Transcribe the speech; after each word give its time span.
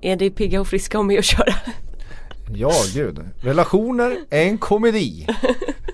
är 0.00 0.16
det 0.16 0.30
pigga 0.30 0.60
och 0.60 0.68
friska 0.68 0.98
och 0.98 1.04
med 1.04 1.18
att 1.18 1.24
köra? 1.24 1.54
Ja, 2.54 2.72
gud. 2.94 3.20
Relationer 3.40 4.16
är 4.30 4.42
en 4.42 4.58
komedi. 4.58 5.26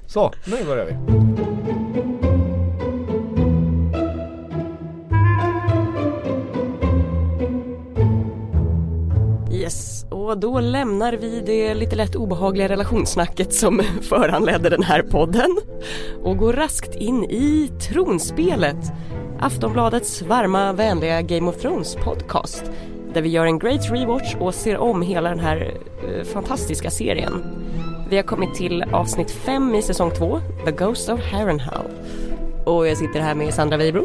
Så, 0.07 0.33
nu 0.45 0.65
börjar 0.65 0.87
vi. 0.87 0.95
Yes, 9.56 10.07
och 10.11 10.39
då 10.39 10.61
lämnar 10.61 11.12
vi 11.12 11.41
det 11.46 11.75
lite 11.75 11.96
lätt 11.96 12.14
obehagliga 12.14 12.68
relationssnacket 12.68 13.55
som 13.55 13.82
föranledde 14.02 14.71
den 14.71 14.82
här 14.82 15.02
podden 15.02 15.57
och 16.23 16.36
går 16.36 16.52
raskt 16.52 16.95
in 16.95 17.25
i 17.25 17.71
tronspelet, 17.80 18.93
Aftonbladets 19.41 20.23
varma, 20.23 20.73
vänliga 20.73 21.23
Game 21.23 21.50
of 21.50 21.57
Thrones 21.57 21.95
podcast 21.95 22.64
där 23.15 23.23
vi 23.23 23.29
gör 23.29 23.46
en 23.46 23.59
great 23.59 23.91
rewatch 23.91 24.35
och 24.41 24.55
ser 24.55 24.77
om 24.79 25.03
hela 25.03 25.29
den 25.30 25.39
här 25.41 25.75
eh, 26.09 26.25
fantastiska 26.25 26.91
serien. 26.91 27.45
Vi 28.11 28.16
har 28.16 28.23
kommit 28.23 28.55
till 28.55 28.83
avsnitt 28.83 29.30
5 29.30 29.75
i 29.75 29.83
säsong 29.83 30.11
2, 30.19 30.41
The 30.65 30.71
Ghost 30.73 31.09
of 31.09 31.21
Harrenhal. 31.21 31.87
Och 32.65 32.87
jag 32.88 32.97
sitter 32.97 33.21
här 33.21 33.35
med 33.35 33.55
Sandra 33.55 33.77
Weibro, 33.77 34.05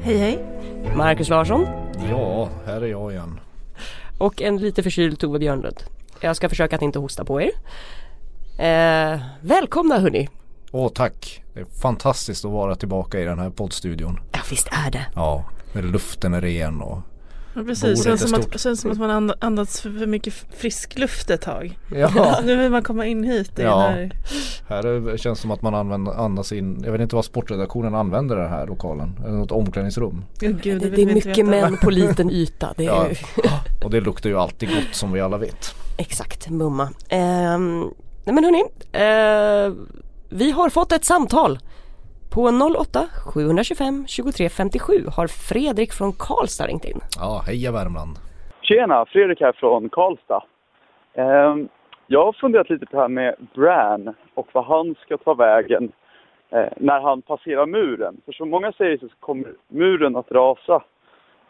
Hej 0.00 0.16
hej. 0.18 0.44
Marcus 0.96 1.28
Larsson 1.28 1.66
Ja, 2.10 2.48
här 2.66 2.80
är 2.82 2.86
jag 2.86 3.12
igen. 3.12 3.40
och 4.18 4.42
en 4.42 4.56
lite 4.56 4.82
förkyld 4.82 5.18
Tove 5.18 5.38
Björnlund. 5.38 5.82
Jag 6.20 6.36
ska 6.36 6.48
försöka 6.48 6.76
att 6.76 6.82
inte 6.82 6.98
hosta 6.98 7.24
på 7.24 7.40
er. 7.42 7.50
Eh, 8.58 9.20
välkomna 9.40 9.98
hörni! 9.98 10.28
Åh 10.72 10.88
tack. 10.94 11.42
Det 11.54 11.60
är 11.60 11.64
fantastiskt 11.64 12.44
att 12.44 12.50
vara 12.50 12.74
tillbaka 12.74 13.20
i 13.20 13.24
den 13.24 13.38
här 13.38 13.50
poddstudion. 13.50 14.20
Ja 14.32 14.38
visst 14.50 14.68
är 14.86 14.90
det. 14.90 15.06
Ja, 15.14 15.44
luften 15.72 16.34
är 16.34 16.40
ren 16.40 16.80
och 16.82 16.98
Ja, 17.56 17.62
precis, 17.66 18.06
är 18.06 18.16
som, 18.16 18.34
att, 18.40 18.60
känns 18.60 18.80
som 18.80 18.90
att 18.90 18.98
man 18.98 19.10
and- 19.10 19.32
andats 19.40 19.80
för, 19.80 20.06
mycket 20.06 20.34
frisk 20.56 20.98
luft 20.98 21.30
ett 21.30 21.40
tag. 21.40 21.78
Ja, 21.94 22.40
Nu 22.44 22.56
vill 22.56 22.70
man 22.70 22.82
komma 22.82 23.06
in 23.06 23.24
hit 23.24 23.58
i 23.58 23.62
Ja. 23.62 23.78
här. 23.80 24.12
här 24.68 24.86
är, 24.86 25.16
känns 25.16 25.40
som 25.40 25.50
att 25.50 25.62
man 25.62 25.74
använder, 25.74 26.12
andas 26.12 26.52
in, 26.52 26.82
jag 26.84 26.92
vet 26.92 27.00
inte 27.00 27.16
vad 27.16 27.24
sportredaktionen 27.24 27.94
använder 27.94 28.36
den 28.36 28.48
här 28.50 28.66
lokalen. 28.66 29.20
Eller 29.24 29.32
något 29.36 29.52
omklädningsrum. 29.52 30.24
Oh, 30.42 30.48
gud, 30.48 30.60
det, 30.62 30.88
vill 30.88 31.06
det 31.06 31.10
är 31.12 31.14
mycket 31.14 31.46
män 31.46 31.76
på 31.82 31.90
liten 31.90 32.30
yta. 32.30 32.74
Det 32.76 32.82
är 32.84 32.88
Ja. 32.88 33.08
ju, 33.08 33.16
Och 33.84 33.90
det 33.90 34.00
luktar 34.00 34.30
ju 34.30 34.38
alltid 34.38 34.68
gott 34.68 34.88
som 34.94 35.12
vi 35.12 35.20
alla 35.20 35.38
vet. 35.38 35.74
exakt, 35.96 36.50
mumma. 36.50 36.88
Ehm, 37.08 37.80
nej 38.24 38.34
men 38.34 38.44
hörni, 38.44 38.64
eh, 38.92 39.72
vi 40.28 40.50
har 40.50 40.70
fått 40.70 40.92
ett 40.92 41.04
samtal. 41.04 41.58
På 42.34 42.42
08 42.80 42.98
725 43.34 44.06
23 44.06 44.48
57 44.48 44.92
har 45.16 45.26
Fredrik 45.26 45.92
från 45.92 46.12
Karlstad 46.12 46.66
ringt 46.66 46.84
in. 46.84 47.00
Ja, 47.18 47.42
heja 47.46 47.72
Värmland. 47.72 48.14
Tjena, 48.62 49.06
Fredrik 49.06 49.40
här 49.40 49.52
från 49.52 49.88
Karlstad. 49.88 50.44
Ehm, 51.14 51.68
jag 52.06 52.24
har 52.24 52.32
funderat 52.32 52.70
lite 52.70 52.86
på 52.86 52.96
det 52.96 53.02
här 53.02 53.08
med 53.08 53.34
Bran 53.54 54.14
och 54.34 54.48
vad 54.52 54.64
han 54.64 54.94
ska 54.94 55.16
ta 55.16 55.34
vägen 55.34 55.92
eh, 56.50 56.72
när 56.76 57.00
han 57.00 57.22
passerar 57.22 57.66
muren. 57.66 58.20
För 58.24 58.32
som 58.32 58.50
många 58.50 58.72
säger 58.72 58.98
så 58.98 59.08
kommer 59.20 59.52
muren 59.68 60.16
att 60.16 60.32
rasa 60.32 60.74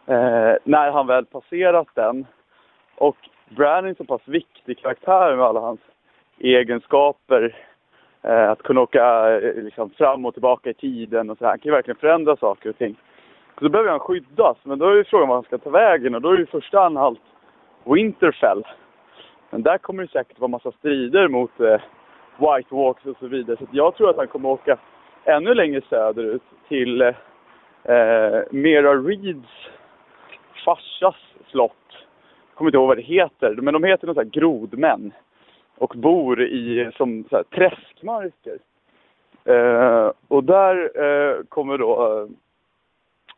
eh, 0.06 0.54
när 0.64 0.90
han 0.90 1.06
väl 1.06 1.24
passerat 1.24 1.88
den. 1.94 2.26
Och 2.96 3.16
Bran 3.56 3.84
är 3.84 3.88
en 3.88 3.94
så 3.94 4.04
pass 4.04 4.22
viktig 4.24 4.78
karaktär 4.78 5.36
med 5.36 5.46
alla 5.46 5.60
hans 5.60 5.80
egenskaper. 6.38 7.56
Eh, 8.24 8.50
att 8.50 8.62
kunna 8.62 8.80
åka 8.80 9.30
eh, 9.40 9.62
liksom, 9.62 9.90
fram 9.90 10.26
och 10.26 10.34
tillbaka 10.34 10.70
i 10.70 10.74
tiden 10.74 11.30
och 11.30 11.38
så 11.38 11.44
här. 11.44 11.50
Han 11.50 11.58
kan 11.58 11.70
ju 11.70 11.74
verkligen 11.74 12.00
förändra 12.00 12.36
saker 12.36 12.70
och 12.70 12.78
ting. 12.78 12.96
Så 13.58 13.64
då 13.64 13.68
behöver 13.68 13.90
han 13.90 14.00
skyddas, 14.00 14.56
men 14.62 14.78
då 14.78 14.88
är 14.88 14.96
ju 14.96 15.04
frågan 15.04 15.28
var 15.28 15.34
han 15.34 15.44
ska 15.44 15.58
ta 15.58 15.70
vägen 15.70 16.14
och 16.14 16.20
då 16.20 16.30
är 16.30 16.36
ju 16.36 16.46
första 16.46 16.80
anhalt 16.80 17.20
Winterfell. 17.84 18.64
Men 19.50 19.62
där 19.62 19.78
kommer 19.78 20.02
det 20.02 20.10
säkert 20.10 20.38
vara 20.38 20.48
massa 20.48 20.72
strider 20.72 21.28
mot 21.28 21.60
eh, 21.60 21.80
White 22.36 22.74
Walks 22.74 23.06
och 23.06 23.16
så 23.20 23.26
vidare. 23.26 23.56
Så 23.56 23.66
jag 23.70 23.94
tror 23.94 24.10
att 24.10 24.16
han 24.16 24.28
kommer 24.28 24.48
åka 24.48 24.76
ännu 25.24 25.54
längre 25.54 25.80
söderut 25.88 26.42
till 26.68 27.00
eh, 27.00 27.08
eh 27.84 28.42
Mera 28.50 28.94
Reeds 28.94 29.48
farsas 30.64 31.16
slott. 31.50 31.72
Jag 32.48 32.56
kommer 32.56 32.68
inte 32.68 32.76
ihåg 32.76 32.88
vad 32.88 32.96
det 32.96 33.02
heter, 33.02 33.54
men 33.54 33.74
de 33.74 33.84
heter 33.84 34.06
något 34.06 34.16
sånt 34.16 34.34
här 34.34 34.40
grodmän. 34.40 35.12
Och 35.78 35.92
bor 35.96 36.42
i 36.42 36.90
som 36.96 37.24
så 37.30 37.36
här, 37.36 37.42
träskmarker. 37.42 38.58
Eh, 39.44 40.12
och 40.28 40.44
där 40.44 41.02
eh, 41.04 41.42
kommer 41.48 41.78
då 41.78 42.28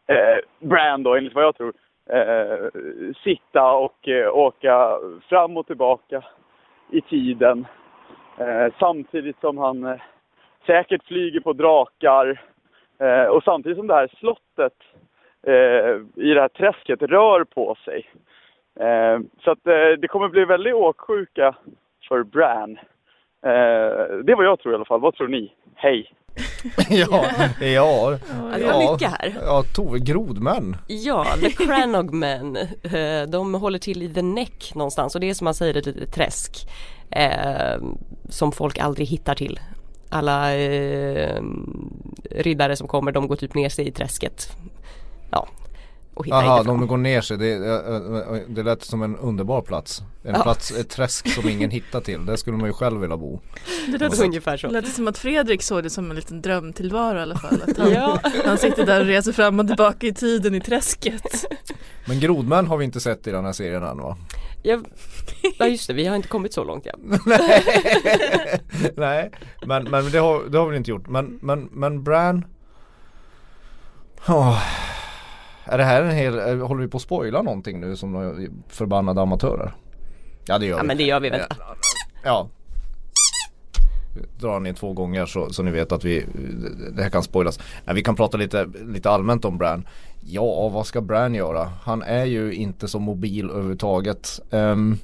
eh, 0.07 0.17
eh 0.17 0.39
Bran 0.59 1.03
då, 1.03 1.15
enligt 1.15 1.35
vad 1.35 1.45
jag 1.45 1.57
tror, 1.57 1.73
eh, 2.11 2.71
sitta 3.25 3.73
och 3.73 4.09
eh, 4.09 4.37
åka 4.37 4.99
fram 5.29 5.57
och 5.57 5.67
tillbaka 5.67 6.25
i 6.91 7.01
tiden. 7.01 7.67
Eh, 8.39 8.73
samtidigt 8.79 9.41
som 9.41 9.59
han 9.59 9.85
eh, 9.85 10.01
säkert 10.67 11.05
flyger 11.05 11.41
på 11.41 11.53
drakar. 11.53 12.43
Eh, 12.99 13.25
och 13.25 13.43
samtidigt 13.43 13.79
som 13.79 13.87
det 13.87 13.95
här 13.95 14.11
slottet 14.19 14.75
eh, 15.43 16.25
i 16.25 16.35
det 16.35 16.41
här 16.41 16.49
träsket 16.49 17.03
rör 17.03 17.45
på 17.45 17.77
sig. 17.85 18.07
Eh, 18.81 19.21
så 19.45 19.51
att 19.51 19.67
eh, 19.67 19.91
det 19.99 20.09
kommer 20.09 20.29
bli 20.29 20.45
väldigt 20.45 20.75
åksjuka 20.75 21.55
för 22.09 22.23
Bran. 22.23 22.71
Eh, 23.47 24.25
det 24.27 24.35
var 24.35 24.45
jag 24.45 24.61
tror 24.61 24.73
i 24.73 24.77
alla 24.77 24.85
fall. 24.85 25.01
Vad 25.01 25.15
tror 25.15 25.29
ni? 25.29 25.53
Hej! 25.75 26.13
ja, 26.91 27.27
ja, 27.61 27.67
Ja, 27.67 28.19
det 28.59 28.65
var 28.67 28.83
ja, 28.83 28.93
mycket 28.93 29.11
här. 29.11 29.35
ja, 29.47 29.63
Tove, 29.75 29.99
grodmän. 29.99 30.77
Ja, 30.87 31.25
The 31.41 31.51
Cranogmen. 31.51 32.57
Eh, 32.83 33.23
De 33.29 33.55
håller 33.55 33.79
till 33.79 34.03
i 34.03 34.15
The 34.15 34.23
Neck 34.23 34.73
någonstans 34.75 35.15
och 35.15 35.21
det 35.21 35.31
är 35.31 35.35
som 35.35 35.45
man 35.45 35.55
säger 35.55 35.77
ett 35.77 35.87
litet 35.87 36.15
träsk. 36.15 36.69
Eh, 37.11 37.83
som 38.29 38.53
folk 38.53 38.79
aldrig 38.79 39.07
hittar 39.09 39.35
till. 39.35 39.61
Alla 40.11 40.55
eh, 40.57 41.43
riddare 42.31 42.77
som 42.77 42.89
kommer 42.89 43.13
de 43.13 43.29
går 43.29 43.37
typ 43.37 43.55
ner 43.55 43.69
sig 43.69 43.89
i 43.89 43.93
träsket. 43.93 44.49
Ja, 45.31 45.49
och 46.17 46.27
inte 46.27 46.41
fram. 46.41 46.67
de 46.67 46.87
går 46.87 46.97
ner 46.97 47.21
sig. 47.21 47.37
Det, 47.39 47.53
eh, 47.53 48.41
det 48.49 48.63
lät 48.63 48.83
som 48.85 49.03
en 49.03 49.17
underbar 49.17 49.63
plats. 49.63 50.03
En 50.25 50.35
Ja. 50.35 50.43
plats, 50.43 50.71
ett 50.71 50.89
träsk 50.91 51.29
som 51.29 51.49
ingen 51.49 51.71
hittar 51.71 52.01
till. 52.01 52.27
Där 52.27 52.37
skulle 52.37 52.57
man 52.57 52.67
ju 52.67 52.73
själv 52.73 53.01
vilja 53.01 53.17
bo. 53.17 53.41
Det 53.89 53.99
lät, 53.99 54.15
som, 54.17 54.25
Ungefär 54.25 54.57
så. 54.57 54.67
det 54.67 54.73
lät 54.73 54.89
som 54.95 55.09
att 55.09 55.19
Fredrik 55.19 55.63
såg 55.63 55.83
det 55.83 55.91
som 55.91 56.11
en 56.11 56.17
liten 56.17 56.43
drömtillvaro 56.43 57.19
i 57.19 57.23
alla 57.23 57.39
fall. 57.39 57.63
Att 57.69 57.77
han, 57.79 57.91
Ja. 57.93 58.19
han 58.45 58.59
sitter 58.59 58.87
där 58.87 59.01
och 59.01 59.07
reser 59.07 59.33
fram 59.33 59.61
och 59.61 59.67
tillbaka 59.67 60.07
i 60.07 60.15
tiden 60.15 60.55
i 60.55 60.61
träsket. 60.61 61.45
Men 62.09 62.21
grodmän 62.21 62.67
har 62.67 62.77
vi 62.77 62.85
inte 62.85 63.01
sett 63.01 63.27
i 63.27 63.31
den 63.31 63.45
här 63.45 63.53
serien 63.53 63.83
än 63.83 63.99
va? 63.99 64.17
Ja, 64.63 64.79
ja 65.59 65.67
just 65.67 65.87
det, 65.89 65.95
vi 65.95 66.07
har 66.07 66.17
inte 66.17 66.29
kommit 66.29 66.53
så 66.55 66.65
långt 66.65 66.87
ja. 66.87 66.95
Nej, 68.97 69.31
men, 69.67 69.85
men 69.85 70.11
det, 70.11 70.19
har, 70.19 70.43
det 70.49 70.59
har 70.59 70.69
vi 70.69 70.77
inte 70.77 70.91
gjort. 70.91 71.09
Men, 71.09 71.39
men, 71.43 71.69
men 71.73 72.03
Bran 72.05 72.45
Åh. 74.29 74.63
Är 75.67 75.79
det 75.79 75.85
här 75.85 76.03
en 76.03 76.11
hel, 76.17 76.35
är- 76.39 76.57
håller 76.57 76.83
vi 76.83 76.89
på 76.89 76.97
att 76.97 77.03
spoila 77.03 77.43
någonting 77.43 77.81
nu 77.81 77.97
som 77.97 78.49
förbannade 78.69 79.21
amatörer? 79.23 79.75
Ja 80.47 80.59
det 80.59 80.67
gör 80.67 80.77
Ja 80.77 80.83
vi. 80.83 80.87
men 80.89 80.97
det 80.97 81.05
gör 81.05 81.21
vi 81.21 81.31
väl. 81.31 81.41
Ja. 82.25 82.49
Drar 84.41 84.61
ni 84.61 84.75
två 84.75 84.93
gånger 84.93 85.27
så, 85.27 85.53
så 85.53 85.63
ni 85.63 85.71
vet 85.71 85.93
att 85.93 86.05
vi, 86.05 86.25
det 86.97 87.03
här 87.03 87.11
kan 87.11 87.23
spoilas. 87.23 87.59
Nej, 87.85 87.95
vi 87.95 88.03
kan 88.03 88.15
prata 88.17 88.37
lite, 88.37 88.67
lite 88.87 89.11
allmänt 89.11 89.45
om 89.45 89.59
Bran. 89.59 89.87
Ja, 90.21 90.69
vad 90.69 90.87
ska 90.87 91.01
Bran 91.01 91.35
göra? 91.35 91.71
Han 91.83 92.03
är 92.03 92.25
ju 92.25 92.53
inte 92.55 92.89
så 92.89 92.99
mobil 92.99 93.51
överhuvudtaget. 93.51 94.41
Ehm, 94.51 94.99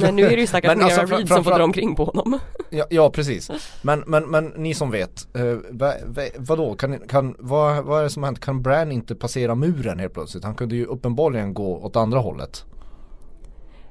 Men 0.00 0.16
nu 0.16 0.22
är 0.24 0.30
det 0.30 0.40
ju 0.40 0.46
stackars 0.46 0.76
Men 0.76 0.84
alltså, 0.84 1.00
Reed 1.16 1.28
som 1.28 1.44
får 1.44 1.50
dra 1.50 1.64
omkring 1.64 1.94
på 1.94 2.04
honom. 2.04 2.38
Ja, 2.70 2.84
ja 2.90 3.10
precis. 3.10 3.50
Men, 3.82 4.04
men, 4.06 4.24
men 4.30 4.46
ni 4.56 4.74
som 4.74 4.90
vet, 4.90 5.36
eh, 5.36 5.44
va, 5.70 5.92
va, 6.06 6.22
vadå, 6.36 6.74
kan, 6.74 6.98
kan, 6.98 7.34
vad, 7.38 7.84
vad 7.84 7.98
är 7.98 8.02
det 8.02 8.10
som 8.10 8.22
hänt? 8.22 8.40
Kan 8.40 8.62
Bran 8.62 8.92
inte 8.92 9.14
passera 9.14 9.54
muren 9.54 9.98
helt 9.98 10.14
plötsligt? 10.14 10.44
Han 10.44 10.54
kunde 10.54 10.76
ju 10.76 10.84
uppenbarligen 10.84 11.54
gå 11.54 11.76
åt 11.84 11.96
andra 11.96 12.18
hållet. 12.18 12.64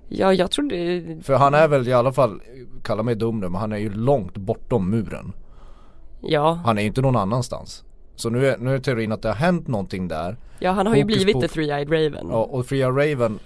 Ja 0.10 0.34
jag 0.34 0.52
trodde, 0.52 1.04
För 1.24 1.36
han 1.36 1.54
är 1.54 1.68
väl 1.68 1.88
i 1.88 1.94
alla 1.94 2.12
fall, 2.12 2.42
kalla 2.84 3.04
mig 3.04 3.16
dum 3.16 3.40
nu, 3.40 3.50
men 3.50 3.62
han 3.62 3.72
är 3.72 3.78
ju 3.78 3.94
långt 3.94 4.38
bortom 4.38 4.90
muren. 4.90 5.34
ja, 6.22 6.62
Han 6.66 6.78
är 6.78 6.82
ju 6.82 6.88
inte 6.88 7.02
någon 7.02 7.16
annanstans. 7.16 7.84
Så 8.16 8.30
nu 8.30 8.48
är, 8.48 8.58
nu 8.58 8.76
är 8.76 8.80
teorin 8.80 9.12
att 9.12 9.22
det 9.22 9.28
har 9.28 9.36
hänt 9.36 9.68
någonting 9.68 10.08
där. 10.08 10.38
ja 10.60 10.72
han 10.72 10.88
har 10.88 10.96
ju 10.96 11.02
Fokus 11.02 11.16
blivit 11.16 11.34
på- 11.34 11.42
the 11.42 11.48
three-eyed 11.48 11.90
raven. 11.92 12.28
Ja, 12.32 12.44
och 12.44 12.66
Fria 12.66 12.90
Raven 12.90 13.40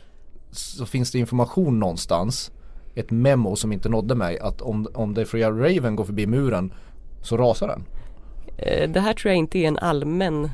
så 0.51 0.85
finns 0.85 1.11
det 1.11 1.19
information 1.19 1.79
någonstans, 1.79 2.51
ett 2.95 3.11
memo 3.11 3.55
som 3.55 3.71
inte 3.71 3.89
nådde 3.89 4.15
mig, 4.15 4.39
att 4.39 4.61
om, 4.61 4.87
om 4.93 5.13
det 5.13 5.25
Fria 5.25 5.49
Raven 5.51 5.95
går 5.95 6.03
förbi 6.05 6.27
muren 6.27 6.73
så 7.21 7.37
rasar 7.37 7.67
den. 7.67 7.83
Eh, 8.57 8.89
Det 8.89 8.99
här 8.99 9.13
tror 9.13 9.29
jag 9.31 9.37
inte 9.37 9.57
är 9.59 9.67
en 9.67 9.77
allmän 9.77 10.49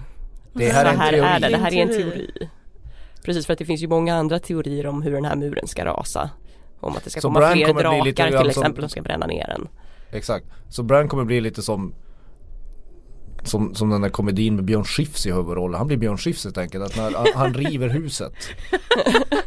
Det 0.53 0.69
här 0.69 0.85
är 0.85 0.89
en 0.89 0.95
så 0.97 1.01
här 1.03 1.11
teori. 1.11 1.25
är 1.27 1.39
det, 1.39 1.49
det 1.49 1.57
här 1.57 1.73
är 1.73 1.81
en 1.81 1.87
Teori. 1.87 2.49
Precis 3.25 3.45
för 3.45 3.53
att 3.53 3.59
det 3.59 3.65
finns 3.65 3.81
ju 3.83 3.87
många 3.87 4.15
andra 4.15 4.39
teorier 4.39 4.87
om 4.87 5.01
hur 5.01 5.11
den 5.11 5.25
här 5.25 5.35
muren 5.35 5.67
ska 5.67 5.85
rasa. 5.85 6.29
Om 6.79 6.95
att 6.97 7.03
det 7.03 7.09
ska 7.09 7.21
Så 7.21 7.27
komma 7.27 7.39
Bran 7.39 7.51
fler 7.53 7.73
drakar 7.73 8.03
lite 8.05 8.23
till 8.27 8.37
som- 8.37 8.47
exempel 8.49 8.81
som 8.83 8.89
ska 8.89 9.01
bränna 9.01 9.25
ner 9.27 9.47
den. 9.47 9.67
Exakt. 10.11 10.45
Så 10.69 10.83
Bran 10.83 11.07
kommer 11.07 11.23
bli 11.23 11.41
lite 11.41 11.61
som 11.61 11.93
som, 13.43 13.75
som 13.75 13.89
den 13.89 14.01
där 14.01 14.09
komedin 14.09 14.55
med 14.55 14.65
Björn 14.65 14.83
Skifs 14.83 15.25
i 15.25 15.31
huvudrollen. 15.31 15.77
Han 15.77 15.87
blir 15.87 15.97
Björn 15.97 16.17
Skifs 16.17 16.43
helt 16.43 16.57
enkelt. 16.57 16.83
Att 16.85 16.97
när 16.97 17.33
han 17.35 17.53
river 17.53 17.89
huset. 17.89 18.33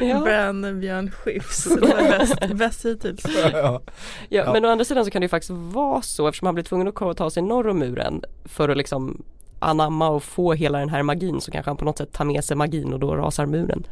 Ja. 0.00 0.20
Bran 0.24 0.80
Björn 0.80 1.10
Skifs. 1.10 1.68
Bäst, 1.80 2.54
bäst 2.54 2.84
hittills. 2.84 3.24
ja. 3.52 3.52
Ja, 3.52 3.80
Ja. 4.28 4.52
men 4.52 4.64
å 4.64 4.68
andra 4.68 4.84
sidan 4.84 5.04
så 5.04 5.10
kan 5.10 5.20
det 5.20 5.24
ju 5.24 5.28
faktiskt 5.28 5.50
vara 5.50 6.02
så 6.02 6.28
eftersom 6.28 6.46
han 6.46 6.54
blir 6.54 6.64
tvungen 6.64 6.88
att 6.88 7.16
ta 7.16 7.30
sig 7.30 7.42
norr 7.42 7.68
om 7.68 7.78
muren 7.78 8.22
för 8.44 8.68
att 8.68 8.76
liksom 8.76 9.22
anamma 9.58 10.08
och 10.08 10.22
få 10.22 10.52
hela 10.52 10.78
den 10.78 10.88
här 10.88 11.02
magin 11.02 11.40
så 11.40 11.50
kanske 11.50 11.70
han 11.70 11.76
på 11.76 11.84
något 11.84 11.98
sätt 11.98 12.12
tar 12.12 12.24
med 12.24 12.44
sig 12.44 12.56
magin 12.56 12.92
och 12.92 13.00
då 13.00 13.14
rasar 13.16 13.46
muren. 13.46 13.86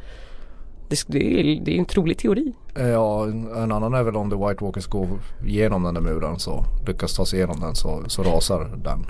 Det, 0.89 1.05
det, 1.09 1.41
är, 1.41 1.61
det 1.65 1.75
är 1.75 1.79
en 1.79 1.85
trolig 1.85 2.19
teori. 2.19 2.53
Ja, 2.75 3.25
en 3.27 3.73
annan 3.73 3.95
är 3.95 4.03
väl 4.03 4.17
om 4.17 4.31
The 4.31 4.37
White 4.37 4.65
Walkers 4.65 4.87
går 4.87 5.09
igenom 5.47 5.83
den 5.83 5.95
där 5.95 6.01
muren 6.01 6.39
så 6.39 6.65
lyckas 6.87 7.17
ta 7.17 7.27
sig 7.27 7.39
igenom 7.39 7.61
den 7.61 7.75
så, 7.75 8.03
så 8.07 8.23
rasar 8.23 8.71
den 8.85 9.07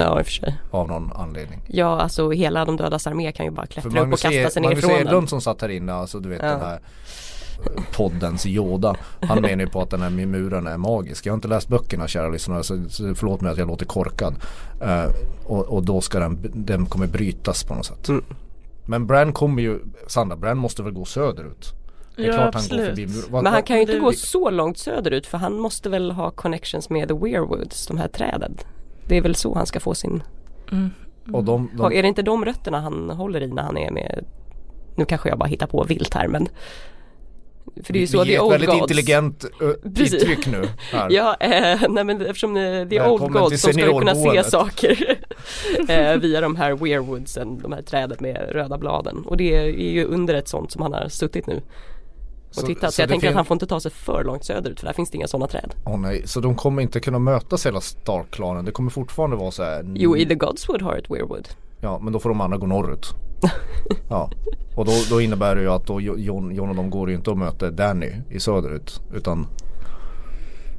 Ja 0.00 0.18
i 0.18 0.22
och 0.22 0.26
för 0.26 0.32
sig. 0.32 0.56
av 0.70 0.88
någon 0.88 1.12
anledning. 1.12 1.62
Ja 1.66 2.00
alltså 2.00 2.30
hela 2.30 2.64
de 2.64 2.76
dödas 2.76 3.06
armé 3.06 3.32
kan 3.32 3.46
ju 3.46 3.52
bara 3.52 3.66
klättra 3.66 3.88
upp 3.90 3.94
och 3.96 4.00
Magnus, 4.02 4.22
kasta 4.22 4.38
e- 4.38 4.50
sig 4.50 4.62
Magnus 4.62 4.82
nerifrån 4.84 5.00
Edlund 5.00 5.22
den. 5.22 5.28
som 5.28 5.40
satt 5.40 5.62
här 5.62 5.68
inne, 5.68 5.92
alltså 5.94 6.20
du 6.20 6.28
vet 6.28 6.42
Ja. 6.42 6.48
den 6.48 6.60
här 6.60 6.74
eh, 7.76 7.82
poddens 7.96 8.46
Yoda. 8.46 8.94
Han 9.20 9.42
menar 9.42 9.64
ju 9.64 9.68
på 9.70 9.80
att 9.82 9.90
den 9.90 10.02
här 10.02 10.10
muren 10.10 10.66
är 10.66 10.76
magisk. 10.76 11.26
Jag 11.26 11.32
har 11.32 11.36
inte 11.36 11.48
läst 11.48 11.68
böckerna 11.68 12.08
kära 12.08 12.28
lyssnare 12.28 12.62
så, 12.64 12.74
förlåt 13.14 13.40
mig 13.40 13.52
att 13.52 13.58
jag 13.58 13.68
låter 13.68 13.86
korkad. 13.86 14.34
Eh, 14.82 15.04
och, 15.44 15.64
och 15.64 15.82
då 15.84 16.00
ska 16.00 16.18
den, 16.20 16.38
den 16.54 16.86
kommer 16.86 17.06
brytas 17.06 17.64
på 17.64 17.74
något 17.74 17.86
sätt. 17.86 18.08
Mm. 18.08 18.24
Men 18.88 19.06
Bran 19.06 19.32
kommer 19.32 19.62
ju, 19.62 19.78
Sandra, 20.06 20.36
Bran 20.36 20.58
måste 20.58 20.82
väl 20.82 20.92
gå 20.92 21.04
söderut? 21.04 21.72
Det 22.16 22.22
är 22.22 22.26
Ja, 22.26 22.32
klart 22.32 22.40
han 22.42 22.52
går 22.52 22.58
absolut. 22.58 22.88
förbi 22.88 23.06
muren. 23.06 23.42
Men 23.44 23.52
han 23.52 23.62
kan 23.62 23.76
ju 23.76 23.82
inte 23.82 23.94
det- 23.94 24.00
gå 24.00 24.12
så 24.12 24.50
långt 24.50 24.78
söderut 24.78 25.26
för 25.26 25.38
han 25.38 25.54
måste 25.58 25.88
väl 25.88 26.10
ha 26.10 26.30
connections 26.30 26.90
med 26.90 27.08
the 27.08 27.14
Weirwoods, 27.14 27.86
de 27.86 27.98
här 27.98 28.08
träden. 28.08 28.56
Det 29.08 29.16
är 29.16 29.20
väl 29.20 29.34
så 29.34 29.54
han 29.54 29.66
ska 29.66 29.80
få 29.80 29.94
sin, 29.94 30.22
Mm. 30.72 30.90
och 31.32 31.44
de, 31.44 31.70
de, 31.76 31.92
är 31.92 32.02
det 32.02 32.08
inte 32.08 32.22
de 32.22 32.44
rötterna 32.44 32.80
han 32.80 33.10
håller 33.10 33.42
i 33.42 33.46
när 33.46 33.62
han 33.62 33.78
är 33.78 33.90
med 33.90 34.24
Nu 34.96 35.04
kanske 35.04 35.28
jag 35.28 35.38
bara 35.38 35.48
hittar 35.48 35.66
på 35.66 35.84
vilt 35.84 36.14
här 36.14 36.28
men 36.28 36.48
För 37.84 37.92
det 37.92 37.98
är 37.98 38.00
ju 38.00 38.06
så 38.06 38.18
vi 38.18 38.24
the 38.24 38.32
ger 38.32 38.44
ett 38.44 38.52
väldigt 38.52 38.70
gods 38.70 38.80
intelligent 38.80 39.44
uttryck 39.84 40.46
nu. 40.46 40.68
Här. 40.92 41.10
Ja, 41.10 41.36
eh, 41.40 41.80
nej 41.88 42.04
men 42.04 42.20
eftersom 42.20 42.56
eh, 42.56 42.88
the 42.88 43.02
old 43.02 43.32
gods 43.32 43.62
så 43.62 43.72
ska 43.72 43.98
kunna 43.98 44.14
se 44.14 44.44
saker 44.44 45.18
eh, 45.88 46.16
via 46.16 46.40
de 46.40 46.56
här 46.56 46.74
weirwoodsen, 46.74 47.58
de 47.58 47.72
här 47.72 47.82
träden 47.82 48.16
med 48.20 48.48
röda 48.52 48.78
bladen. 48.78 49.22
Och 49.26 49.36
det 49.36 49.56
är 49.56 49.90
ju 49.90 50.04
under 50.04 50.34
ett 50.34 50.48
sånt 50.48 50.72
som 50.72 50.82
han 50.82 50.92
har 50.92 51.08
suttit 51.08 51.46
nu 51.46 51.62
och 52.56 52.60
Så- 52.60 52.66
tittat. 52.66 52.90
Så, 52.90 52.92
så 52.96 53.02
jag 53.02 53.08
tänker 53.08 53.28
att 53.28 53.34
han 53.34 53.44
får 53.44 53.54
inte 53.54 53.66
ta 53.66 53.80
sig 53.80 53.90
för 53.90 54.24
långt 54.24 54.44
söderut 54.44 54.80
för 54.80 54.86
där 54.86 54.92
finns 54.94 55.10
det 55.10 55.16
inga 55.16 55.26
sådana 55.26 55.46
träd. 55.46 55.74
Åh 55.84 55.98
nej, 55.98 56.22
så 56.24 56.40
de 56.40 56.54
kommer 56.54 56.82
inte 56.82 57.00
kunna 57.00 57.18
mötas 57.18 57.66
hela 57.66 57.80
Stark-klanen. 57.80 58.64
Det 58.64 58.70
kommer 58.70 58.90
fortfarande 58.90 59.36
vara 59.36 59.50
så 59.50 59.62
här. 59.62 59.92
Jo, 59.94 60.16
i 60.16 60.26
the 60.26 60.34
Godswood 60.34 60.82
har 60.82 60.96
ett 60.96 61.10
weirwood. 61.10 61.48
Ja, 61.80 61.98
men 62.02 62.12
då 62.12 62.18
får 62.18 62.28
de 62.28 62.40
andra 62.40 62.56
gå 62.58 62.66
norrut. 62.66 63.06
Ja, 64.10 64.30
och 64.76 64.84
då, 64.84 64.92
då 65.10 65.20
innebär 65.20 65.54
det 65.56 65.60
ju 65.62 65.70
att 65.70 65.86
då 65.86 66.00
Jo- 66.00 66.18
Jon, 66.18 66.54
Jon 66.54 66.68
och 66.70 66.76
de 66.76 66.90
går 66.90 67.10
ju 67.10 67.16
inte 67.16 67.30
och 67.30 67.38
möter 67.38 67.70
Danny 67.70 68.12
i 68.30 68.40
söderut. 68.40 69.00
Utan 69.14 69.46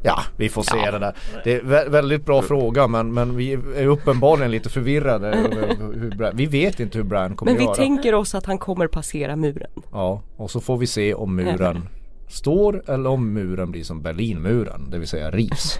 Ja, 0.03 0.19
vi 0.37 0.49
får 0.49 0.63
se 0.63 0.77
Ja. 0.85 0.91
det 0.91 0.99
där. 0.99 1.13
Det 1.43 1.55
är 1.55 1.61
vä- 1.61 1.89
väldigt 1.89 2.25
bra 2.25 2.41
fråga 2.41 2.87
men, 2.87 3.13
men 3.13 3.35
vi 3.37 3.53
är 3.53 3.85
uppenbarligen 3.87 4.51
lite 4.51 4.69
förvirrade. 4.69 5.37
hur 5.95 6.15
Bran, 6.17 6.31
vi 6.35 6.45
vet 6.45 6.79
inte 6.79 6.97
hur 6.97 7.05
Bran 7.05 7.35
kommer 7.35 7.51
Men 7.51 7.59
vi 7.59 7.65
göra. 7.65 7.75
tänker 7.75 8.13
oss 8.15 8.35
att 8.35 8.45
han 8.45 8.57
kommer 8.57 8.87
passera 8.87 9.35
muren. 9.35 9.69
Ja, 9.91 10.21
och 10.37 10.51
så 10.51 10.59
får 10.61 10.77
vi 10.77 10.87
se 10.87 11.13
om 11.13 11.35
muren 11.35 11.89
står 12.29 12.83
eller 12.89 13.09
om 13.09 13.33
muren 13.33 13.71
blir 13.71 13.83
som 13.83 14.01
Berlinmuren, 14.01 14.89
det 14.89 14.97
vill 14.97 15.07
säga 15.07 15.31
rivs. 15.31 15.79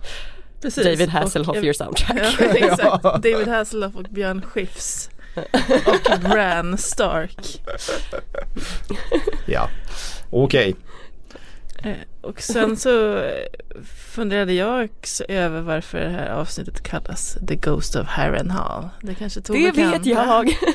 Precis. 0.62 0.84
David 0.84 1.02
Och- 1.08 1.12
Hasselhoff 1.12 1.56
jag- 1.56 1.64
your 1.64 1.72
soundtrack. 1.74 2.16
Ja, 2.40 2.44
exakt. 2.46 3.02
David 3.02 3.48
Hasselhoff 3.48 3.94
och 3.96 4.06
Björn 4.10 4.42
Skifs. 4.42 5.10
Och 5.86 6.20
Bran 6.30 6.78
Stark. 6.78 7.60
Ja, 9.46 9.68
okej. 10.30 10.68
Eh, 10.68 10.91
Och 12.20 12.42
sen 12.42 12.76
så 12.76 13.16
eh, 13.16 13.82
funderade 14.14 14.52
jag 14.52 14.84
också 14.84 15.24
över 15.24 15.60
varför 15.60 16.00
det 16.00 16.08
här 16.08 16.30
avsnittet 16.30 16.82
kallas 16.82 17.38
The 17.48 17.56
Ghost 17.56 17.96
of 17.96 18.06
Harrenhal. 18.06 18.88
Det 19.02 19.14
kanske 19.14 19.40
Tove 19.40 19.58
Det 19.58 19.70
vet 19.70 20.06
jag! 20.06 20.56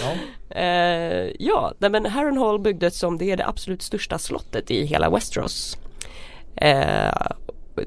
Ja. 0.00 0.14
Eh, 0.60 1.30
ja, 1.38 1.72
nej, 1.78 1.90
men 1.90 2.06
Harrenhal 2.06 2.60
byggdes 2.60 2.98
som 2.98 3.18
det 3.18 3.30
är 3.30 3.36
det 3.36 3.46
absolut 3.46 3.82
största 3.82 4.18
slottet 4.18 4.70
i 4.70 4.84
hela 4.84 5.10
Westeros. 5.10 5.78
Eh, 6.56 7.26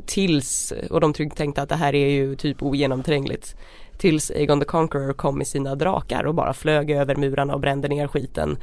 tills, 0.05 0.73
och 0.89 1.01
de 1.01 1.13
tänkte 1.13 1.61
att 1.61 1.69
det 1.69 1.75
här 1.75 1.95
är 1.95 2.09
ju 2.09 2.35
typ 2.35 2.63
ogenomträngligt. 2.63 3.55
Tills 3.97 4.31
Aegon 4.31 4.59
the 4.59 4.65
Conqueror 4.65 5.13
kom 5.13 5.37
med 5.37 5.47
sina 5.47 5.75
drakar 5.75 6.23
och 6.23 6.35
bara 6.35 6.53
flög 6.53 6.91
över 6.91 7.15
murarna 7.15 7.53
och 7.53 7.59
brände 7.59 7.87
ner 7.87 8.07
skiten. 8.07 8.57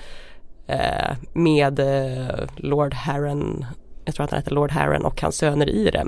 Eh, 0.67 1.17
med 1.33 1.79
eh, 1.79 2.47
Lord 2.57 2.95
Harren, 2.95 3.67
jag 4.09 4.15
tror 4.15 4.25
att 4.25 4.31
han 4.31 4.41
heter 4.41 4.55
Lord 4.55 4.71
Harren 4.71 5.05
och 5.05 5.23
hans 5.23 5.37
söner 5.37 5.69
i 5.69 5.91
det. 5.91 6.07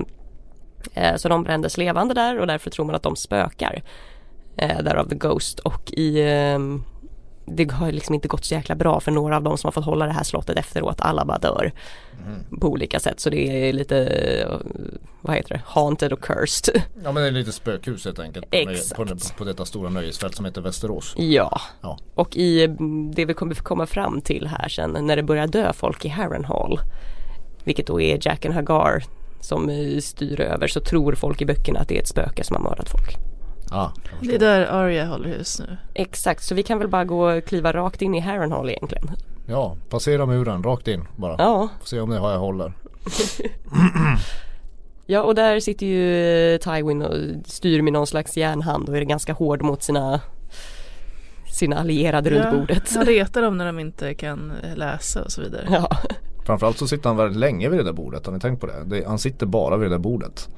Eh, 0.94 1.16
så 1.16 1.28
de 1.28 1.42
brändes 1.42 1.76
levande 1.78 2.14
där 2.14 2.38
och 2.38 2.46
därför 2.46 2.70
tror 2.70 2.86
man 2.86 2.94
att 2.94 3.02
de 3.02 3.16
spökar. 3.16 3.82
Eh, 4.56 4.82
därav 4.82 5.08
The 5.08 5.14
Ghost 5.14 5.58
och 5.58 5.92
i 5.92 6.22
ehm, 6.22 6.82
det 7.46 7.70
har 7.72 7.92
liksom 7.92 8.14
inte 8.14 8.28
gått 8.28 8.44
så 8.44 8.54
jäkla 8.54 8.74
bra 8.74 9.00
för 9.00 9.10
några 9.10 9.36
av 9.36 9.42
dem 9.42 9.58
som 9.58 9.68
har 9.68 9.72
fått 9.72 9.84
hålla 9.84 10.06
det 10.06 10.12
här 10.12 10.22
slottet 10.24 10.58
efteråt. 10.58 11.00
Alla 11.00 11.24
bara 11.24 11.38
dör 11.38 11.72
på 12.60 12.68
olika 12.68 13.00
sätt. 13.00 13.20
Så 13.20 13.30
det 13.30 13.68
är 13.68 13.72
lite, 13.72 13.98
eh, 14.06 14.56
vad 15.20 15.36
heter 15.36 15.54
det, 15.54 15.60
haunted 15.64 16.12
och 16.12 16.24
cursed. 16.24 16.82
Ja 17.04 17.12
men 17.12 17.22
det 17.22 17.28
är 17.28 17.32
lite 17.32 17.52
spökhus 17.52 18.04
helt 18.04 18.18
enkelt 18.18 18.50
på, 18.50 18.56
Exakt. 18.56 18.96
på, 18.96 19.38
på 19.38 19.44
detta 19.44 19.64
stora 19.64 19.90
nöjesfält 19.90 20.34
som 20.34 20.44
heter 20.44 20.60
Västerås. 20.60 21.14
Ja, 21.16 21.60
Ja. 21.80 21.98
och 22.14 22.36
i 22.36 22.64
mm, 22.64 23.14
det 23.14 23.24
vi 23.24 23.34
kommer 23.34 23.54
komma 23.54 23.86
fram 23.86 24.20
till 24.20 24.46
här 24.46 24.68
sen 24.68 25.06
när 25.06 25.16
det 25.16 25.22
börjar 25.22 25.46
dö 25.46 25.72
folk 25.72 26.04
i 26.04 26.08
Harrenhal. 26.08 26.80
Vilket 27.64 27.86
då 27.86 28.00
är 28.00 28.18
Jack 28.20 28.44
and 28.44 28.54
Hagar 28.54 29.04
som 29.40 29.68
eh, 29.68 29.98
styr 29.98 30.40
över 30.40 30.68
så 30.68 30.80
tror 30.80 31.12
folk 31.14 31.42
i 31.42 31.46
böckerna 31.46 31.80
att 31.80 31.88
det 31.88 31.96
är 31.96 32.00
ett 32.00 32.08
spöke 32.08 32.44
som 32.44 32.56
har 32.56 32.62
mördat 32.62 32.88
folk. 32.88 33.16
Ja, 33.70 33.92
Det 34.20 34.34
är 34.34 34.38
där 34.38 34.66
Arya 34.66 35.06
håller 35.06 35.28
hus 35.28 35.60
nu. 35.60 35.76
Exakt, 35.94 36.42
så 36.44 36.54
vi 36.54 36.62
kan 36.62 36.78
väl 36.78 36.88
bara 36.88 37.04
gå 37.04 37.30
och 37.30 37.44
kliva 37.44 37.72
rakt 37.72 38.02
in 38.02 38.14
i 38.14 38.20
Harrenhal 38.20 38.70
egentligen. 38.70 39.10
ja, 39.46 39.76
passera 39.88 40.26
muren 40.26 40.62
rakt 40.62 40.88
in 40.88 41.04
bara. 41.16 41.34
Ja, 41.38 41.68
Får 41.80 41.86
se 41.86 42.00
om 42.00 42.10
det 42.10 42.18
har 42.18 42.32
jag 42.32 42.38
håller. 42.38 42.72
Ja 45.06 45.22
och 45.22 45.34
där 45.34 45.60
sitter 45.60 45.86
ju 45.86 46.54
eh, 46.54 46.58
Tywin 46.58 47.02
och 47.02 47.14
styr 47.46 47.82
med 47.82 47.92
någon 47.92 48.06
slags 48.06 48.36
järnhand 48.36 48.88
och 48.88 48.96
är 48.96 49.02
ganska 49.02 49.32
hård 49.32 49.62
mot 49.62 49.82
sina 49.82 50.20
sina 51.52 51.78
allierade 51.78 52.30
runt 52.30 52.58
bordet. 52.58 52.94
Han 52.94 53.04
retar 53.06 53.42
dem 53.42 53.58
när 53.58 53.66
de 53.66 53.78
inte 53.78 54.14
kan 54.14 54.52
eh, 54.62 54.76
läsa 54.76 55.22
och 55.22 55.32
så 55.32 55.40
vidare. 55.42 55.68
Ja. 55.70 55.96
Framförallt 56.46 56.78
så 56.78 56.88
sitter 56.88 57.08
han 57.08 57.16
väldigt 57.16 57.38
länge 57.38 57.68
vid 57.68 57.78
det 57.78 57.84
där 57.84 57.92
bordet. 57.92 58.26
Har 58.26 58.32
ni 58.32 58.40
tänkt 58.40 58.60
på 58.60 58.66
det? 58.66 58.84
det 58.86 59.06
han 59.06 59.18
sitter 59.18 59.46
bara 59.46 59.76
vid 59.76 59.90
det 59.90 59.94
där 59.94 59.98
bordet. 59.98 60.48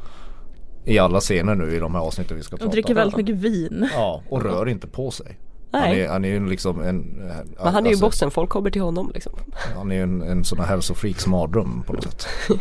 I 0.84 0.98
alla 0.98 1.20
scener 1.20 1.54
nu 1.54 1.76
i 1.76 1.78
de 1.78 1.94
här 1.94 2.02
avsnitten 2.02 2.36
vi 2.36 2.42
ska 2.42 2.56
prata 2.56 2.64
Och 2.64 2.72
dricker 2.72 2.90
om. 2.90 2.96
väldigt 2.96 3.16
mycket 3.16 3.36
vin. 3.36 3.88
Ja, 3.92 4.22
och 4.28 4.42
rör 4.42 4.68
inte 4.68 4.86
på 4.86 5.10
sig. 5.10 5.38
Han 5.72 5.80
Nej, 5.80 6.00
är, 6.00 6.08
han 6.08 6.24
är 6.24 6.28
ju 6.28 6.48
liksom 6.48 6.82
en... 6.82 6.98
men 6.98 7.74
han 7.74 7.76
är 7.76 7.82
ju 7.82 7.88
alltså, 7.88 8.04
bossen, 8.04 8.30
folk 8.30 8.50
kommer 8.50 8.70
till 8.70 8.82
honom 8.82 9.10
liksom. 9.14 9.32
Han 9.76 9.90
är 9.90 9.96
ju 9.96 10.02
en, 10.02 10.22
en 10.22 10.44
sån 10.44 10.58
här 10.58 10.66
hälsofreaks 10.66 11.26
mardröm 11.26 11.82
på 11.86 11.92
något 11.92 12.04
sätt. 12.04 12.26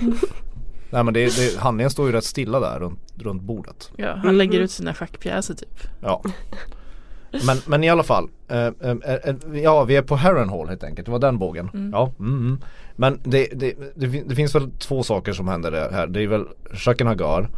Nej 0.89 1.03
men 1.03 1.13
det, 1.13 1.25
det, 1.25 1.59
handlingen 1.59 1.91
står 1.91 2.07
ju 2.07 2.11
rätt 2.11 2.23
stilla 2.23 2.59
där 2.59 2.79
runt, 2.79 2.99
runt 3.15 3.41
bordet. 3.41 3.91
Ja, 3.95 4.15
han 4.15 4.37
lägger 4.37 4.59
ut 4.59 4.71
sina 4.71 4.93
schackpjäser 4.93 5.53
typ. 5.53 5.79
Ja. 6.01 6.23
Men, 7.45 7.57
men 7.65 7.83
i 7.83 7.89
alla 7.89 8.03
fall. 8.03 8.29
Eh, 8.47 8.57
eh, 8.57 8.95
eh, 9.03 9.35
ja 9.53 9.83
vi 9.83 9.95
är 9.95 10.01
på 10.01 10.15
Harrenhal 10.15 10.67
helt 10.67 10.83
enkelt. 10.83 11.05
Det 11.05 11.11
var 11.11 11.19
den 11.19 11.37
bågen. 11.37 11.91
Ja. 11.93 12.11
Mm, 12.19 12.39
mm. 12.39 12.57
Men 12.95 13.19
det, 13.23 13.47
det, 13.53 13.73
det, 13.95 14.07
det 14.07 14.35
finns 14.35 14.55
väl 14.55 14.71
två 14.71 15.03
saker 15.03 15.33
som 15.33 15.47
händer 15.47 15.71
där 15.71 15.91
här. 15.91 16.07
Det 16.07 16.23
är 16.23 16.27
väl 16.27 16.45
Jaqen 16.85 17.07
Hagar. 17.07 17.49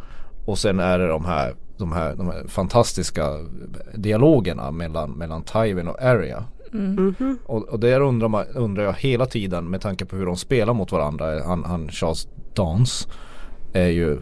Och 0.44 0.58
sen 0.58 0.80
är 0.80 0.98
det 0.98 1.08
de 1.08 1.24
här, 1.24 1.54
de 1.76 1.92
här, 1.92 2.14
de 2.14 2.26
här 2.26 2.44
fantastiska 2.48 3.30
dialogerna 3.94 4.70
mellan, 4.70 5.10
mellan 5.10 5.42
Tywin 5.42 5.88
och 5.88 6.02
Arya. 6.02 6.44
Mhm. 6.72 7.38
Och, 7.44 7.68
och 7.68 7.80
där 7.80 8.00
undrar, 8.00 8.28
man, 8.28 8.46
undrar 8.54 8.84
jag 8.84 8.92
hela 8.92 9.26
tiden 9.26 9.70
med 9.70 9.80
tanke 9.80 10.04
på 10.04 10.16
hur 10.16 10.26
de 10.26 10.36
spelar 10.36 10.74
mot 10.74 10.92
varandra. 10.92 11.44
Han, 11.44 11.64
han 11.64 11.88
Charles 11.88 12.28
Dance 12.54 13.08
är 13.72 13.88
ju 13.88 14.18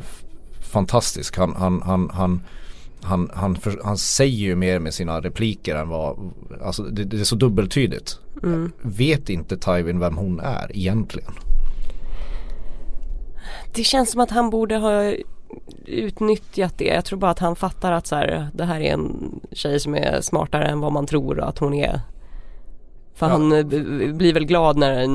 fantastisk. 0.73 1.37
Han, 1.37 1.55
han, 1.57 1.83
han, 1.83 2.11
han, 2.13 2.41
han, 3.03 3.31
han, 3.35 3.57
för, 3.57 3.81
han 3.85 3.99
säger 3.99 4.39
ju 4.39 4.57
mer 4.57 4.79
med 4.79 4.95
sina 4.95 5.21
repliker 5.21 5.77
än 5.77 5.89
vad, 5.89 6.33
alltså 6.63 6.83
det, 6.83 7.05
det 7.05 7.21
är 7.21 7.25
så 7.25 7.37
dubbeltydigt. 7.37 8.19
Mm. 8.43 8.73
Vet 8.83 9.31
inte 9.31 9.57
Tywin 9.57 9.99
vem 9.99 10.17
hon 10.17 10.41
är 10.41 10.77
egentligen? 10.77 11.33
Det 13.75 13.85
känns 13.85 14.11
som 14.11 14.21
att 14.21 14.31
han 14.31 14.51
borde 14.51 14.77
ha 14.77 15.15
utnyttjat 15.87 16.79
det. 16.79 16.85
Jag 16.85 17.05
tror 17.05 17.19
bara 17.19 17.31
att 17.31 17.39
han 17.39 17.57
fattar 17.57 17.93
att 17.93 18.07
så 18.07 18.17
här, 18.17 18.49
det 18.55 18.65
här 18.65 18.81
är 18.81 18.93
en 18.93 19.41
tjej 19.53 19.81
som 19.81 19.95
är 19.95 20.21
smartare 20.21 20.65
än 20.65 20.81
vad 20.81 20.93
man 20.93 21.07
tror 21.07 21.41
att 21.41 21.59
hon 21.59 21.75
är. 21.75 22.01
För 23.15 23.27
Ja. 23.27 23.33
han 23.33 23.53
eh, 23.53 23.65
blir 24.15 24.35
väl 24.35 24.45
glad 24.45 24.77
när, 24.77 25.07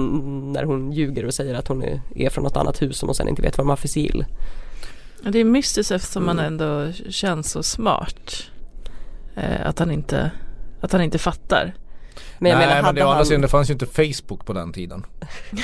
när 0.52 0.64
hon 0.64 0.92
ljuger 0.92 1.26
och 1.26 1.34
säger 1.34 1.56
att 1.56 1.68
hon 1.68 1.84
är, 1.84 2.02
är 2.16 2.30
från 2.30 2.44
något 2.44 2.58
annat 2.58 2.82
hus 2.82 2.98
som 2.98 3.08
hon 3.10 3.16
sen 3.16 3.28
inte 3.30 3.42
vet 3.42 3.58
vad 3.58 3.66
de 3.66 3.70
har 3.70 3.76
för 3.76 3.88
sigill. 3.88 4.26
Det 5.24 5.40
är 5.40 5.44
mystiskt 5.46 5.92
eftersom 5.92 6.28
han 6.28 6.40
Mm. 6.40 6.54
ändå 6.54 6.92
känns 7.10 7.52
så 7.52 7.64
smart. 7.64 8.44
Eh, 9.36 9.68
att, 9.68 9.80
han 9.80 9.92
inte, 9.92 10.32
att 10.82 10.92
han 10.92 11.02
inte 11.02 11.18
fattar. 11.18 11.74
Men 12.40 12.52
jag 12.52 12.58
Nej 12.60 12.68
menar, 12.68 12.82
men 12.84 12.96
det, 12.96 13.04
han... 13.04 13.26
sidan, 13.26 13.42
det 13.42 13.48
fanns 13.48 13.70
ju 13.70 13.74
inte 13.74 13.86
Facebook 13.86 14.46
på 14.46 14.54
den 14.54 14.74
tiden. 14.74 15.06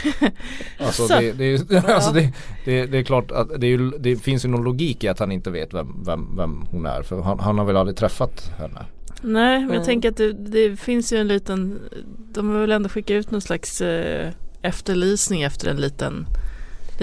alltså, 0.79 1.07
det, 1.07 1.31
det, 1.31 1.45
är- 1.53 1.89
alltså 1.95 2.11
det, 2.11 2.33
det, 2.65 2.85
det 2.85 2.97
är 2.97 3.03
klart 3.03 3.31
att 3.31 3.49
det, 3.61 3.67
är 3.67 3.69
ju, 3.69 3.89
det 3.99 4.15
finns 4.15 4.45
ju 4.45 4.49
någon 4.49 4.63
logik 4.63 5.03
i 5.03 5.07
att 5.07 5.19
han 5.19 5.31
inte 5.31 5.51
vet 5.51 5.73
vem, 5.73 6.03
vem, 6.05 6.37
vem 6.37 6.61
hon 6.71 6.85
är. 6.85 7.01
För 7.01 7.21
han, 7.21 7.39
han 7.39 7.57
har 7.57 7.65
väl 7.65 7.77
aldrig 7.77 7.97
träffat 7.97 8.51
henne. 8.57 8.85
Nej, 9.21 9.59
men 9.65 9.73
jag 9.75 9.85
tänker 9.85 10.09
att 10.09 10.17
det, 10.17 10.33
det 10.33 10.75
finns 10.79 11.13
ju 11.13 11.17
en 11.17 11.27
liten, 11.27 11.79
de 12.33 12.49
har 12.49 12.59
väl 12.61 12.71
ändå 12.71 12.89
skickat 12.89 13.11
ut 13.15 13.31
någon 13.31 13.41
slags 13.41 13.81
eh, 13.81 14.29
efterlysning 14.61 15.41
efter 15.41 15.69
en 15.69 15.77
liten, 15.77 16.25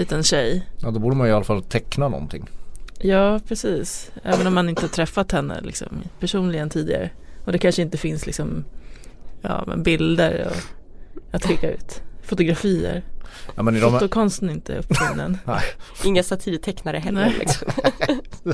liten 0.01 0.23
tjej. 0.23 0.67
Ja 0.81 0.91
då 0.91 0.99
borde 0.99 1.15
man 1.15 1.27
i 1.27 1.31
alla 1.31 1.43
fall 1.43 1.63
teckna 1.63 2.09
någonting. 2.09 2.49
Ja, 2.99 3.39
precis. 3.47 4.11
Även 4.23 4.47
om 4.47 4.53
man 4.53 4.69
inte 4.69 4.81
har 4.81 4.89
träffat 4.89 5.31
henne 5.31 5.61
liksom, 5.61 5.87
personligen 6.19 6.69
tidigare. 6.69 7.09
Och 7.45 7.51
det 7.51 7.57
kanske 7.57 7.81
inte 7.81 7.97
finns 7.97 8.25
liksom, 8.25 8.65
ja, 9.41 9.63
men 9.67 9.83
bilder 9.83 10.47
och, 10.47 10.55
att 11.35 11.45
skicka 11.45 11.71
ut. 11.71 12.01
Fotografier. 12.23 13.03
Ja 13.55 13.63
men 13.63 13.77
i 13.77 13.79
Fotokonsten 13.79 14.49
är 14.49 14.53
inte 14.53 14.77
uppfunnen. 14.77 15.37
Inga 16.03 16.23
satirtecknare 16.23 16.97
heller 16.97 17.35
liksom. 17.39 17.71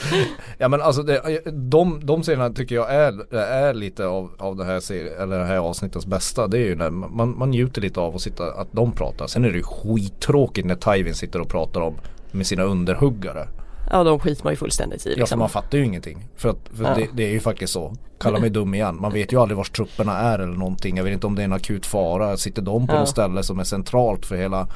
Ja 0.58 0.68
men 0.68 0.82
alltså 0.82 1.02
det, 1.02 1.40
de, 1.52 2.00
de 2.06 2.22
scenerna 2.22 2.50
tycker 2.50 2.74
jag 2.74 2.94
är, 2.94 3.34
är 3.36 3.74
lite 3.74 4.06
av, 4.06 4.30
av 4.38 4.56
det 4.56 4.64
här 4.64 4.80
serien, 4.80 5.20
eller 5.22 5.38
det 5.38 5.44
här 5.44 5.56
avsnittets 5.58 6.06
bästa. 6.06 6.46
Det 6.46 6.58
är 6.58 6.64
ju 6.64 6.74
när 6.74 6.90
man, 6.90 7.38
man 7.38 7.50
njuter 7.50 7.80
lite 7.82 8.00
av 8.00 8.14
att 8.14 8.20
sitta, 8.20 8.52
att 8.52 8.68
de 8.72 8.92
pratar. 8.92 9.26
Sen 9.26 9.44
är 9.44 9.50
det 9.50 9.56
ju 9.56 9.62
skittråkigt 9.62 10.66
när 10.66 10.74
Tywin 10.74 11.14
sitter 11.14 11.40
och 11.40 11.48
pratar 11.48 11.80
om 11.80 11.94
med 12.30 12.46
sina 12.46 12.62
underhuggare. 12.62 13.48
Ja 13.90 14.04
de 14.04 14.18
skiter 14.18 14.44
man 14.44 14.52
ju 14.52 14.56
fullständigt 14.56 15.06
i 15.06 15.08
Ja 15.08 15.14
för 15.14 15.20
liksom. 15.20 15.38
man 15.38 15.48
fattar 15.48 15.78
ju 15.78 15.84
ingenting. 15.84 16.28
För, 16.36 16.48
att, 16.48 16.58
för 16.74 16.84
Ja. 16.84 16.94
det, 16.94 17.08
det 17.12 17.24
är 17.24 17.30
ju 17.30 17.40
faktiskt 17.40 17.72
så. 17.72 17.94
Kalla 18.20 18.38
mig 18.38 18.50
dum 18.50 18.74
igen. 18.74 18.98
Man 19.00 19.12
vet 19.12 19.32
ju 19.32 19.40
aldrig 19.40 19.56
vars 19.56 19.70
trupperna 19.70 20.18
är 20.18 20.38
eller 20.38 20.56
någonting. 20.56 20.96
Jag 20.96 21.04
vet 21.04 21.12
inte 21.12 21.26
om 21.26 21.34
det 21.34 21.42
är 21.42 21.44
en 21.44 21.52
akut 21.52 21.86
fara. 21.86 22.36
Sitter 22.36 22.62
de 22.62 22.86
på 22.86 22.94
Ja. 22.94 22.98
något 22.98 23.08
ställe 23.08 23.42
som 23.42 23.58
är 23.58 23.64
centralt 23.64 24.26
för 24.26 24.36
hela 24.36 24.68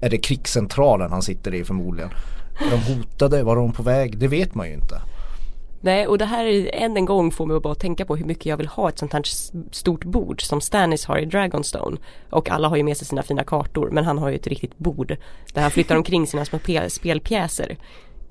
Är 0.00 0.10
det 0.10 0.18
krigscentralen 0.18 1.10
han 1.12 1.22
sitter 1.22 1.54
i 1.54 1.64
förmodligen? 1.64 2.10
De 2.58 2.94
hotade? 2.94 3.42
Var 3.42 3.56
de 3.56 3.72
på 3.72 3.82
väg? 3.82 4.18
Det 4.18 4.28
vet 4.28 4.54
man 4.54 4.66
ju 4.68 4.74
inte. 4.74 5.00
Nej 5.84 6.06
och 6.06 6.18
det 6.18 6.24
här 6.24 6.44
är 6.44 6.74
än 6.74 6.96
en 6.96 7.04
gång 7.04 7.30
får 7.30 7.46
mig 7.46 7.56
att 7.56 7.62
bara 7.62 7.74
tänka 7.74 8.04
på 8.04 8.16
hur 8.16 8.24
mycket 8.24 8.46
jag 8.46 8.56
vill 8.56 8.66
ha 8.66 8.88
ett 8.88 8.98
sånt 8.98 9.12
här 9.12 9.22
stort 9.70 10.04
bord 10.04 10.42
som 10.42 10.60
Stannis 10.60 11.04
har 11.04 11.18
i 11.18 11.24
Dragonstone. 11.24 11.96
Och 12.30 12.50
alla 12.50 12.68
har 12.68 12.76
ju 12.76 12.82
med 12.82 12.96
sig 12.96 13.06
sina 13.06 13.22
fina 13.22 13.44
kartor 13.44 13.90
men 13.90 14.04
han 14.04 14.18
har 14.18 14.28
ju 14.28 14.36
ett 14.36 14.46
riktigt 14.46 14.78
bord 14.78 15.16
där 15.52 15.62
han 15.62 15.70
flyttar 15.70 15.96
omkring 15.96 16.26
sina 16.26 16.44
små 16.44 16.58
pe- 16.58 16.88
spelpjäser. 16.88 17.76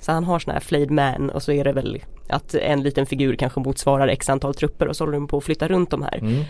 Så 0.01 0.11
han 0.11 0.23
har 0.23 0.39
såna 0.39 0.53
här 0.53 0.59
flayed 0.61 0.91
man 0.91 1.29
och 1.29 1.43
så 1.43 1.51
är 1.51 1.63
det 1.63 1.73
väl 1.73 2.03
att 2.29 2.55
en 2.55 2.83
liten 2.83 3.05
figur 3.05 3.35
kanske 3.35 3.59
motsvarar 3.59 4.07
x 4.07 4.29
antal 4.29 4.53
trupper 4.55 4.87
och 4.87 4.95
så 4.95 5.03
håller 5.03 5.13
de 5.13 5.27
på 5.27 5.37
att 5.37 5.43
flytta 5.43 5.67
runt 5.67 5.89
de 5.89 6.01
här. 6.01 6.17
Mm. 6.17 6.43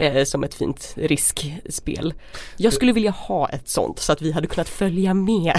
Eh, 0.00 0.24
som 0.24 0.44
ett 0.44 0.54
fint 0.54 0.94
riskspel. 0.96 2.14
Jag 2.56 2.72
skulle 2.72 2.92
vilja 2.92 3.10
ha 3.10 3.48
ett 3.48 3.68
sånt 3.68 3.98
så 3.98 4.12
att 4.12 4.22
vi 4.22 4.32
hade 4.32 4.46
kunnat 4.46 4.68
följa 4.68 5.14
med. 5.14 5.56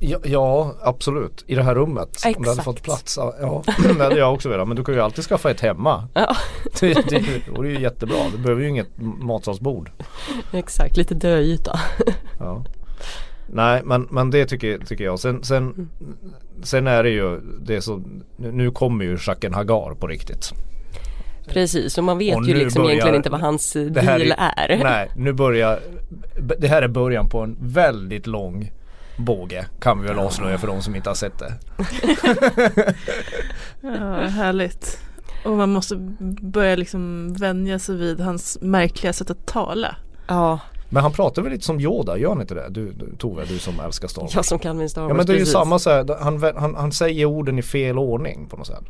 Ja, 0.00 0.18
ja 0.24 0.74
absolut, 0.82 1.44
i 1.46 1.54
det 1.54 1.62
här 1.62 1.74
rummet. 1.74 2.22
Om 2.26 2.32
det 2.32 2.38
hade 2.38 2.50
Exakt. 2.50 2.64
fått 2.64 2.82
plats. 2.82 3.18
Ja, 3.40 3.62
det 3.98 4.02
hade 4.04 4.18
jag 4.18 4.34
också 4.34 4.48
velat. 4.48 4.68
Men 4.68 4.76
du 4.76 4.84
kan 4.84 4.94
ju 4.94 5.00
alltid 5.00 5.24
skaffa 5.24 5.50
ett 5.50 5.60
hemma. 5.60 6.08
Ja, 6.14 6.36
Det, 6.80 6.94
det, 7.08 7.18
det 7.18 7.50
vore 7.56 7.68
ju 7.68 7.80
jättebra. 7.80 8.16
Du 8.36 8.38
behöver 8.42 8.62
ju 8.62 8.68
inget 8.68 8.88
matsalsbord. 8.98 9.90
exakt, 10.52 10.96
lite 10.96 11.14
döyta. 11.14 11.80
Ja. 12.38 12.64
Nej 13.46 13.82
men, 13.84 14.08
men 14.10 14.30
det 14.30 14.46
tycker, 14.46 14.78
tycker 14.78 15.04
jag. 15.04 15.18
Sen, 15.18 15.44
sen, 15.44 15.88
sen 16.62 16.86
är 16.86 17.02
det 17.02 17.10
ju 17.10 17.40
det 17.60 17.80
som, 17.82 18.22
nu 18.36 18.70
kommer 18.70 19.04
ju 19.04 19.18
Jaqen 19.26 19.54
Hagar 19.54 19.94
på 19.94 20.06
riktigt. 20.06 20.52
Precis, 21.48 21.98
och 21.98 22.04
man 22.04 22.18
vet 22.18 22.36
Och 22.36 22.44
ju 22.44 22.54
liksom 22.54 22.82
börjar- 22.82 22.92
egentligen 22.92 23.16
inte 23.16 23.30
vad 23.30 23.40
hans 23.40 23.72
deal 23.72 24.34
är. 24.38 24.80
Nej, 24.82 25.08
nu 25.16 25.32
börjar, 25.32 25.80
det 26.58 26.68
här 26.68 26.82
är 26.82 26.88
början 26.88 27.28
på 27.28 27.40
en 27.40 27.56
väldigt 27.60 28.26
lång 28.26 28.72
båge 29.16 29.66
kan 29.80 30.00
vi 30.00 30.08
väl 30.08 30.18
avslöja 30.18 30.58
för 30.58 30.66
de 30.66 30.82
som 30.82 30.96
inte 30.96 31.10
har 31.10 31.14
sett 31.14 31.38
det. 31.38 31.52
Ja, 33.80 34.26
härligt. 34.26 34.98
Och 35.44 35.56
man 35.56 35.72
måste 35.72 35.96
börja 36.42 36.76
liksom 36.76 37.32
vänja 37.32 37.78
sig 37.78 37.96
vid 37.96 38.20
hans 38.20 38.58
märkliga 38.60 39.12
sätt 39.12 39.30
att 39.30 39.46
tala. 39.46 39.96
Ja, 40.26 40.60
Men 40.94 41.02
han 41.02 41.12
pratar 41.12 41.42
väl 41.42 41.52
lite 41.52 41.64
som 41.64 41.80
Yoda, 41.80 42.16
gör 42.18 42.28
han 42.28 42.40
inte 42.40 42.54
det? 42.54 42.66
Du, 42.70 42.92
du 42.92 43.16
Tove, 43.18 43.44
du 43.48 43.58
som 43.58 43.80
älskar 43.80 44.08
Star 44.08 44.22
Wars. 44.22 44.34
jag 44.34 44.44
som 44.44 44.58
kan 44.58 44.76
min 44.78 44.88
Star 44.88 45.02
Wars. 45.02 45.10
Ja 45.10 45.14
men 45.14 45.26
det 45.26 45.32
är 45.32 45.34
ju 45.34 45.40
precis. 45.40 45.52
samma 45.52 45.78
så 45.78 45.90
här, 45.90 46.16
han, 46.20 46.42
han, 46.56 46.74
han 46.74 46.92
säger 46.92 47.24
orden 47.24 47.58
i 47.58 47.62
fel 47.62 47.98
ordning 47.98 48.46
på 48.50 48.56
något 48.56 48.66
sätt. 48.66 48.84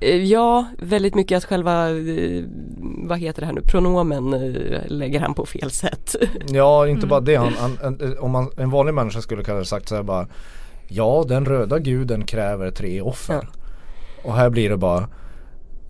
Eh, 0.00 0.16
Ja, 0.16 0.64
väldigt 0.78 1.14
mycket 1.14 1.36
att 1.36 1.44
själva, 1.44 1.90
eh, 1.90 2.44
vad 2.80 3.18
heter 3.18 3.40
det 3.40 3.46
här 3.46 3.52
nu, 3.52 3.60
pronomen 3.60 4.34
eh, 4.34 4.80
lägger 4.86 5.20
han 5.20 5.34
på 5.34 5.46
fel 5.46 5.70
sätt. 5.70 6.16
Ja 6.48 6.88
inte 6.88 7.06
bara 7.06 7.20
det, 7.20 7.36
han, 7.36 7.52
han, 7.58 7.78
en, 7.82 8.18
om 8.18 8.30
man, 8.30 8.50
en 8.56 8.70
vanlig 8.70 8.94
människa 8.94 9.20
skulle 9.20 9.44
kanske 9.44 9.68
sagt 9.68 9.88
så 9.88 9.94
här 9.94 10.02
bara 10.02 10.26
Ja 10.88 11.24
den 11.28 11.44
röda 11.44 11.78
guden 11.78 12.24
kräver 12.26 12.70
tre 12.70 13.00
offer. 13.00 13.48
Och 14.24 14.34
här 14.34 14.50
blir 14.50 14.70
det 14.70 14.76
bara 14.76 15.00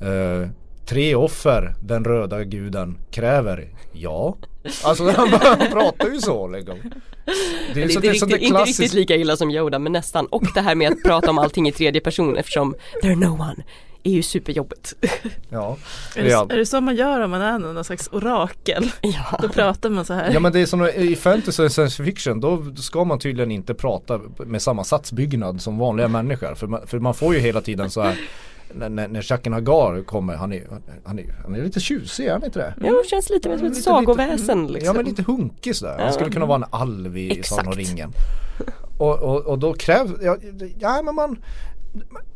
eh, 0.01 0.49
Tre 0.91 1.15
offer 1.15 1.75
den 1.83 2.05
röda 2.05 2.45
guden 2.45 2.99
kräver 3.11 3.69
Ja 3.93 4.37
Alltså 4.85 5.11
han, 5.11 5.31
bara- 5.31 5.57
han 5.59 5.71
pratar 5.73 6.09
ju 6.09 6.21
så 6.21 6.49
liksom 6.49 6.79
Det 7.75 7.83
är, 7.83 7.87
Det 7.87 7.93
så, 7.93 7.99
är 7.99 8.03
det 8.03 8.09
är 8.09 8.13
riktigt, 8.13 8.39
inte 8.43 8.63
riktigt 8.65 8.93
lika 8.93 9.17
illa 9.17 9.37
som 9.37 9.51
Yoda 9.51 9.79
men 9.79 9.93
nästan. 9.93 10.27
Och 10.27 10.43
det 10.55 10.61
här 10.61 10.75
med 10.75 10.93
att 10.93 11.03
prata 11.03 11.31
om 11.31 11.39
allting 11.39 11.69
i 11.69 11.73
tredje 11.73 12.01
person 12.01 12.37
eftersom 12.37 12.75
there 13.03 13.17
no 13.17 13.27
one 13.33 13.65
är 14.03 14.11
ju 14.11 14.23
superjobbigt. 14.23 14.95
Ja, 15.49 15.77
Är 16.17 16.23
det, 16.23 16.31
Ja. 16.31 16.47
är 16.51 16.57
det 16.57 16.67
så 16.67 16.81
man 16.81 16.97
gör 16.97 17.21
om 17.21 17.31
man 17.31 17.43
är 17.43 17.59
någon 17.59 17.85
slags 17.85 18.09
orakel? 18.13 18.91
ja. 19.01 19.39
Då 19.43 19.49
pratar 19.49 19.91
man 19.91 20.05
så 20.05 20.15
här. 20.15 20.31
Ja 20.33 20.41
men 20.41 20.53
det 20.53 20.61
är 20.61 20.67
som 20.67 20.87
i 20.87 21.17
fantasy 21.17 21.63
och 21.65 21.73
science 21.73 22.05
fiction 22.05 22.41
då 22.41 22.65
ska 22.77 23.05
man 23.05 23.19
tydligen 23.19 23.51
inte 23.51 23.75
prata 23.75 24.21
med 24.39 24.63
samma 24.63 24.85
satsbyggnad 24.85 25.61
som 25.63 25.79
vanliga 25.79 26.09
människor. 26.09 26.55
För 26.55 26.67
man, 26.67 26.87
för 26.87 26.99
man 26.99 27.15
får 27.15 27.35
ju 27.35 27.41
hela 27.41 27.61
tiden 27.61 27.91
så 27.91 28.01
här 28.03 28.17
när, 28.75 28.89
när, 28.89 29.09
när 29.09 29.33
Jaqen 29.33 29.53
Hagar 29.53 30.03
kommer, 30.03 30.37
han 30.37 30.53
är, 30.53 30.67
han, 31.05 31.19
är, 31.19 31.35
han 31.43 31.55
är 31.55 31.63
lite 31.63 31.81
tjusig, 31.81 32.27
är 32.27 32.33
han 32.33 32.45
inte 32.45 32.59
det? 32.59 32.75
Jo, 32.89 33.03
känns 33.11 33.31
lite 33.31 33.49
mer 33.49 33.57
som 33.59 33.67
ett 33.67 33.73
Lite- 33.73 33.83
sagoväsen 33.83 34.61
lite, 34.63 34.73
liksom. 34.73 34.87
Ja 34.87 34.93
men 35.03 35.05
lite 35.05 35.23
hunkig 35.23 35.77
sådär. 35.77 35.99
Han 35.99 36.13
skulle 36.13 36.31
kunna 36.31 36.47
vara 36.47 36.57
en 36.57 36.71
alv 36.71 37.19
i. 37.19 37.43
Sagan 37.43 37.67
om 37.67 37.73
ringen. 37.73 38.13
Och, 38.99 39.19
och, 39.23 39.41
och 39.41 39.59
då 39.59 39.73
krävs, 39.75 40.11
ja, 40.23 40.37
ja 40.79 41.03
men 41.03 41.15
man 41.15 41.39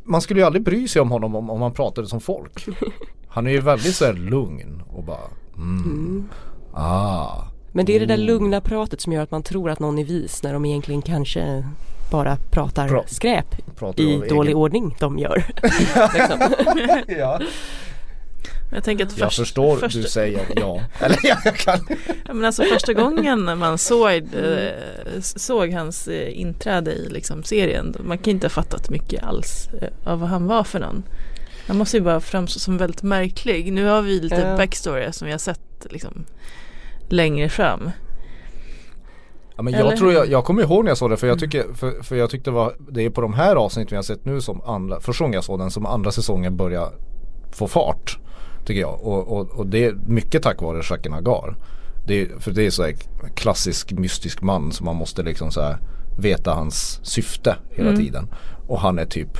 man 0.04 0.20
skulle 0.20 0.40
ju 0.40 0.46
aldrig 0.46 0.64
bry 0.64 0.88
sig 0.88 1.02
om 1.02 1.10
honom 1.10 1.34
om, 1.36 1.50
om 1.50 1.62
han 1.62 1.72
pratade 1.72 2.06
som 2.06 2.20
folk. 2.20 2.66
Han 3.28 3.46
är 3.46 3.50
ju 3.50 3.60
väldigt 3.60 3.94
såhär 3.94 4.12
lugn 4.12 4.82
och 4.92 5.04
bara 5.04 5.30
mm. 5.56 6.28
Ah. 6.72 7.44
Men 7.72 7.86
det 7.86 7.96
är 7.96 8.00
det 8.00 8.06
där 8.06 8.16
lugna 8.16 8.60
pratet 8.60 9.00
som 9.00 9.12
gör 9.12 9.22
att 9.22 9.30
man 9.30 9.42
tror 9.42 9.70
att 9.70 9.80
någon 9.80 9.98
är 9.98 10.04
vis 10.04 10.42
när 10.42 10.52
de 10.52 10.64
egentligen 10.64 11.02
kanske 11.02 11.64
bara 12.16 12.36
pratar 12.50 12.88
Bra. 12.88 13.04
skräp 13.06 13.76
Pratar 13.76 14.02
i 14.02 14.28
dålig 14.28 14.50
egen- 14.50 14.56
ordning 14.56 14.96
de 15.00 15.18
gör. 15.18 15.44
liksom. 16.14 16.54
ja. 17.18 17.40
Jag 18.72 18.84
tänker 18.84 19.04
att 19.06 19.18
Jag 19.18 19.26
först, 19.28 19.38
förstår 19.38 19.76
första, 19.76 19.98
du 20.00 20.04
säger 20.08 20.40
ja. 20.56 20.80
Eller 21.00 21.18
ja, 21.22 21.36
jag 21.44 21.56
kan. 21.56 21.78
ja, 22.26 22.34
men 22.34 22.44
alltså 22.44 22.62
första 22.62 22.92
gången 23.02 23.58
man 23.58 23.78
såg, 23.78 24.10
eh, 24.12 25.20
såg 25.20 25.72
hans 25.72 26.08
eh, 26.08 26.40
inträde 26.40 26.92
i 26.92 27.08
liksom, 27.08 27.42
serien, 27.42 27.94
man 28.00 28.18
kan 28.18 28.30
inte 28.30 28.44
ha 28.46 28.50
fattat 28.50 28.90
mycket 28.90 29.22
alls 29.24 29.68
eh, 29.82 30.12
av 30.12 30.20
vad 30.20 30.28
han 30.28 30.46
var 30.46 30.64
för 30.64 30.80
någon. 30.80 31.02
Han 31.66 31.76
måste 31.76 31.96
ju 31.96 32.02
bara 32.02 32.20
framstå 32.20 32.58
som 32.60 32.78
väldigt 32.78 33.02
märklig. 33.02 33.72
Nu 33.72 33.84
har 33.86 34.02
vi 34.02 34.20
lite 34.20 34.40
Ja. 34.40 34.56
backstory 34.56 35.12
som 35.12 35.26
vi 35.26 35.32
har 35.32 35.38
sett 35.38 35.86
liksom, 35.90 36.24
längre 37.08 37.48
fram. 37.48 37.90
Ja, 39.56 39.62
men 39.62 39.74
Eller 39.74 39.90
jag 39.90 39.98
tror 39.98 40.12
jag, 40.12 40.28
jag 40.28 40.44
kommer 40.44 40.62
ihåg 40.62 40.84
när 40.84 40.90
jag 40.90 40.98
såg 40.98 41.10
det 41.10 41.16
för 41.16 41.26
jag 41.26 41.38
tycker, 41.38 41.64
för, 41.74 42.02
för 42.02 42.16
jag 42.16 42.30
tyckte 42.30 42.50
det 42.50 42.54
var, 42.54 42.74
det 42.90 43.02
är 43.04 43.10
på 43.10 43.20
de 43.20 43.32
här 43.32 43.56
avsnitten 43.56 43.88
vi 43.90 43.96
har 43.96 44.02
sett 44.02 44.24
nu 44.24 44.40
som 44.40 44.60
andra, 44.60 45.00
första 45.00 45.24
gången 45.24 45.34
jag 45.34 45.44
såg 45.44 45.58
den 45.58 45.70
som 45.70 45.86
andra 45.86 46.10
säsongen 46.10 46.56
börjar 46.56 46.92
få 47.52 47.68
fart. 47.68 48.18
Tycker 48.64 48.80
jag 48.80 49.00
och, 49.02 49.28
och, 49.28 49.50
och 49.50 49.66
det 49.66 49.84
är 49.84 49.92
mycket 50.06 50.42
tack 50.42 50.62
vare 50.62 50.82
Jaqen 50.90 51.12
Hagar. 51.12 51.56
Det 52.06 52.28
för 52.38 52.50
det 52.50 52.66
är 52.66 52.70
så 52.70 52.82
här 52.82 52.94
klassisk 53.34 53.92
mystisk 53.92 54.42
man 54.42 54.72
som 54.72 54.84
man 54.86 54.96
måste 54.96 55.22
liksom 55.22 55.50
så 55.50 55.60
här 55.60 55.78
veta 56.18 56.54
hans 56.54 57.00
syfte 57.02 57.56
hela 57.70 57.88
Mm. 57.90 58.04
tiden. 58.04 58.28
Och 58.66 58.80
han 58.80 58.98
är 58.98 59.04
typ 59.04 59.38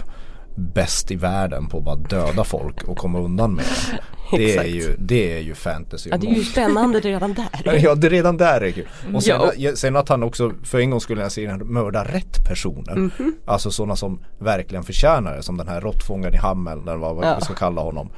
bäst 0.57 1.11
i 1.11 1.17
världen 1.17 1.69
på 1.69 1.79
att 1.79 1.85
bara 1.85 1.97
döda 1.97 2.45
folk 2.45 2.83
och 2.83 2.99
komma 2.99 3.19
undan 3.21 3.55
med 3.55 3.65
det. 3.65 4.37
Det 4.37 4.57
är 4.57 4.65
ju, 4.65 4.97
det 4.99 5.37
är 5.37 5.41
ju 5.41 5.55
fantasy. 5.55 6.11
Ja 6.11 6.17
det 6.17 6.27
är 6.27 6.35
ju 6.35 6.45
spännande 6.45 7.01
redan 7.01 7.35
där. 7.35 7.79
Ja 7.83 7.95
det 7.95 8.09
redan 8.09 8.37
där 8.37 8.61
är 8.61 8.71
kul. 8.71 8.89
Och 9.15 9.23
sen, 9.23 9.41
Ja. 9.57 9.77
sen 9.77 9.97
att 9.97 10.09
han 10.09 10.23
också 10.23 10.53
för 10.63 10.79
en 10.81 10.91
gång 10.91 11.01
skulle 11.01 11.23
jag 11.23 11.33
säga 11.33 11.57
mördar 11.57 12.05
rätt 12.05 12.45
personer. 12.49 12.95
Mhm. 12.95 13.35
Alltså 13.45 13.71
sådana 13.71 13.97
som 13.97 14.19
verkligen 14.39 14.85
förtjänar 14.85 15.37
det. 15.37 15.43
Som 15.43 15.57
den 15.57 15.69
här 15.69 15.81
råttfångaren 15.81 16.35
i 16.35 16.39
Hammel 16.39 16.79
eller 16.79 16.97
vad 16.97 17.17
vad 17.17 17.25
Ja. 17.27 17.41
ska 17.41 17.55
kalla 17.55 17.81
honom. 17.83 18.11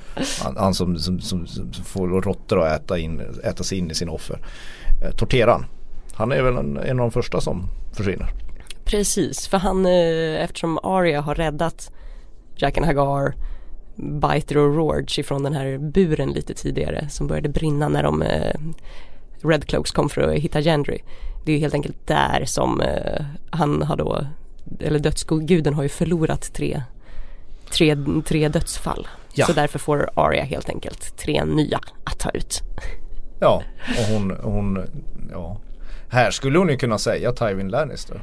Han, 0.42 0.56
han 0.56 0.74
som, 0.74 0.98
som, 0.98 1.20
som, 1.20 1.46
som 1.46 1.72
får 1.84 2.08
råttor 2.08 2.62
att 2.62 2.82
äta, 2.82 2.98
in, 2.98 3.22
äta 3.44 3.64
sig 3.64 3.78
in 3.78 3.90
i 3.90 3.94
sin 3.94 4.08
offer. 4.08 4.38
Eh, 5.04 5.10
torteran. 5.16 5.64
Han 6.14 6.32
är 6.32 6.42
väl 6.42 6.56
en, 6.56 6.76
en 6.76 6.90
av 7.00 7.04
de 7.04 7.10
första 7.10 7.40
som 7.40 7.68
försvinner. 7.92 8.28
Precis, 8.84 9.48
för 9.48 9.58
han 9.58 9.86
eh, 9.86 10.44
eftersom 10.44 10.78
Arya 10.82 11.20
har 11.20 11.34
räddat 11.34 11.90
Jaqen 12.56 12.84
Hagar 12.84 13.34
Biter 13.96 14.58
och 14.58 14.76
Rorge 14.76 15.20
ifrån 15.20 15.42
den 15.42 15.52
här 15.52 15.78
buren 15.78 16.30
lite 16.30 16.54
tidigare 16.54 17.08
som 17.08 17.26
började 17.26 17.48
brinna 17.48 17.88
när 17.88 18.02
de 18.02 18.22
eh, 18.22 18.54
Red 19.42 19.64
Cloaks 19.64 19.90
kom 19.90 20.08
för 20.08 20.20
att 20.22 20.34
hitta 20.34 20.60
Gendry. 20.60 20.98
Det 21.44 21.52
är 21.52 21.58
helt 21.58 21.74
enkelt 21.74 22.06
där 22.06 22.44
som 22.44 22.80
eh, 22.80 23.24
han 23.50 23.82
har 23.82 23.96
då, 23.96 24.26
eller 24.80 24.98
dödsguden 24.98 25.74
har 25.74 25.82
ju 25.82 25.88
förlorat 25.88 26.52
tre, 26.54 26.82
tre, 27.70 27.96
tre 28.24 28.48
dödsfall. 28.48 29.08
Ja. 29.34 29.46
Så 29.46 29.52
därför 29.52 29.78
får 29.78 30.10
Arya 30.14 30.44
helt 30.44 30.68
enkelt 30.68 31.16
tre 31.16 31.44
nya 31.44 31.80
att 32.04 32.18
ta 32.18 32.30
ut. 32.30 32.62
Ja, 33.40 33.62
och 33.98 34.14
hon, 34.14 34.36
hon, 34.42 34.84
ja. 35.32 35.60
Här 36.08 36.30
skulle 36.30 36.58
hon 36.58 36.68
ju 36.68 36.76
kunna 36.76 36.98
säga 36.98 37.32
Tywin 37.32 37.68
Lannister. 37.68 38.20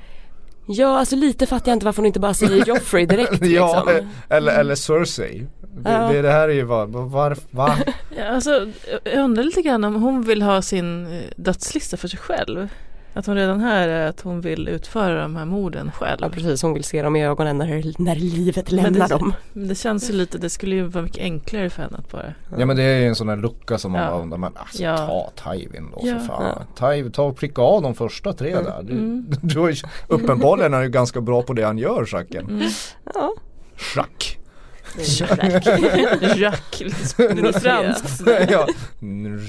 Ja, 0.67 0.99
alltså 0.99 1.15
lite 1.15 1.45
fattar 1.45 1.71
jag 1.71 1.75
inte 1.75 1.85
varför 1.85 1.97
hon 2.01 2.05
inte 2.07 2.19
bara 2.19 2.33
säger 2.33 2.65
Joffrey 2.67 3.05
direkt 3.05 3.45
ja, 3.45 3.83
liksom. 3.87 4.07
eller, 4.29 4.59
eller 4.59 4.75
Cersei. 4.75 5.47
Det, 5.61 5.91
Ja. 5.91 6.07
det, 6.11 6.21
det 6.21 6.31
här 6.31 6.49
är 6.49 6.53
ju 6.53 6.63
vad, 6.63 6.89
var, 6.89 7.37
va? 7.51 7.75
Ja, 8.17 8.23
alltså, 8.27 8.67
jag 9.03 9.23
undrar 9.23 9.43
lite 9.43 9.61
grann 9.61 9.83
om 9.83 9.95
hon 9.95 10.21
vill 10.21 10.41
ha 10.41 10.61
sin 10.61 11.05
eh, 11.07 11.21
dödslista 11.35 11.97
för 11.97 12.07
sig 12.07 12.19
själv. 12.19 12.67
Att 13.15 13.25
hon 13.25 13.35
redan 13.35 13.59
här 13.59 13.87
är 13.87 14.07
att 14.09 14.21
hon 14.21 14.41
vill 14.41 14.67
utföra 14.67 15.21
de 15.21 15.35
här 15.35 15.45
morden 15.45 15.91
själv. 15.91 16.17
Ja 16.21 16.29
precis, 16.29 16.61
hon 16.61 16.73
vill 16.73 16.83
se 16.83 17.01
dem 17.03 17.15
i 17.15 17.25
ögonen 17.25 17.57
när, 17.57 17.93
när 18.01 18.15
livet 18.15 18.71
Men 18.71 18.83
lämnar 18.83 19.07
det- 19.07 19.13
dem. 19.15 19.33
Men 19.53 19.67
det 19.67 19.75
känns 19.75 20.09
ju 20.09 20.13
lite, 20.13 20.37
det 20.37 20.49
skulle 20.49 20.75
ju 20.75 20.83
vara 20.83 21.03
mycket 21.03 21.21
enklare 21.23 21.69
för 21.69 21.81
henne 21.83 21.97
att 21.97 22.11
bara 22.11 22.33
Ja 22.57 22.65
men 22.65 22.75
det 22.75 22.83
är 22.83 22.99
ju 22.99 23.07
en 23.07 23.15
sån 23.15 23.29
här 23.29 23.35
lucka 23.37 23.77
som 23.77 23.91
man 23.91 24.01
Ja. 24.01 24.25
bara 24.25 24.37
men 24.37 24.51
alltså 24.57 24.83
Ja. 24.83 24.97
ta 24.97 25.51
Tywin 25.53 25.87
då 25.91 25.99
Ja. 26.03 26.19
för 26.19 26.25
fan. 26.25 26.63
Tywin, 26.79 27.11
ta 27.11 27.23
och 27.23 27.37
pricka 27.37 27.61
av 27.61 27.81
de 27.81 27.95
första 27.95 28.33
tre 28.33 28.55
där. 28.55 28.83
Du, 28.83 28.93
Mm. 28.93 29.25
du 29.41 29.59
har 29.59 29.69
ju, 29.69 29.75
uppenbarligen 30.07 30.73
är 30.73 30.81
ju 30.81 30.89
ganska 30.89 31.21
bra 31.21 31.41
på 31.41 31.53
det 31.53 31.63
han 31.63 31.77
gör 31.77 32.07
Jacken. 32.13 32.45
Mm. 32.49 32.69
Ja. 33.13 33.33
Schack. 33.77 34.39
Jack, 36.35 36.79
lite, 36.79 37.33
lite 37.33 37.59
franskt. 37.59 38.21
ja. 38.49 38.67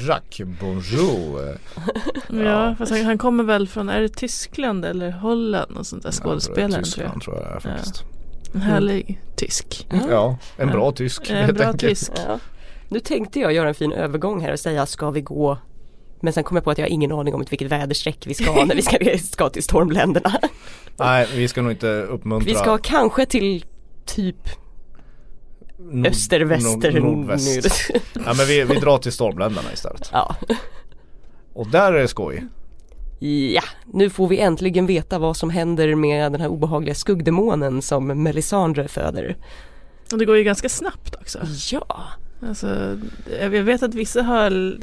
Jacques, 0.07 0.49
bonjour. 0.61 1.59
Ja, 2.45 2.75
fast 2.79 2.93
han, 2.93 3.05
han 3.05 3.19
kommer 3.19 3.45
väl 3.45 3.69
från, 3.69 3.89
är 3.89 4.01
det 4.01 4.09
Tyskland 4.09 4.85
eller 4.85 5.11
Holland 5.11 5.77
och 5.77 5.87
sånt 5.87 6.03
där 6.03 6.13
skådespelare 6.13 6.71
tror 6.71 6.83
Tyskland 6.83 7.23
tror 7.23 7.37
jag 7.37 7.45
det 7.45 7.55
är 7.57 7.61
faktiskt. 7.61 8.03
jag. 8.03 8.55
En 8.55 8.61
härlig 8.61 9.21
tysk. 9.37 9.87
Ja, 10.11 10.39
en 10.57 10.69
bra 10.69 10.93
tysk 10.93 11.31
En 11.31 11.37
helt 11.37 11.59
bra 11.59 11.67
enkelt. 11.67 11.91
tysk. 11.91 12.13
Ja. 12.29 12.39
Nu 12.89 13.01
tänkte 13.01 13.41
jag 13.41 13.53
göra 13.53 13.69
en 13.69 13.75
fin 13.75 13.93
övergång 13.93 14.41
här 14.41 14.53
och 14.53 14.61
säga 14.61 14.87
ska 14.87 15.11
vi 15.11 15.21
gå 15.21 15.59
men 16.21 16.33
sen 16.33 16.45
kom 16.45 16.57
jag 16.57 16.65
på 16.65 16.71
att 16.71 16.79
jag 16.79 16.85
har 16.85 16.91
ingen 16.91 17.13
aning 17.13 17.35
om 17.35 17.45
vilket 17.51 17.73
väderstreck 17.73 18.27
vi 18.27 18.35
ska 18.35 18.65
när 18.65 18.75
vi 18.75 18.83
ska, 18.83 18.99
ska 19.33 19.49
till 19.49 19.63
stormländerna. 19.63 20.33
Nej, 20.97 21.29
vi 21.35 21.49
ska 21.49 21.63
nog 21.63 21.73
inte 21.73 21.89
uppmuntra 21.89 22.47
Vi 22.53 22.55
ska 22.55 22.79
kanske 22.79 23.27
till 23.27 23.65
typ 24.07 24.49
nord- 25.91 26.07
öster, 26.07 26.41
väster, 26.41 26.93
nord- 27.01 27.03
nordväst. 27.17 27.91
Ja 28.15 28.35
men 28.37 28.47
vi, 28.47 28.65
vi 28.65 28.75
drar 28.75 28.99
till 28.99 29.13
stormländerna 29.13 29.73
istället. 29.73 30.09
Ja. 30.13 30.37
Och 31.53 31.67
där 31.71 31.93
är 31.93 31.99
det 32.01 32.09
skoj. 32.09 32.45
ja, 33.55 33.63
nu 33.93 34.11
får 34.11 34.29
vi 34.29 34.39
äntligen 34.39 34.87
veta 34.87 35.19
vad 35.19 35.37
som 35.37 35.51
händer 35.51 35.95
med 35.95 36.33
den 36.33 36.41
här 36.41 36.49
obehagliga 36.49 36.95
skuggdemonen 36.95 37.83
som 37.83 38.23
Melisandre 38.23 38.89
föder. 38.89 39.37
Och 40.13 40.19
det 40.19 40.25
går 40.25 40.37
ju 40.37 40.45
ganska 40.45 40.69
snabbt 40.69 41.15
också. 41.15 41.39
Ja, 41.73 42.05
Alltså, 42.49 42.99
jag 43.41 43.51
vet 43.51 43.83
att 43.83 43.95
vissa 43.95 44.23
har 44.23 44.77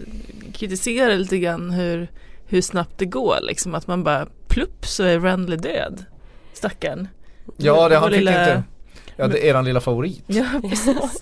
kritiserat 0.53 1.19
lite 1.19 1.37
grann 1.37 1.71
hur, 1.71 2.07
hur 2.45 2.61
snabbt 2.61 2.97
det 2.97 3.05
går 3.05 3.37
liksom. 3.41 3.75
Att 3.75 3.87
man 3.87 4.03
bara 4.03 4.27
plupp 4.47 4.85
så 4.85 5.03
är 5.03 5.19
Randley 5.19 5.57
död. 5.57 6.05
Stackarn. 6.53 7.07
Ja 7.57 7.89
det 7.89 7.95
han 7.95 8.03
Vår 8.03 8.09
fick 8.09 8.17
lilla- 8.19 8.41
inte 8.55 8.63
Ja 9.21 9.27
det 9.27 9.45
är 9.45 9.49
eran 9.49 9.65
lilla 9.65 9.79
favorit. 9.81 10.23
Ja, 10.27 10.45
precis. 10.69 11.19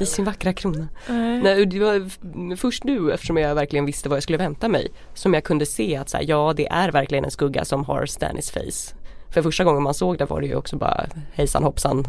i 0.00 0.06
sin 0.06 0.24
vackra 0.24 0.52
krona. 0.52 0.88
Nej. 1.08 1.42
Nej, 1.42 1.66
det 1.66 1.78
var 1.78 2.10
först 2.56 2.84
nu 2.84 3.12
eftersom 3.12 3.36
jag 3.36 3.54
verkligen 3.54 3.86
visste 3.86 4.08
vad 4.08 4.16
jag 4.16 4.22
skulle 4.22 4.38
vänta 4.38 4.68
mig 4.68 4.88
som 5.14 5.34
jag 5.34 5.44
kunde 5.44 5.66
se 5.66 5.96
att 5.96 6.08
så 6.08 6.16
här, 6.16 6.24
ja 6.28 6.52
det 6.56 6.66
är 6.68 6.92
verkligen 6.92 7.24
en 7.24 7.30
skugga 7.30 7.64
som 7.64 7.84
har 7.84 8.06
Stannis 8.06 8.50
face. 8.50 8.94
För 9.30 9.42
första 9.42 9.64
gången 9.64 9.82
man 9.82 9.94
såg 9.94 10.18
det 10.18 10.24
var 10.24 10.40
det 10.40 10.46
ju 10.46 10.54
också 10.54 10.76
bara 10.76 11.06
hejsan 11.32 11.64
hoppsan, 11.64 12.08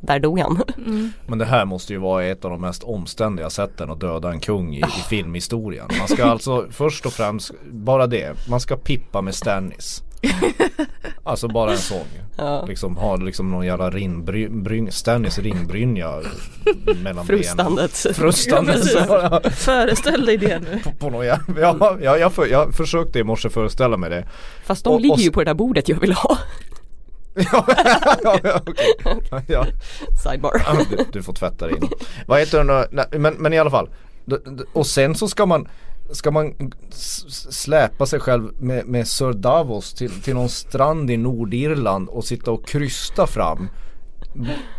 där 0.00 0.18
dog 0.18 0.38
han. 0.38 0.62
Mm. 0.86 1.12
Men 1.26 1.38
det 1.38 1.44
här 1.44 1.64
måste 1.64 1.92
ju 1.92 1.98
vara 1.98 2.24
ett 2.24 2.44
av 2.44 2.50
de 2.50 2.60
mest 2.60 2.82
omständiga 2.82 3.50
sätten 3.50 3.90
att 3.90 4.00
döda 4.00 4.30
en 4.30 4.40
kung 4.40 4.74
i, 4.74 4.78
i 4.80 5.02
filmhistorien. 5.08 5.88
Man 5.98 6.08
ska 6.08 6.24
alltså 6.24 6.66
först 6.70 7.06
och 7.06 7.12
främst, 7.12 7.52
bara 7.70 8.06
det, 8.06 8.48
man 8.48 8.60
ska 8.60 8.76
pippa 8.76 9.20
med 9.20 9.34
Stannis. 9.34 10.02
Alltså 11.22 11.48
bara 11.48 11.70
en 11.70 11.78
sång. 11.78 12.06
Ja. 12.36 12.64
Liksom 12.66 12.96
ha 12.96 13.16
liksom 13.16 13.50
någon 13.50 13.66
jävla 13.66 13.90
rinbryn, 13.90 14.92
Stannis 14.92 15.38
ringbrynja 15.38 16.20
mellan 17.02 17.26
benen. 17.26 17.26
Frustandet. 17.26 17.92
Frustande. 18.16 18.76
Ja, 18.94 19.40
Föreställ 19.50 20.26
dig 20.26 20.36
det 20.36 20.58
nu. 20.58 20.80
på, 20.84 20.92
på 20.92 21.10
någon 21.10 21.26
jävla, 21.26 21.60
ja, 21.60 21.96
ja, 22.02 22.18
jag, 22.18 22.32
för, 22.32 22.46
jag 22.46 22.74
försökte 22.74 23.18
i 23.18 23.24
morse 23.24 23.50
föreställa 23.50 23.96
mig 23.96 24.10
det. 24.10 24.24
Fast 24.64 24.84
de 24.84 24.94
Och- 24.94 25.00
ligger 25.00 25.14
och- 25.14 25.20
ju 25.20 25.30
på 25.30 25.40
det 25.40 25.44
där 25.44 25.54
bordet 25.54 25.88
jag 25.88 26.00
vill 26.00 26.12
ha. 26.12 26.38
ja, 27.34 27.66
ja, 28.42 28.60
ja, 29.46 29.66
Sidebar. 30.22 30.62
du, 30.90 31.04
du 31.12 31.22
får 31.22 31.32
tvätta 31.32 31.66
dig 31.66 31.76
in. 31.76 31.88
Vad 32.26 32.38
heter 32.38 32.64
den 32.64 33.22
men, 33.22 33.34
men 33.34 33.52
i 33.52 33.58
alla 33.58 33.70
fall. 33.70 33.88
Och 34.72 34.86
sen 34.86 35.14
så 35.14 35.28
ska 35.28 35.46
man 35.46 35.68
Ska 36.12 36.30
man 36.30 36.72
släpa 37.50 38.06
sig 38.06 38.20
själv 38.20 38.50
med, 38.58 38.86
med 38.86 39.08
Sir 39.08 39.32
Davos 39.32 39.94
till, 39.94 40.22
till 40.22 40.34
någon 40.34 40.48
strand 40.48 41.10
i 41.10 41.16
Nordirland 41.16 42.08
och 42.08 42.24
sitta 42.24 42.50
och 42.50 42.66
krysta 42.66 43.26
fram 43.26 43.68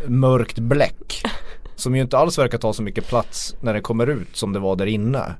mörkt 0.06 0.58
bläck. 0.58 1.22
Som 1.76 1.96
ju 1.96 2.02
inte 2.02 2.18
alls 2.18 2.38
verkar 2.38 2.58
ta 2.58 2.72
så 2.72 2.82
mycket 2.82 3.08
plats 3.08 3.56
när 3.60 3.74
det 3.74 3.80
kommer 3.80 4.06
ut 4.06 4.36
som 4.36 4.52
det 4.52 4.58
var 4.58 4.76
där 4.76 4.86
inne. 4.86 5.34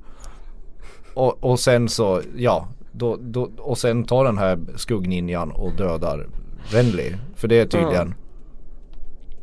Och, 1.13 1.43
och 1.43 1.59
sen 1.59 1.89
så, 1.89 2.21
ja, 2.35 2.67
då, 2.91 3.17
då, 3.21 3.51
och 3.57 3.77
sen 3.77 4.03
tar 4.03 4.25
den 4.25 4.37
här 4.37 4.59
skuggninjan 4.75 5.51
och 5.51 5.73
dödar 5.73 6.27
Renly. 6.63 7.15
För 7.35 7.47
det 7.47 7.59
är 7.59 7.65
tydligen, 7.65 8.13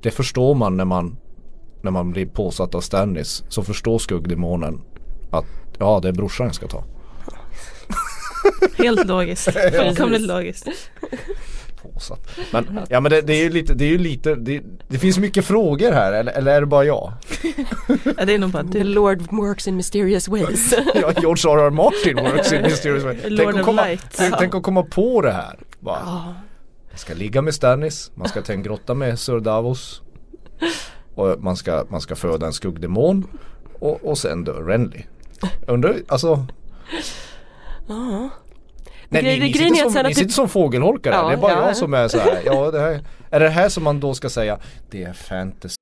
det 0.02 0.10
förstår 0.10 0.54
man 0.54 0.76
när 0.76 0.84
man, 0.84 1.16
när 1.82 1.90
man 1.90 2.10
blir 2.10 2.26
påsatt 2.26 2.74
av 2.74 2.80
Stannis. 2.80 3.44
Så 3.48 3.62
förstår 3.62 3.98
skuggdemonen 3.98 4.80
att 5.30 5.46
ja 5.80 6.00
det 6.02 6.08
är 6.08 6.12
brorsan 6.12 6.46
jag 6.46 6.54
ska 6.54 6.66
ta. 6.68 6.84
Helt 8.78 9.06
logiskt. 9.06 9.50
Fullkomligt 9.72 10.20
logiskt. 10.20 10.68
Påsatt. 11.82 12.30
Men, 12.52 12.80
ja 12.88 13.00
men 13.00 13.10
det, 13.10 13.20
det 13.22 13.32
är 13.32 13.42
ju 13.42 13.50
lite, 13.50 13.74
det 13.74 13.84
är 13.84 13.88
ju 13.88 13.98
lite, 13.98 14.34
det, 14.34 14.62
det 14.88 14.98
finns 14.98 15.18
mycket 15.18 15.44
frågor 15.44 15.92
här 15.92 16.12
eller, 16.12 16.32
eller 16.32 16.56
är 16.56 16.60
det 16.60 16.66
bara 16.66 16.84
jag? 16.84 17.12
Ja, 18.16 18.24
det 18.24 18.34
är 18.34 18.38
nog 18.38 18.50
bara 18.50 18.62
The 18.62 18.78
du. 18.78 18.84
Lord 18.84 19.22
works 19.30 19.68
in 19.68 19.76
mysterious 19.76 20.28
ways. 20.28 20.74
Ja, 20.94 21.12
George 21.20 21.52
R.R. 21.52 21.70
Martin 21.70 22.16
works 22.16 22.52
in 22.52 22.62
mysterious 22.62 23.04
way. 23.04 23.16
Tänk 23.22 23.38
Lord 23.38 23.48
att 23.48 23.60
of 23.60 23.66
komma, 23.66 23.84
Light. 23.84 24.06
tänk, 24.16 24.34
tänk 24.38 24.54
att 24.54 24.62
komma 24.62 24.82
på 24.82 25.20
det 25.22 25.32
här. 25.32 25.58
Bara, 25.80 26.04
man 26.90 26.96
ska 26.96 27.14
ligga 27.14 27.42
med 27.42 27.54
Stannis, 27.54 28.10
man 28.14 28.28
ska 28.28 28.42
ta 28.42 28.52
en 28.52 28.62
grotta 28.62 28.94
med 28.94 29.18
Sir 29.18 29.40
Davos. 29.40 30.02
Och 31.14 31.42
man 31.42 31.56
ska, 31.56 31.86
man 31.88 32.00
ska 32.00 32.16
föda 32.16 32.46
en 32.46 32.52
skuggdemon. 32.52 33.26
Och, 33.78 34.04
och 34.04 34.18
sen 34.18 34.44
dör 34.44 34.62
Renly. 34.64 35.02
Undrar, 35.66 36.02
alltså 36.08 36.46
Ja. 37.86 38.30
Nej, 39.08 39.22
ni, 39.22 39.38
ni, 39.38 39.52
sitter 39.52 39.90
som, 39.90 40.06
ni 40.06 40.14
sitter 40.14 40.32
som 40.32 40.48
fågelholkar. 40.48 41.12
Ja, 41.12 41.28
det 41.28 41.32
är 41.32 41.36
bara 41.36 41.52
ja. 41.52 41.66
jag 41.66 41.76
som 41.76 41.94
är 41.94 42.08
så 42.08 42.18
här. 42.18 42.42
Ja, 42.44 42.70
det 42.70 42.80
här, 42.80 43.04
är 43.30 43.40
det 43.40 43.48
här 43.48 43.68
som 43.68 43.84
man 43.84 44.00
då 44.00 44.14
ska 44.14 44.30
säga 44.30 44.58
Det 44.90 45.02
är 45.02 45.12
fantasy 45.12 45.74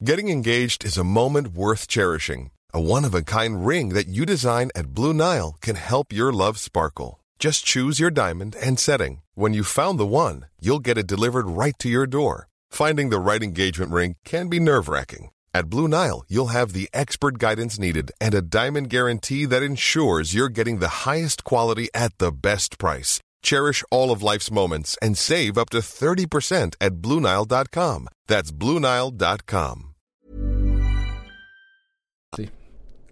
Getting 0.00 0.30
engaged 0.30 0.84
is 0.84 0.98
a 0.98 1.04
moment 1.04 1.48
worth 1.56 1.86
cherishing. 1.88 2.50
A 2.74 2.80
one 2.80 3.04
of 3.04 3.14
a 3.14 3.22
kind 3.22 3.66
ring 3.66 3.94
that 3.94 4.06
you 4.06 4.26
design 4.26 4.70
at 4.74 4.86
Blue 4.94 5.14
Nile 5.14 5.54
can 5.60 5.76
help 5.76 6.12
your 6.12 6.32
love 6.32 6.58
sparkle. 6.58 7.20
Just 7.38 7.64
choose 7.64 8.00
your 8.00 8.10
diamond 8.10 8.56
and 8.60 8.78
setting. 8.78 9.22
When 9.34 9.54
you've 9.54 9.66
found 9.66 9.98
the 9.98 10.06
one, 10.06 10.46
you'll 10.60 10.84
get 10.84 10.98
it 10.98 11.06
delivered 11.06 11.46
right 11.46 11.78
to 11.78 11.88
your 11.88 12.06
door. 12.06 12.48
Finding 12.70 13.10
the 13.10 13.20
right 13.20 13.42
engagement 13.42 13.92
ring 13.92 14.16
can 14.24 14.48
be 14.48 14.60
nerve 14.60 14.88
wracking. 14.88 15.30
At 15.56 15.70
Blue 15.70 15.86
Nile, 15.86 16.24
you'll 16.28 16.48
have 16.48 16.72
the 16.72 16.88
expert 16.92 17.38
guidance 17.38 17.78
needed 17.78 18.10
and 18.20 18.34
a 18.34 18.42
diamond 18.42 18.90
guarantee 18.90 19.44
that 19.46 19.62
ensures 19.62 20.34
you're 20.34 20.48
getting 20.48 20.80
the 20.80 21.06
highest 21.06 21.44
quality 21.44 21.88
at 21.94 22.18
the 22.18 22.32
best 22.32 22.76
price. 22.76 23.20
Cherish 23.40 23.84
all 23.88 24.10
of 24.10 24.20
life's 24.20 24.50
moments 24.50 24.98
and 25.00 25.16
save 25.16 25.56
up 25.56 25.70
to 25.70 25.78
30% 25.78 26.74
at 26.80 26.94
BlueNile.com. 26.94 28.08
That's 28.26 28.50
BlueNile.com. 28.50 29.90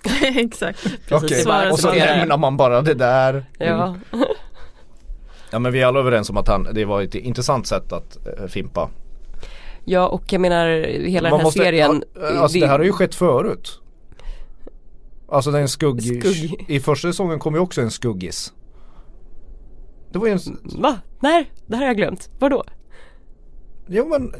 Exakt. 0.22 0.86
Okej, 1.10 1.42
Svara 1.42 1.72
och 1.72 1.78
så 1.78 1.88
på 1.88 1.94
lämnar 1.94 2.36
man 2.38 2.56
bara 2.56 2.82
det 2.82 2.94
där. 2.94 3.44
Ja. 3.58 3.96
Mm. 4.12 4.26
Ja 5.50 5.58
men 5.58 5.72
vi 5.72 5.82
är 5.82 5.86
alla 5.86 6.00
överens 6.00 6.30
om 6.30 6.36
att 6.36 6.48
han, 6.48 6.68
det 6.74 6.84
var 6.84 7.02
ett 7.02 7.14
intressant 7.14 7.66
sätt 7.66 7.92
att 7.92 8.26
äh, 8.26 8.46
fimpa. 8.46 8.90
Ja 9.84 10.08
och 10.08 10.32
jag 10.32 10.40
menar 10.40 10.66
hela 10.98 11.22
den 11.22 11.30
Man 11.30 11.40
här 11.40 11.44
måste- 11.44 11.58
serien. 11.60 12.02
Alltså 12.38 12.58
det 12.58 12.66
här 12.66 12.78
har 12.78 12.84
ju 12.84 12.92
skett 12.92 13.14
förut. 13.14 13.78
Alltså 15.28 15.50
den 15.50 15.68
skugg... 15.68 16.02
Skugg. 16.02 16.64
I 16.68 16.80
första 16.80 17.08
säsongen 17.08 17.38
kom 17.38 17.54
ju 17.54 17.60
också 17.60 17.80
en 17.80 17.90
skuggis. 17.90 18.52
Det 20.12 20.18
var 20.18 20.26
ju 20.26 20.32
en... 20.32 20.40
Va? 20.82 20.98
När? 21.20 21.44
Det 21.66 21.76
här 21.76 21.82
har 21.82 21.86
jag 21.88 21.96
glömt. 21.96 22.30
Vadå? 22.38 22.64
Jo 23.86 24.08
men 24.08 24.32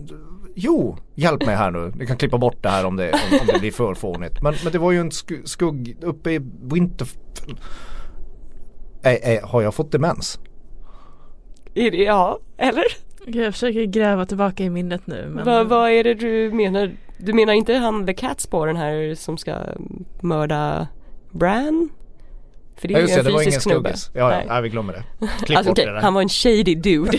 Jo, 0.55 0.97
hjälp 1.15 1.47
mig 1.47 1.57
här 1.57 1.71
nu. 1.71 1.93
Ni 1.97 2.07
kan 2.07 2.17
klippa 2.17 2.39
bort 2.39 2.63
det 2.63 2.69
här 2.69 2.85
om 2.87 2.97
det, 2.97 3.13
om, 3.13 3.39
om 3.41 3.47
det 3.47 3.59
blir 3.61 3.71
för 3.73 3.95
fånigt. 3.95 4.43
Men, 4.43 4.55
men 4.65 4.73
det 4.73 4.79
var 4.79 4.93
ju 4.93 5.01
en 5.01 5.11
sk 5.11 5.33
skugg 5.45 5.97
uppe 6.03 6.31
i 6.33 6.41
Winterfell. 6.63 7.61
Ä, 9.03 9.19
ä, 9.23 9.41
har 9.45 9.63
jag 9.63 9.75
fått 9.75 9.93
demens? 9.93 10.41
Ja, 11.75 12.39
eller? 12.57 12.85
Jag 13.27 13.53
försöker 13.53 13.85
gräva 13.85 14.27
tillbaka 14.27 14.65
i 14.65 14.71
minnet 14.71 15.07
nu. 15.07 15.27
Men... 15.29 15.45
Vad, 15.45 15.67
vad 15.67 15.91
är 15.91 16.05
det 16.05 16.15
du 16.15 16.51
menar? 16.53 16.93
Du 17.19 17.33
menar 17.33 17.53
inte 17.53 17.75
han 17.75 18.07
The 18.07 18.15
Catspaw 18.15 18.67
den 18.67 18.77
här 18.77 19.15
som 19.15 19.39
ska 19.39 19.57
mörda 20.21 20.89
Bran? 21.31 21.89
För 22.77 22.89
det 22.89 22.95
är 22.95 22.99
Ja 22.99 23.01
just 23.01 23.13
ju 23.13 23.15
det, 23.15 23.21
en 23.21 23.25
det 23.25 23.33
var 23.33 23.43
ingen 23.43 23.53
fysisk 23.53 23.63
snubbe. 23.63 23.95
Ja, 24.15 24.21
ja, 24.21 24.29
Nej. 24.29 24.47
nej 24.49 24.63
vi 24.63 24.69
glömmer 24.69 24.93
det. 24.93 25.27
Klipp 25.45 25.59
Alltså, 25.59 25.71
bort 25.71 25.79
okej, 25.79 25.87
det 25.87 25.93
där. 25.93 26.01
han 26.01 26.15
var 26.15 26.23
en 26.23 26.29
shady 26.29 26.75
dude. 26.75 27.19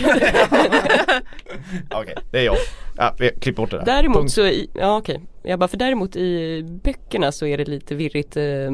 Okej, 1.90 2.14
det 2.30 2.38
är 2.38 2.44
jag. 2.44 2.56
Ja, 2.96 3.14
vi 3.18 3.30
klipp 3.40 3.56
bort 3.56 3.70
det 3.70 3.76
där. 3.76 3.84
Däremot 3.84 4.16
Punkt. 4.16 4.32
så, 4.32 4.46
i, 4.46 4.70
ja 4.74 4.96
okej. 4.96 5.20
Jag 5.46 5.58
bara 5.58 5.68
för 5.68 5.76
däremot 5.76 6.16
i 6.16 6.62
böckerna 6.84 7.32
så 7.32 7.46
är 7.46 7.58
det 7.58 7.64
lite 7.64 7.94
virrigt 7.94 8.36
eh, 8.36 8.70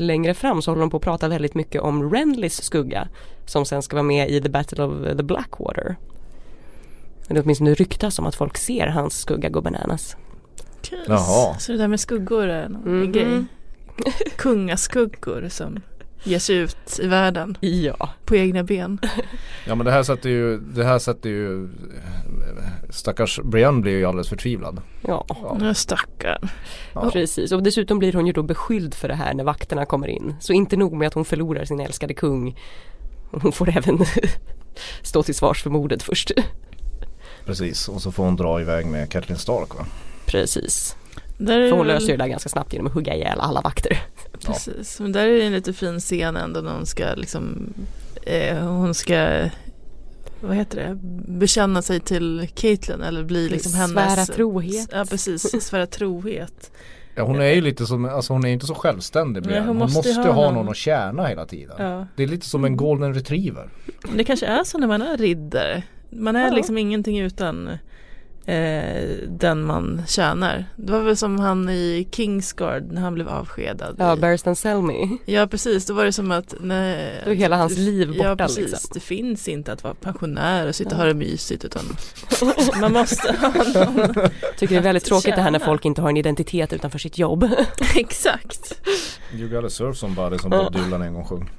längre 0.00 0.34
fram 0.34 0.62
så 0.62 0.70
håller 0.70 0.80
de 0.80 0.90
på 0.90 0.96
att 0.96 1.02
prata 1.02 1.28
väldigt 1.28 1.54
mycket 1.54 1.82
om 1.82 2.12
Renlys 2.14 2.62
skugga 2.62 3.08
som 3.46 3.64
sen 3.64 3.82
ska 3.82 3.96
vara 3.96 4.02
med 4.02 4.30
i 4.30 4.40
The 4.40 4.48
Battle 4.48 4.84
of 4.84 5.16
the 5.16 5.22
Blackwater. 5.22 5.96
Men 7.26 7.34
det 7.34 7.40
åtminstone 7.42 7.74
ryktas 7.74 8.18
om 8.18 8.26
att 8.26 8.34
folk 8.34 8.56
ser 8.56 8.86
hans 8.86 9.20
skugga 9.20 9.48
gå 9.48 9.60
bananas. 9.60 10.16
Jaha. 11.06 11.58
Så 11.58 11.72
det 11.72 11.78
där 11.78 11.88
med 11.88 12.00
skuggor 12.00 12.46
är 12.48 12.68
någon 12.68 13.00
Mhm. 13.00 13.12
grej. 13.12 13.44
Kungaskuggor 14.36 15.48
som 15.48 15.80
ger 16.24 16.38
sig 16.38 16.56
ut 16.56 16.98
i 17.02 17.06
världen 17.06 17.56
Ja. 17.60 18.10
på 18.24 18.36
egna 18.36 18.62
ben. 18.64 18.98
Ja 19.66 19.74
men 19.74 19.86
det 19.86 19.92
här 19.92 20.02
sätter 20.02 20.30
ju, 20.30 20.58
det 20.58 20.84
här 20.84 20.98
sätter 20.98 21.30
ju 21.30 21.68
Stackars 22.90 23.40
Brienne 23.44 23.80
blir 23.80 23.92
ju 23.98 24.04
alldeles 24.04 24.28
förtvivlad. 24.28 24.80
Ja, 25.06 25.24
Ja. 25.60 25.74
Stackarn. 25.74 26.48
Ja. 26.92 27.10
precis. 27.10 27.52
Och 27.52 27.62
dessutom 27.62 27.98
blir 27.98 28.12
hon 28.12 28.26
ju 28.26 28.32
då 28.32 28.42
beskylld 28.42 28.94
för 28.94 29.08
det 29.08 29.14
här 29.14 29.34
när 29.34 29.44
vakterna 29.44 29.84
kommer 29.86 30.06
in. 30.08 30.34
Så 30.40 30.52
inte 30.52 30.76
nog 30.76 30.92
med 30.92 31.06
att 31.08 31.14
hon 31.14 31.24
förlorar 31.24 31.64
sin 31.64 31.80
älskade 31.80 32.14
kung. 32.14 32.58
Hon 33.30 33.52
får 33.52 33.68
även 33.76 33.98
stå 35.02 35.22
till 35.22 35.34
svars 35.34 35.62
för 35.62 35.70
mordet 35.70 36.02
först. 36.02 36.30
Precis, 37.46 37.88
och 37.88 38.02
så 38.02 38.12
får 38.12 38.24
hon 38.24 38.36
dra 38.36 38.60
iväg 38.60 38.86
med 38.86 39.10
Catelyn 39.10 39.38
Stark 39.38 39.74
va? 39.74 39.86
Precis. 40.26 40.96
För 41.46 41.70
hon 41.70 41.78
väl- 41.78 41.86
löser 41.86 42.06
ju 42.06 42.16
det 42.16 42.22
där 42.24 42.28
ganska 42.28 42.48
snabbt 42.48 42.72
genom 42.72 42.86
att 42.86 42.92
hugga 42.94 43.14
ihjäl 43.14 43.40
alla 43.40 43.60
vakter. 43.60 43.98
Precis, 44.46 45.00
men 45.00 45.12
där 45.12 45.26
är 45.26 45.32
det 45.38 45.42
en 45.44 45.52
lite 45.52 45.72
fin 45.72 46.00
scen 46.00 46.36
ändå 46.36 46.60
när 46.60 46.72
hon 46.72 46.86
ska 46.86 47.04
liksom 47.16 47.72
eh, 48.22 48.56
Hon 48.58 48.94
ska 48.94 49.48
Vad 50.40 50.56
heter 50.56 50.76
det? 50.76 50.98
Bekänna 51.32 51.82
sig 51.82 52.00
till 52.00 52.48
Caitlyn 52.54 53.02
eller 53.02 53.24
bli 53.24 53.48
liksom 53.48 53.72
hennes 53.74 53.92
Svära 54.14 54.26
trohet. 54.26 54.88
Ja 54.92 55.04
precis, 55.10 55.62
svära 55.62 55.86
trohet 55.86 56.70
Ja 57.14 57.22
hon 57.24 57.40
är 57.40 57.54
ju 57.54 57.60
lite 57.60 57.86
som, 57.86 58.04
alltså 58.04 58.32
hon 58.32 58.44
är 58.44 58.48
inte 58.48 58.66
så 58.66 58.74
självständig 58.74 59.40
Nej, 59.40 59.48
Brienne. 59.48 59.60
hon 59.66 59.68
Hon 59.68 59.76
måste 59.78 59.98
måste, 59.98 60.10
ju 60.10 60.16
ha, 60.26 60.32
ha 60.32 60.44
någon 60.44 60.54
någon. 60.54 60.68
att 60.68 60.76
tjäna 60.76 61.26
hela 61.26 61.46
tiden. 61.46 61.76
Ja 61.78 62.06
Det 62.16 62.22
är 62.22 62.26
lite 62.26 62.46
som 62.46 62.64
en 62.64 62.76
golden 62.76 63.14
retriever. 63.14 63.68
Men 64.08 64.16
det 64.16 64.24
kanske 64.24 64.46
är 64.46 64.64
så 64.64 64.78
när 64.78 64.86
man 64.86 65.02
är 65.02 65.16
riddare 65.16 65.82
Man 66.10 66.36
är 66.36 66.46
Ja. 66.48 66.52
liksom 66.54 66.78
ingenting 66.78 67.18
utan 67.20 67.70
eh, 68.46 69.18
den 69.28 69.64
man 69.64 70.02
tjänar 70.08 70.64
Det 70.76 70.92
var 70.92 71.00
väl 71.00 71.16
som 71.16 71.38
han 71.40 71.68
i 71.68 72.08
Kingsguard 72.10 72.92
när 72.92 73.00
han 73.00 73.14
blev 73.14 73.28
avskedad 73.28 73.96
Ja, 73.98 74.16
Barristan 74.16 74.56
Selmy. 74.56 75.08
Ja 75.24 75.46
precis, 75.46 75.86
då 75.86 75.94
var 75.94 76.04
det 76.04 76.12
som 76.12 76.30
att 76.30 76.54
nej, 76.60 77.22
Då 77.24 77.30
är 77.30 77.34
hela 77.34 77.56
hans 77.56 77.78
liv 77.78 78.08
borta 78.08 78.24
Ja 78.28 78.36
precis, 78.36 78.58
liksom. 78.58 78.90
det 78.94 79.00
finns 79.00 79.48
inte 79.48 79.72
att 79.72 79.84
vara 79.84 79.94
pensionär 79.94 80.68
och 80.68 80.74
sitta 80.74 80.90
och 80.90 80.96
ha 80.96 81.04
det 81.04 81.14
mysigt 81.14 81.64
utan 81.64 81.82
man 82.80 82.92
måste 82.92 83.32
ha 83.40 83.48
någon 83.48 84.14
Tycker 84.58 84.74
det 84.74 84.80
är 84.80 84.82
väldigt 84.82 85.04
tråkigt 85.04 85.36
det 85.36 85.42
här 85.42 85.50
när 85.50 85.58
Tjäna. 85.58 85.70
folk 85.72 85.84
inte 85.84 86.02
har 86.02 86.08
en 86.08 86.16
identitet 86.16 86.72
utanför 86.72 86.98
sitt 86.98 87.18
jobb. 87.18 87.48
Exakt 87.96 88.80
You 89.34 89.48
gotta 89.48 89.70
serve 89.70 89.94
somebody 89.94 90.38
som. 90.38 90.50
Bob 90.50 90.72
Dylan 90.72 91.02
en 91.02 91.14
gång 91.14 91.24
sjöng. 91.24 91.50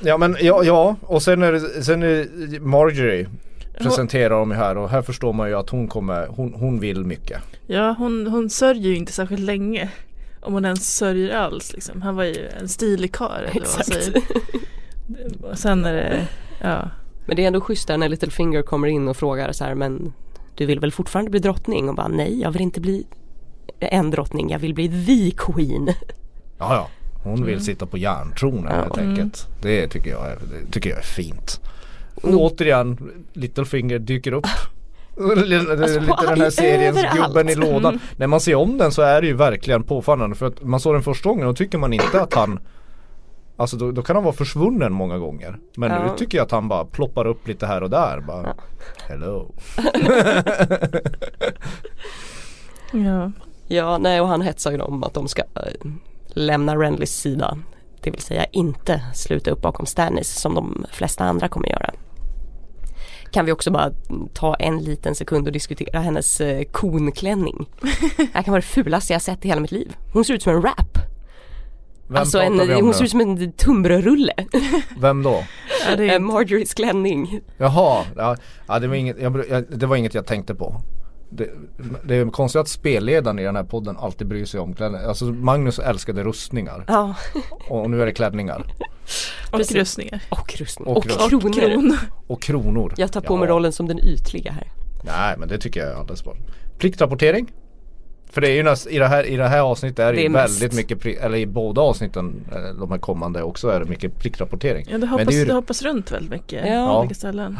Ja 0.00 0.18
men 0.18 0.36
ja, 0.40 0.64
ja 0.64 0.96
och 1.02 1.22
sen 1.22 1.42
är 1.42 1.52
det, 1.52 1.60
sen 1.84 2.02
är 2.02 2.26
det 2.46 2.60
Marjorie 2.60 3.28
presenterar 3.78 4.30
de 4.38 4.50
ju 4.50 4.56
här 4.56 4.76
och 4.76 4.88
här 4.90 5.02
förstår 5.02 5.32
man 5.32 5.48
ju 5.48 5.54
att 5.54 5.70
hon 5.70 5.88
kommer, 5.88 6.26
hon, 6.26 6.54
hon 6.54 6.80
vill 6.80 7.04
mycket. 7.04 7.42
Ja 7.66 7.94
hon, 7.98 8.26
hon 8.26 8.50
sörjer 8.50 8.82
ju 8.88 8.96
inte 8.96 9.12
särskilt 9.12 9.42
länge 9.42 9.88
Om 10.40 10.52
hon 10.52 10.64
ens 10.64 10.96
sörjer 10.96 11.36
alls 11.36 11.72
liksom. 11.72 12.02
Han 12.02 12.16
var 12.16 12.24
ju 12.24 12.48
en 12.60 12.68
stilig 12.68 13.12
karl 13.12 13.30
eller 13.44 13.46
vad 13.48 13.54
man 13.54 13.62
Exakt. 13.62 14.04
säger 14.04 14.22
Och 15.42 15.58
sen 15.58 15.84
är 15.84 15.92
det, 15.94 16.26
ja 16.60 16.90
Men 17.26 17.36
det 17.36 17.42
är 17.42 17.46
ändå 17.46 17.60
schysst 17.60 17.88
där 17.88 17.96
när 17.96 18.08
Littlefinger 18.08 18.62
kommer 18.62 18.88
in 18.88 19.08
och 19.08 19.16
frågar 19.16 19.52
så 19.52 19.64
här 19.64 19.74
men 19.74 20.12
du 20.56 20.66
vill 20.66 20.80
väl 20.80 20.92
fortfarande 20.92 21.30
bli 21.30 21.40
drottning? 21.40 21.88
Och 21.88 21.94
bara 21.94 22.08
nej 22.08 22.40
jag 22.40 22.50
vill 22.50 22.62
inte 22.62 22.80
bli 22.80 23.06
en 23.80 24.10
drottning, 24.10 24.50
jag 24.50 24.58
vill 24.58 24.74
bli 24.74 24.88
the 25.06 25.36
queen. 25.36 25.86
Ja 26.58 26.74
ja, 26.74 26.88
hon 27.24 27.44
vill 27.44 27.64
sitta 27.64 27.86
på 27.86 27.98
järntronen 27.98 28.72
Ja. 28.76 28.82
helt 28.82 28.98
enkelt. 28.98 29.46
Det 29.62 29.88
tycker 29.88 30.10
jag 30.10 30.26
är, 30.26 30.36
det 30.66 30.72
tycker 30.72 30.90
jag 30.90 30.98
är 30.98 31.02
fint. 31.02 31.60
Och 32.22 32.28
Mm. 32.28 32.38
återigen, 32.40 32.98
Littlefinger 33.32 33.98
dyker 33.98 34.32
upp. 34.32 34.46
Lite 35.36 35.72
Alltså, 35.72 36.00
på 36.00 36.24
den 36.26 36.40
här 36.40 36.50
seriens 36.50 36.98
överallt. 36.98 37.26
gubben 37.26 37.48
i 37.48 37.54
lådan. 37.54 37.92
Mm. 37.94 38.00
När 38.16 38.26
man 38.26 38.40
ser 38.40 38.54
om 38.54 38.78
den 38.78 38.92
så 38.92 39.02
är 39.02 39.20
det 39.20 39.26
ju 39.26 39.34
verkligen 39.34 39.82
påfallande 39.82 40.36
för 40.36 40.46
att 40.46 40.62
man 40.62 40.80
såg 40.80 40.94
den 40.94 41.02
första 41.02 41.28
gången 41.28 41.46
och 41.46 41.56
tycker 41.56 41.78
man 41.78 41.92
inte 41.92 42.20
att 42.20 42.34
han 42.34 42.58
Alltså 43.60 43.76
då, 43.76 43.90
då 43.92 44.02
kan 44.02 44.16
han 44.16 44.24
vara 44.24 44.34
försvunnen 44.34 44.92
många 44.92 45.18
gånger. 45.18 45.58
Men 45.76 45.90
Ja. 45.90 46.02
nu 46.02 46.08
tycker 46.18 46.38
jag 46.38 46.44
att 46.44 46.50
han 46.50 46.68
bara 46.68 46.84
ploppar 46.84 47.26
upp 47.26 47.48
lite 47.48 47.66
här 47.66 47.82
och 47.82 47.90
där. 47.90 48.20
Bara, 48.20 48.54
Hello. 49.08 49.54
Ja, 52.92 53.32
Ja, 53.70 53.98
nej 53.98 54.20
och 54.20 54.28
han 54.28 54.40
hetsar 54.42 54.70
ju 54.70 54.76
dem 54.76 55.02
att 55.04 55.14
de 55.14 55.28
ska 55.28 55.42
eh, 55.42 55.90
lämna 56.28 56.76
Renlys 56.76 57.10
sida. 57.20 57.58
Det 58.00 58.10
vill 58.10 58.20
säga 58.20 58.44
inte 58.44 59.02
sluta 59.14 59.50
upp 59.50 59.62
bakom 59.62 59.86
Stannis 59.86 60.28
som 60.40 60.54
de 60.54 60.86
flesta 60.92 61.24
andra 61.24 61.48
kommer 61.48 61.68
göra. 61.68 61.90
Kan 63.32 63.44
vi 63.44 63.52
också 63.52 63.70
bara 63.70 63.92
ta 64.34 64.54
en 64.54 64.78
liten 64.78 65.14
sekund 65.14 65.46
och 65.46 65.52
diskutera 65.52 66.00
hennes 66.00 66.40
eh, 66.40 66.64
konklänning. 66.64 67.66
Det 68.16 68.28
här 68.34 68.42
kan 68.42 68.52
vara 68.52 68.60
det 68.60 68.66
fulaste 68.66 69.12
jag 69.12 69.22
sett 69.22 69.44
i 69.44 69.48
hela 69.48 69.60
mitt 69.60 69.72
liv. 69.72 69.96
Hon 70.12 70.24
ser 70.24 70.34
ut 70.34 70.42
som 70.42 70.56
en 70.56 70.62
rap. 70.62 70.98
Vem 72.08 72.16
alltså 72.16 72.38
en, 72.40 72.58
hon 72.58 72.86
nu? 72.86 72.92
ser 72.92 73.04
ut 73.04 73.10
som 73.10 73.20
en 73.20 73.52
tunnbrödsrulle. 73.52 74.32
Vem 75.00 75.22
då? 75.22 75.44
ja 75.88 75.96
det 75.96 76.08
är, 76.08 76.18
Marjorie's 76.18 76.76
klänning. 76.76 77.40
Jaha, 77.56 78.04
ja, 78.16 78.36
ja, 78.68 78.78
det, 78.78 78.86
var 78.88 78.94
inget, 78.94 79.20
jag, 79.20 79.64
det 79.68 79.86
var 79.86 79.96
inget 79.96 80.14
jag 80.14 80.26
tänkte 80.26 80.54
på. 80.54 80.82
Det, 81.30 81.50
det 82.04 82.14
är 82.16 82.30
konstigt 82.30 82.60
att 82.60 82.68
spelledaren 82.68 83.38
i 83.38 83.42
den 83.44 83.56
här 83.56 83.64
podden 83.64 83.96
alltid 83.96 84.26
bryr 84.26 84.44
sig 84.44 84.60
om 84.60 84.74
kläder. 84.74 85.08
Alltså 85.08 85.24
Magnus 85.24 85.78
älskade 85.78 86.22
rustningar 86.24 86.84
Ja, 86.88 87.14
och 87.68 87.90
nu 87.90 88.02
är 88.02 88.06
det 88.06 88.12
klänningar 88.12 88.64
och 89.52 89.58
precis. 89.58 89.76
rustningar 89.76 90.22
och 90.28 90.56
rustning. 90.58 90.88
Och 90.88 90.96
Och, 90.96 91.04
kronor. 91.04 91.52
Kron. 91.52 91.96
och 92.26 92.42
kronor. 92.42 92.94
Jag 92.96 93.12
tar 93.12 93.20
på 93.20 93.36
mig 93.36 93.48
Ja. 93.48 93.54
rollen 93.54 93.72
som 93.72 93.88
den 93.88 93.98
ytliga 93.98 94.52
här. 94.52 94.66
Nej 95.04 95.34
men 95.38 95.48
det 95.48 95.58
tycker 95.58 95.80
jag 95.80 95.88
är 95.90 95.94
alldeles 95.94 96.24
bra. 96.24 96.34
Pliktrapportering. 96.78 97.52
För 98.30 98.40
det 98.40 98.48
är 98.50 98.54
ju 98.54 98.62
näst, 98.62 98.86
i, 98.86 98.98
det 98.98 99.06
här, 99.06 99.24
i 99.26 99.36
det 99.36 99.48
här 99.48 99.60
avsnittet 99.60 99.98
är 99.98 100.06
det, 100.06 100.12
Det 100.12 100.20
är 100.20 100.22
ju 100.22 100.28
mest. 100.28 100.62
väldigt 100.62 100.76
mycket, 100.76 101.20
eller 101.24 101.38
i 101.38 101.46
båda 101.46 101.80
avsnitten, 101.80 102.44
eh, 102.52 102.74
de 102.80 102.90
här 102.90 102.98
kommande 102.98 103.42
också 103.42 103.68
är 103.68 103.80
det 103.80 103.86
mycket 103.86 104.18
pliktrapportering. 104.18 104.84
Ja 104.88 104.92
det 104.92 104.98
Men 104.98 105.08
hoppas, 105.08 105.26
det 105.26 105.34
är 105.34 105.38
ju- 105.38 105.44
det 105.44 105.52
hoppas 105.54 105.82
runt 105.82 106.12
väldigt 106.12 106.30
mycket 106.30 106.66
Ja. 106.66 106.86
på 106.92 106.98
olika 107.00 107.14
ställen 107.14 107.58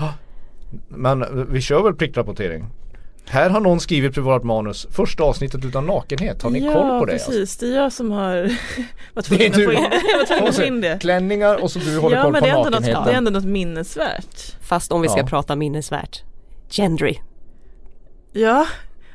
Men 0.89 1.47
vi 1.53 1.61
kör 1.61 1.83
väl 1.83 1.95
pliktrapportering? 1.95 2.65
Här 3.31 3.51
har 3.51 3.61
någon 3.61 3.81
skrivit 3.81 4.15
på 4.15 4.21
vårt 4.21 4.43
manus 4.43 4.87
första 4.91 5.23
avsnittet 5.23 5.65
utan 5.65 5.87
nakenhet. 5.87 6.43
Har 6.43 6.51
ni 6.51 6.59
ja, 6.65 6.73
koll 6.73 6.99
på 7.01 7.05
det? 7.07 7.13
alltså? 7.13 7.31
precis, 7.31 7.57
det 7.57 7.67
är 7.67 7.77
jag 7.77 7.93
som 7.93 8.11
har 8.11 8.51
varit 9.15 9.27
tvungen 9.27 9.47
att 9.53 9.55
få 9.65 9.73
in, 9.73 9.87
jag 10.31 10.43
var 10.43 10.53
tvungen 10.53 10.81
det 10.81 10.99
Klänningar 11.01 11.63
och 11.63 11.71
så 11.71 11.79
du 11.79 11.99
håller 11.99 12.17
Ja 12.17 12.23
koll 12.23 12.33
men 12.33 12.41
på 12.41 12.47
det 12.47 12.53
är, 12.53 12.57
ändå 12.57 12.71
något, 12.71 12.73
nakenheten. 12.81 13.05
det 13.05 13.13
är 13.13 13.17
ändå 13.17 13.31
något 13.31 13.45
minnesvärt 13.45 14.57
Fast 14.61 14.93
om 14.93 15.01
vi 15.01 15.09
ska 15.09 15.21
Ja. 15.21 15.27
prata 15.27 15.57
minnesvärt. 15.57 16.23
Gendry. 16.71 17.19
Ja, 18.33 18.67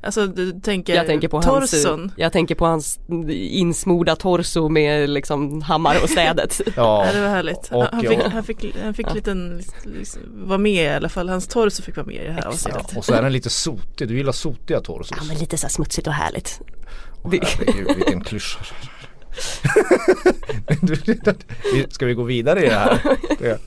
alltså 0.03 0.27
du 0.27 0.51
tänker, 0.51 0.95
Jag 0.95 1.05
tänker 1.05 1.27
på 1.27 1.41
hans, 1.41 1.71
torson 1.71 2.11
jag 2.17 2.31
tänker 2.31 2.55
på 2.55 2.65
hans 2.65 2.99
insmorda 3.29 4.15
torso 4.15 4.69
med 4.69 5.09
liksom 5.09 5.61
hammare 5.61 5.97
och 6.03 6.09
städet. 6.09 6.61
Ja, 6.75 7.05
Ja 7.05 7.13
det 7.13 7.21
var 7.21 7.29
härligt. 7.29 7.69
Och- 7.71 7.85
han, 7.91 8.01
fick, 8.01 8.19
han 8.33 8.43
fick, 8.43 8.75
han 8.83 8.93
fick 8.93 9.07
Ja. 9.09 9.13
liten, 9.13 9.61
liksom, 9.83 10.21
vara 10.33 10.57
med 10.57 10.83
i 10.85 10.95
alla 10.95 11.09
fall. 11.09 11.29
Hans 11.29 11.47
torso 11.47 11.83
fick 11.83 11.95
vara 11.97 12.05
med 12.07 12.15
i 12.15 12.27
det 12.27 12.33
här 12.33 12.45
avsnittet. 12.47 12.85
ja, 12.91 12.97
och 12.97 13.05
så 13.05 13.13
är 13.13 13.21
den 13.21 13.33
lite 13.33 13.49
sotig. 13.49 14.07
Du 14.07 14.17
gillar 14.17 14.31
sotiga 14.31 14.79
torsos. 14.81 15.09
Ja 15.17 15.23
men 15.27 15.37
lite 15.37 15.57
så 15.57 15.65
här 15.67 15.71
smutsigt 15.71 16.07
och 16.07 16.13
härligt. 16.13 16.59
Åh, 17.23 17.31
det- 17.31 17.47
herregud, 17.57 17.95
vilken 17.95 18.23
klyscha. 18.23 18.59
Ska 21.89 22.05
vi 22.05 22.13
gå 22.13 22.23
vidare 22.23 22.65
i 22.65 22.69
det 22.69 22.75
här? 22.75 22.99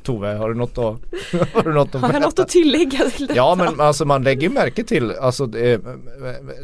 Tove, 0.02 0.34
har 0.34 0.48
du 0.48 0.54
något 0.54 0.78
att, 0.78 0.80
har 1.52 1.62
du 1.62 1.72
något 1.72 1.94
att 1.94 2.00
Har 2.00 2.12
jag 2.12 2.22
något 2.22 2.38
att 2.38 2.48
tillägga 2.48 3.10
till 3.10 3.26
det? 3.26 3.34
Ja 3.34 3.54
men 3.54 3.80
alltså 3.80 4.04
man 4.04 4.22
lägger 4.22 4.48
märke 4.48 4.84
till, 4.84 5.10
alltså 5.10 5.46
det, 5.46 5.80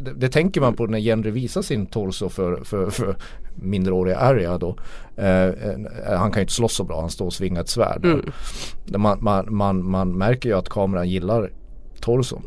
det, 0.01 0.13
det 0.15 0.29
tänker 0.29 0.61
man 0.61 0.73
på 0.73 0.85
när 0.85 0.99
Jenry 0.99 1.31
visar 1.31 1.61
sin 1.61 1.85
torso 1.85 2.29
för, 2.29 2.63
för, 2.63 2.89
för 2.89 3.15
minderåriga 3.55 4.17
Arya 4.17 4.57
då. 4.57 4.75
Eh, 5.15 5.51
han 6.17 6.31
kan 6.31 6.39
ju 6.39 6.41
inte 6.41 6.53
slåss 6.53 6.73
så 6.73 6.83
bra, 6.83 7.01
han 7.01 7.09
står 7.09 7.25
och 7.25 7.33
svingar 7.33 7.61
ett 7.61 7.69
svärd. 7.69 8.05
Mm. 8.05 8.31
Man, 8.85 9.17
man, 9.21 9.55
man, 9.55 9.89
man 9.89 10.17
märker 10.17 10.49
ju 10.49 10.57
att 10.57 10.69
kameran 10.69 11.09
gillar 11.09 11.51
torson. 11.99 12.43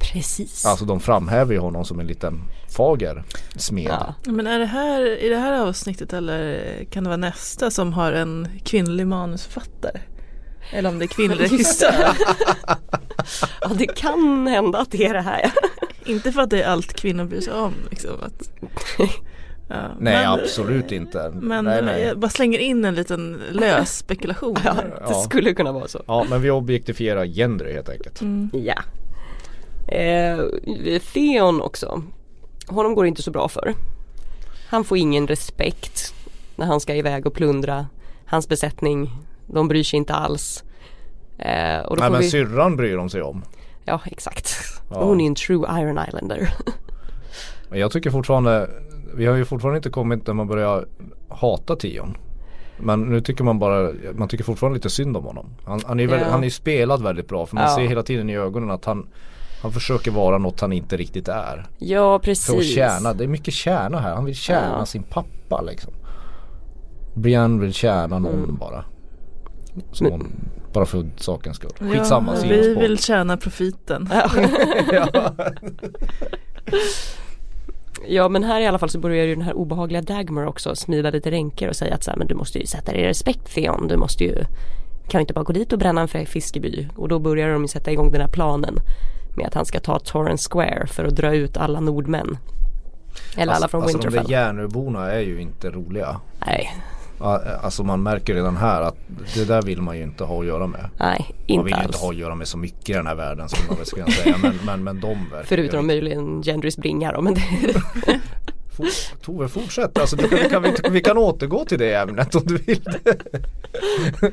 Precis. 0.00 0.66
Alltså 0.66 0.84
de 0.84 1.00
framhäver 1.00 1.52
ju 1.54 1.58
honom 1.60 1.84
som 1.84 2.00
en 2.00 2.06
liten 2.06 2.42
fager 2.76 3.24
smed. 3.56 3.84
ja. 3.90 4.14
Men 4.32 4.46
är 4.46 4.58
det 4.58 4.66
här 4.66 5.18
i 5.18 5.28
det 5.28 5.36
här 5.36 5.60
avsnittet 5.60 6.12
eller 6.12 6.64
kan 6.90 7.04
det 7.04 7.08
vara 7.10 7.16
nästa 7.16 7.70
som 7.70 7.92
har 7.92 8.12
en 8.12 8.48
kvinnlig 8.64 9.06
manusförfattare? 9.06 10.00
Eller 10.72 10.88
om 10.88 10.98
det 10.98 11.04
är 11.04 11.06
kvinnlig 11.06 11.40
regissör. 11.52 12.16
ja, 13.60 13.68
det 13.74 13.86
kan 13.86 14.46
hända 14.46 14.78
att 14.78 14.90
det 14.90 15.04
är 15.06 15.14
det 15.14 15.20
här. 15.20 15.52
Inte 16.04 16.32
för 16.32 16.40
att 16.42 16.50
det 16.50 16.62
är 16.62 16.68
allt 16.68 16.92
kvinnor 16.94 17.24
bryr 17.24 17.40
sig 17.40 17.52
om. 17.52 17.72
Liksom, 17.90 18.10
att, 18.22 18.52
ja, 19.68 19.88
Nej 20.00 20.14
men, 20.14 20.26
absolut 20.26 20.92
inte. 20.92 21.30
Men 21.34 21.64
nej, 21.64 21.82
nej. 21.82 22.02
jag 22.02 22.18
bara 22.18 22.30
slänger 22.30 22.58
in 22.58 22.84
en 22.84 22.94
liten 22.94 23.40
lös 23.50 23.98
spekulation. 23.98 24.56
Ja, 24.64 24.72
det 24.74 24.92
Ja. 25.00 25.14
skulle 25.14 25.54
kunna 25.54 25.72
vara 25.72 25.88
så. 25.88 26.02
Ja 26.06 26.26
men 26.30 26.42
vi 26.42 26.50
objektifierar 26.50 27.24
gender 27.24 27.72
helt 27.72 27.88
enkelt. 27.88 28.20
Mm. 28.20 28.50
Ja. 28.52 28.74
Eh, 29.90 30.38
Theon 31.12 31.60
också. 31.60 32.02
Honom 32.66 32.94
går 32.94 33.02
det 33.02 33.08
inte 33.08 33.22
så 33.22 33.30
bra 33.30 33.48
för. 33.48 33.74
Han 34.68 34.84
får 34.84 34.98
ingen 34.98 35.26
respekt 35.26 36.14
när 36.56 36.66
han 36.66 36.80
ska 36.80 36.94
iväg 36.94 37.26
och 37.26 37.34
plundra. 37.34 37.86
Hans 38.26 38.48
besättning, 38.48 39.10
de 39.46 39.68
bryr 39.68 39.84
sig 39.84 39.96
inte 39.96 40.14
alls. 40.14 40.64
Eh, 41.38 41.78
och 41.80 41.96
då 41.96 42.00
Nej 42.02 42.10
men 42.10 42.20
vi... 42.20 42.30
syrran 42.30 42.76
bryr 42.76 42.96
de 42.96 43.08
sig 43.10 43.22
om. 43.22 43.42
Ja 43.84 44.00
exakt. 44.04 44.56
Ja. 44.90 45.04
Hon 45.04 45.20
är 45.20 45.26
en 45.26 45.34
true 45.34 45.80
Iron 45.80 45.98
Islander. 46.08 46.54
Men 47.70 47.78
jag 47.80 47.92
tycker 47.92 48.10
fortfarande, 48.10 48.70
vi 49.14 49.26
har 49.26 49.36
ju 49.36 49.44
fortfarande 49.44 49.76
inte 49.76 49.90
kommit 49.90 50.26
där 50.26 50.32
man 50.32 50.46
börjar 50.46 50.86
hata 51.28 51.76
Tion. 51.76 52.16
Men 52.78 53.00
nu 53.02 53.20
tycker 53.20 53.44
man 53.44 53.58
bara, 53.58 53.92
man 54.14 54.28
tycker 54.28 54.44
fortfarande 54.44 54.76
lite 54.76 54.90
synd 54.90 55.16
om 55.16 55.24
honom. 55.24 55.46
Han, 55.64 55.80
han 55.86 55.98
är 56.00 56.02
ju 56.04 56.08
väldigt, 56.08 56.26
Ja. 56.26 56.32
han 56.32 56.40
är 56.40 56.44
ju 56.44 56.50
spelad 56.50 57.02
väldigt 57.02 57.28
bra 57.28 57.46
för 57.46 57.54
man 57.54 57.64
Ja. 57.64 57.76
ser 57.76 57.82
hela 57.82 58.02
tiden 58.02 58.30
i 58.30 58.36
ögonen 58.36 58.70
att 58.70 58.84
han 58.84 59.06
Han 59.62 59.72
försöker 59.72 60.10
vara 60.10 60.38
något 60.38 60.60
han 60.60 60.72
inte 60.72 60.96
riktigt 60.96 61.28
är. 61.28 61.66
Ja 61.78 62.18
precis. 62.18 62.46
För 62.46 62.58
att 62.58 62.64
tjäna, 62.64 63.12
det 63.12 63.24
är 63.24 63.28
mycket 63.28 63.54
tjäna 63.54 64.00
här. 64.00 64.14
Han 64.14 64.24
vill 64.24 64.34
tjäna 64.34 64.76
Ja. 64.78 64.86
sin 64.86 65.02
pappa 65.02 65.62
liksom. 65.62 65.92
Brian 67.14 67.60
vill 67.60 67.72
tjäna 67.72 68.18
någon 68.18 68.44
Mm. 68.44 68.56
bara. 68.56 68.84
Som 69.92 70.06
hon, 70.10 70.32
bara 70.72 70.86
för 70.86 71.10
sakens 71.16 71.56
skull. 71.56 71.70
Skitsamma, 71.92 72.34
ja, 72.36 72.42
vi 72.48 72.74
vill 72.74 72.98
tjäna 72.98 73.36
profiten. 73.36 74.08
Ja. 74.92 75.34
Ja 78.08 78.28
men 78.28 78.44
här 78.44 78.60
i 78.60 78.66
alla 78.66 78.78
fall 78.78 78.88
så 78.88 78.98
börjar 78.98 79.24
ju 79.24 79.34
den 79.34 79.44
här 79.44 79.54
obehagliga 79.56 80.02
Dagmar 80.02 80.46
också 80.46 80.74
smida 80.76 81.10
lite 81.10 81.30
ränker 81.30 81.68
och 81.68 81.76
säga 81.76 81.94
att 81.94 82.04
så 82.04 82.10
här, 82.10 82.18
men 82.18 82.26
du 82.26 82.34
måste 82.34 82.58
ju 82.58 82.66
sätta 82.66 82.92
dig 82.92 83.00
i 83.00 83.06
respekt 83.06 83.54
Theon. 83.54 83.88
Du 83.88 83.96
måste 83.96 84.24
ju 84.24 84.44
kan 85.08 85.20
inte 85.20 85.34
bara 85.34 85.44
gå 85.44 85.52
dit 85.52 85.72
och 85.72 85.78
bränna 85.78 86.00
en 86.00 86.26
fiskeby. 86.26 86.88
Och 86.96 87.08
då 87.08 87.18
börjar 87.18 87.48
de 87.52 87.62
ju 87.62 87.68
sätta 87.68 87.92
igång 87.92 88.10
den 88.12 88.20
här 88.20 88.28
planen 88.28 88.74
med 89.36 89.46
att 89.46 89.54
han 89.54 89.64
ska 89.66 89.80
ta 89.80 89.98
Torrance 89.98 90.48
Square 90.50 90.86
för 90.86 91.04
att 91.04 91.16
dra 91.16 91.34
ut 91.34 91.56
alla 91.56 91.80
nordmän. 91.80 92.38
Eller 93.36 93.52
alla 93.52 93.68
från 93.68 93.82
alltså 93.82 93.98
de 93.98 94.02
Winterfell. 94.04 94.26
där 94.30 94.32
Järnöborna 94.36 95.10
är 95.12 95.20
ju 95.20 95.40
inte 95.40 95.70
roliga. 95.70 96.20
Nej, 96.46 96.74
Alltså 97.62 97.84
man 97.84 98.02
märker 98.02 98.34
redan 98.34 98.56
här 98.56 98.82
att 98.82 98.96
det 99.34 99.44
där 99.44 99.62
vill 99.62 99.82
man 99.82 99.96
ju 99.96 100.02
inte 100.02 100.24
ha 100.24 100.40
att 100.40 100.46
göra 100.46 100.66
med. 100.66 100.88
nej 100.98 101.26
Man 101.28 101.36
inte 101.46 101.64
vill 101.64 101.72
ju 101.72 101.78
alls. 101.78 101.86
inte 101.86 101.98
ha 101.98 102.10
att 102.10 102.16
göra 102.16 102.34
med 102.34 102.48
så 102.48 102.58
mycket 102.58 102.88
i 102.88 102.92
den 102.92 103.06
här 103.06 103.14
världen 103.14 103.48
som 103.48 103.58
man 103.68 103.76
väl 103.76 103.86
ska 103.86 104.06
säga. 104.06 104.36
Men, 104.42 104.58
men, 104.64 104.84
men 104.84 105.00
de 105.00 105.28
verkar 105.30 105.46
Förutom 105.46 105.86
möjligen 105.86 106.42
Gendrys 106.42 106.76
bringar 106.76 107.12
då, 107.12 107.20
men 107.20 107.34
det, 107.34 107.40
For- 108.76 109.20
Tove 109.24 109.48
fortsätt, 109.48 109.98
alltså 109.98 110.16
du 110.16 110.26
vi, 110.28 110.48
kan, 110.50 110.62
vi, 110.62 110.74
vi 110.90 111.00
kan 111.00 111.18
återgå 111.18 111.64
till 111.64 111.78
det 111.78 111.94
ämnet 111.94 112.34
om 112.34 112.42
du 112.44 112.56
vill. 112.56 112.82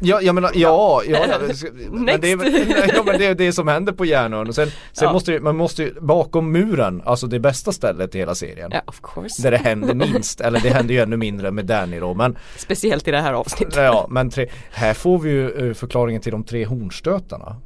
Ja, 0.00 0.20
jag 0.22 0.34
menar, 0.34 0.50
ja, 0.54 1.02
ja, 1.06 1.18
ja 1.28 1.38
men 1.90 2.20
det 2.20 2.28
ja 2.94 3.02
men 3.06 3.18
det 3.18 3.26
är 3.26 3.34
det 3.34 3.52
som 3.52 3.68
händer 3.68 3.92
på 3.92 4.04
Järnön 4.04 4.48
och 4.48 4.54
sen, 4.54 4.68
sen 4.92 5.06
Ja. 5.06 5.12
måste 5.12 5.32
ju, 5.32 5.40
man 5.40 5.56
måste 5.56 5.82
ju, 5.82 5.94
bakom 6.00 6.52
muren, 6.52 7.02
alltså 7.04 7.26
det 7.26 7.40
bästa 7.40 7.72
stället 7.72 8.14
i 8.14 8.18
hela 8.18 8.34
serien 8.34 8.70
ja 8.72 8.80
of 8.86 9.00
course. 9.02 9.42
Där 9.42 9.50
det 9.50 9.56
händer 9.56 9.94
minst, 9.94 10.40
eller 10.40 10.60
det 10.60 10.68
händer 10.68 10.94
ju 10.94 11.00
ännu 11.00 11.16
mindre 11.16 11.50
med 11.50 11.66
Danny 11.66 12.00
då 12.00 12.14
men 12.14 12.36
Speciellt 12.56 13.08
i 13.08 13.10
det 13.10 13.20
här 13.20 13.32
avsnittet. 13.32 13.76
Ja 13.76 14.06
men 14.10 14.30
tre, 14.30 14.48
här 14.70 14.94
får 14.94 15.18
vi 15.18 15.30
ju 15.30 15.68
eh, 15.68 15.74
förklaringen 15.74 16.22
till 16.22 16.32
de 16.32 16.44
tre 16.44 16.64
hornstötarna 16.64 17.56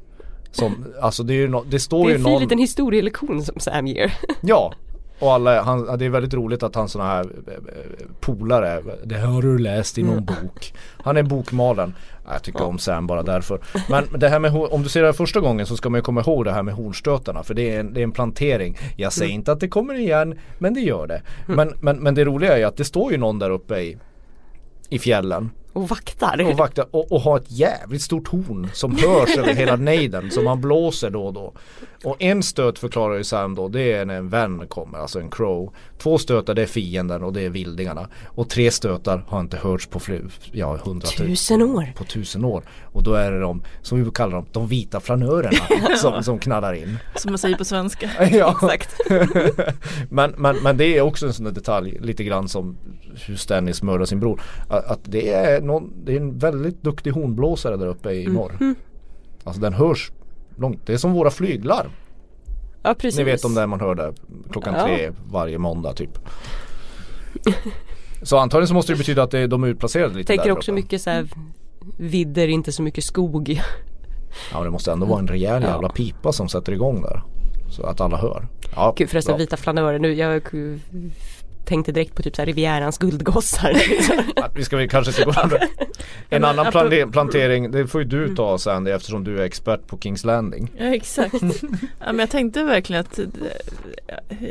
som, 0.51 0.85
alltså 1.01 1.23
det 1.23 1.33
är 1.35 1.39
ju 1.39 1.49
no, 1.49 1.65
det 1.67 1.81
står 1.81 2.05
Det 2.05 2.05
är 2.05 2.09
ju 2.09 2.15
en 2.15 2.25
fin 2.25 2.33
någon 2.33 2.43
liten 2.43 2.59
historielektion 2.59 3.45
som 3.45 3.61
Sam 3.61 3.87
ger. 3.87 4.15
Ja 4.41 4.73
och 5.19 5.33
alla, 5.33 5.63
han, 5.63 5.99
det 5.99 6.05
är 6.05 6.09
väldigt 6.09 6.35
roligt 6.35 6.63
att 6.63 6.75
han 6.75 6.89
sådana 6.89 7.11
här 7.11 7.25
eh, 7.47 7.53
eh, 7.55 7.61
polare, 8.21 8.83
det 9.05 9.15
här 9.15 9.27
har 9.27 9.43
du 9.43 9.59
läst 9.59 9.99
i 9.99 10.03
någon 10.03 10.25
bok. 10.25 10.75
Han 11.03 11.17
är 11.17 11.23
bokmalen. 11.23 11.95
Ja, 12.25 12.33
Jag 12.33 12.43
tycker 12.43 12.65
om 12.65 12.79
Sam 12.79 13.07
bara 13.07 13.23
därför. 13.23 13.61
Men 13.91 14.05
det 14.21 14.29
här 14.29 14.39
med, 14.39 14.57
om 14.57 14.83
du 14.83 14.89
ser 14.89 15.01
det 15.01 15.07
här 15.07 15.13
första 15.13 15.41
gången 15.41 15.67
så 15.67 15.77
ska 15.77 15.91
man 15.91 15.99
ju 15.99 16.03
komma 16.03 16.21
ihåg 16.21 16.45
det 16.45 16.53
här 16.53 16.63
med 16.63 16.75
hornstötarna. 16.75 17.43
För 17.43 17.55
det 17.55 17.75
är 17.75 17.81
en, 17.81 17.95
det 17.95 18.01
är 18.01 18.05
en 18.05 18.13
plantering. 18.13 18.79
Jag 18.97 19.13
säger 19.13 19.33
inte 19.33 19.53
att 19.53 19.61
det 19.61 19.69
kommer 19.69 19.95
igen, 19.95 20.39
men 20.59 20.75
det 20.75 20.81
gör 20.81 21.07
det. 21.07 21.23
Men, 21.47 21.73
men, 21.81 21.97
men 21.97 22.15
det 22.15 22.25
roliga 22.25 22.53
är 22.53 22.59
ju 22.59 22.65
att 22.65 22.77
det 22.77 22.85
står 22.85 23.13
ju 23.13 23.19
någon 23.19 23.39
där 23.39 23.51
uppe 23.51 23.79
i, 23.79 23.99
i 24.89 24.99
fjällen 24.99 25.51
Och 25.73 25.89
vaktar. 25.89 26.51
och 26.51 26.57
vaktar 26.57 26.87
och, 26.91 27.13
och 27.13 27.21
har 27.21 27.37
ett 27.37 27.51
jävligt 27.51 28.03
stort 28.03 28.29
horn 28.29 28.71
som 28.73 28.97
hörs 28.97 29.37
över 29.37 29.55
hela 29.55 29.77
nejden 29.91 30.31
som 30.31 30.47
han 30.47 30.61
blåser 30.61 31.11
då 31.11 31.27
och 31.27 31.33
då. 31.33 31.53
Och 32.05 32.23
en 32.23 32.43
stöt 32.43 32.79
förklarar 32.79 33.17
ju 33.17 33.25
Sam 33.25 33.55
då 33.55 33.69
det 33.69 33.93
är 33.93 34.05
när 34.05 34.15
en 34.15 34.29
vän 34.29 34.69
kommer, 34.69 34.99
alltså 34.99 35.21
en 35.21 35.31
crow. 35.31 35.73
Två 35.99 36.19
stötar 36.19 36.55
det 36.55 36.63
är 36.63 36.67
fienden 36.67 37.25
och 37.25 37.33
det 37.33 37.43
är 37.43 37.49
vildingarna. 37.49 38.09
Och 38.27 38.49
tre 38.49 38.71
stötar 38.71 39.25
har 39.29 39.41
inte 39.41 39.57
hörts 39.57 39.87
på 39.87 40.01
fler, 40.01 40.23
ja 40.53 40.79
hundratusen 40.85 41.27
Tusen 41.27 41.63
år. 41.63 41.93
på 41.97 42.05
tusen 42.05 42.45
år. 42.45 42.63
Och 42.83 43.03
då 43.03 43.15
är 43.15 43.33
det 43.33 43.41
de, 43.41 43.63
som 43.83 44.05
vi 44.05 44.11
kallar 44.11 44.33
dem, 44.37 44.47
de 44.53 44.67
vita 44.67 45.01
flanörerna 45.01 45.97
som, 45.97 46.23
som 46.23 46.39
knallar 46.39 46.73
in. 46.75 46.99
Som 47.15 47.33
man 47.33 47.39
säger 47.39 47.57
på 47.57 47.65
svenska. 47.65 48.11
Ja. 48.31 48.51
Exakt. 48.73 49.01
men, 50.09 50.35
men, 50.37 50.57
men 50.57 50.77
det 50.77 50.99
är 50.99 51.01
också 51.01 51.27
en 51.27 51.33
sån 51.33 51.45
där 51.45 51.53
detalj 51.53 51.99
lite 52.01 52.25
grann 52.25 52.49
som 52.49 52.77
hur 53.27 53.37
Stannis 53.37 53.83
mördar 53.83 54.05
sin 54.05 54.21
bror. 54.21 54.41
Att, 54.69 54.87
att 54.87 55.01
det, 55.03 55.33
är 55.33 55.58
någon, 55.61 55.93
det 56.05 56.13
är 56.13 56.21
en 56.21 56.39
väldigt 56.39 56.83
duktig 56.83 57.11
hornblåsare 57.11 57.77
där 57.77 57.87
uppe 57.87 58.11
i 58.13 58.27
norr. 58.27 58.75
Alltså 59.45 59.61
den 59.63 59.73
hörs 59.73 60.13
långt. 60.57 60.81
Det 60.87 60.93
är 60.93 60.97
som 60.97 61.13
våra 61.13 61.31
flyglar. 61.31 61.89
Ja 62.83 62.95
precis. 62.95 63.19
Ni 63.19 63.25
vet 63.25 63.45
om 63.45 63.55
det 63.55 63.67
man 63.67 63.81
hör 63.81 63.95
där 63.95 64.13
klockan 64.51 64.75
Ja. 64.79 64.87
tre 64.87 65.11
varje 65.31 65.59
måndag 65.59 65.93
typ. 65.93 66.19
Så 68.23 68.39
antagligen 68.39 68.69
så 68.69 68.75
måste 68.75 68.93
det 68.93 68.97
betyda 68.99 69.23
att 69.23 69.31
det, 69.31 69.47
de 69.47 69.65
är 69.65 69.69
utplacerade 69.69 70.15
lite 70.15 70.27
Tänker 70.27 70.45
där 70.45 70.53
också 70.53 70.71
uppe. 70.71 70.81
mycket 70.81 71.03
så 71.03 71.11
här 71.11 71.29
vidder, 71.99 72.49
inte 72.49 72.73
så 72.73 72.83
mycket 72.83 73.05
skog. 73.05 73.61
Ja 74.51 74.57
men 74.57 74.65
det 74.65 74.71
måste 74.71 74.93
ändå 74.93 75.07
vara 75.07 75.19
en 75.19 75.29
rejäl 75.29 75.63
Ja. 75.63 75.69
jävla 75.69 75.89
pipa 75.89 76.33
som 76.33 76.49
sätter 76.49 76.73
igång 76.73 77.03
där. 77.03 77.23
Så 77.71 77.83
att 77.87 78.01
alla 78.01 78.17
hör. 78.17 78.49
Ja, 78.77 78.95
Gud 78.97 79.11
förresten 79.11 79.33
bra. 79.33 79.39
vita 79.39 79.57
flanörer 79.57 79.99
nu, 79.99 80.15
jag 80.15 80.43
tänkte 81.69 81.93
direkt 81.93 82.15
på 82.15 82.23
typ 82.23 82.37
så 82.37 82.43
här 82.43 82.47
Rivierans 82.47 82.99
guldgossar. 82.99 83.73
Vi 84.55 84.65
ska 84.65 84.77
väl 84.77 84.89
kanske 84.89 85.11
inte 85.23 85.25
gå 85.25 85.57
En 86.31 86.43
men 86.43 86.45
annan 86.45 86.67
plante- 86.73 87.07
plantering, 87.13 87.71
det 87.71 87.87
får 87.87 88.01
ju 88.03 88.09
du 88.09 88.35
ta 88.37 88.59
Sandy 88.59 88.91
eftersom 88.91 89.25
du 89.25 89.39
är 89.41 89.45
expert 89.45 89.87
på 89.87 89.99
Kings 89.99 90.25
Landing. 90.25 90.71
Ja 90.79 90.95
exakt. 90.95 91.35
ja, 92.01 92.07
men 92.07 92.19
jag 92.19 92.31
tänkte 92.31 92.65
verkligen 92.65 93.01
att 93.01 93.19
eh, 93.19 93.27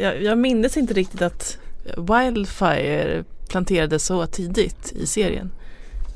jag, 0.01 0.23
jag 0.23 0.37
minns 0.37 0.77
inte 0.77 0.93
riktigt 0.93 1.21
att 1.21 1.57
Wildfire 1.97 3.23
planterades 3.49 4.05
så 4.05 4.25
tidigt 4.25 4.91
i 4.95 5.05
serien. 5.07 5.51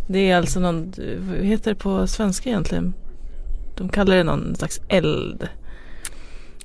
Det 0.08 0.32
är 0.32 0.38
alltså 0.38 0.60
någon, 0.60 0.94
vad 1.20 1.38
heter 1.46 1.72
det 1.74 1.80
på 1.80 2.08
svenska 2.08 2.50
egentligen? 2.50 2.94
De 3.78 3.90
kallar 3.90 4.16
det 4.16 4.24
någon 4.24 4.56
slags 4.56 4.82
eld. 4.88 5.48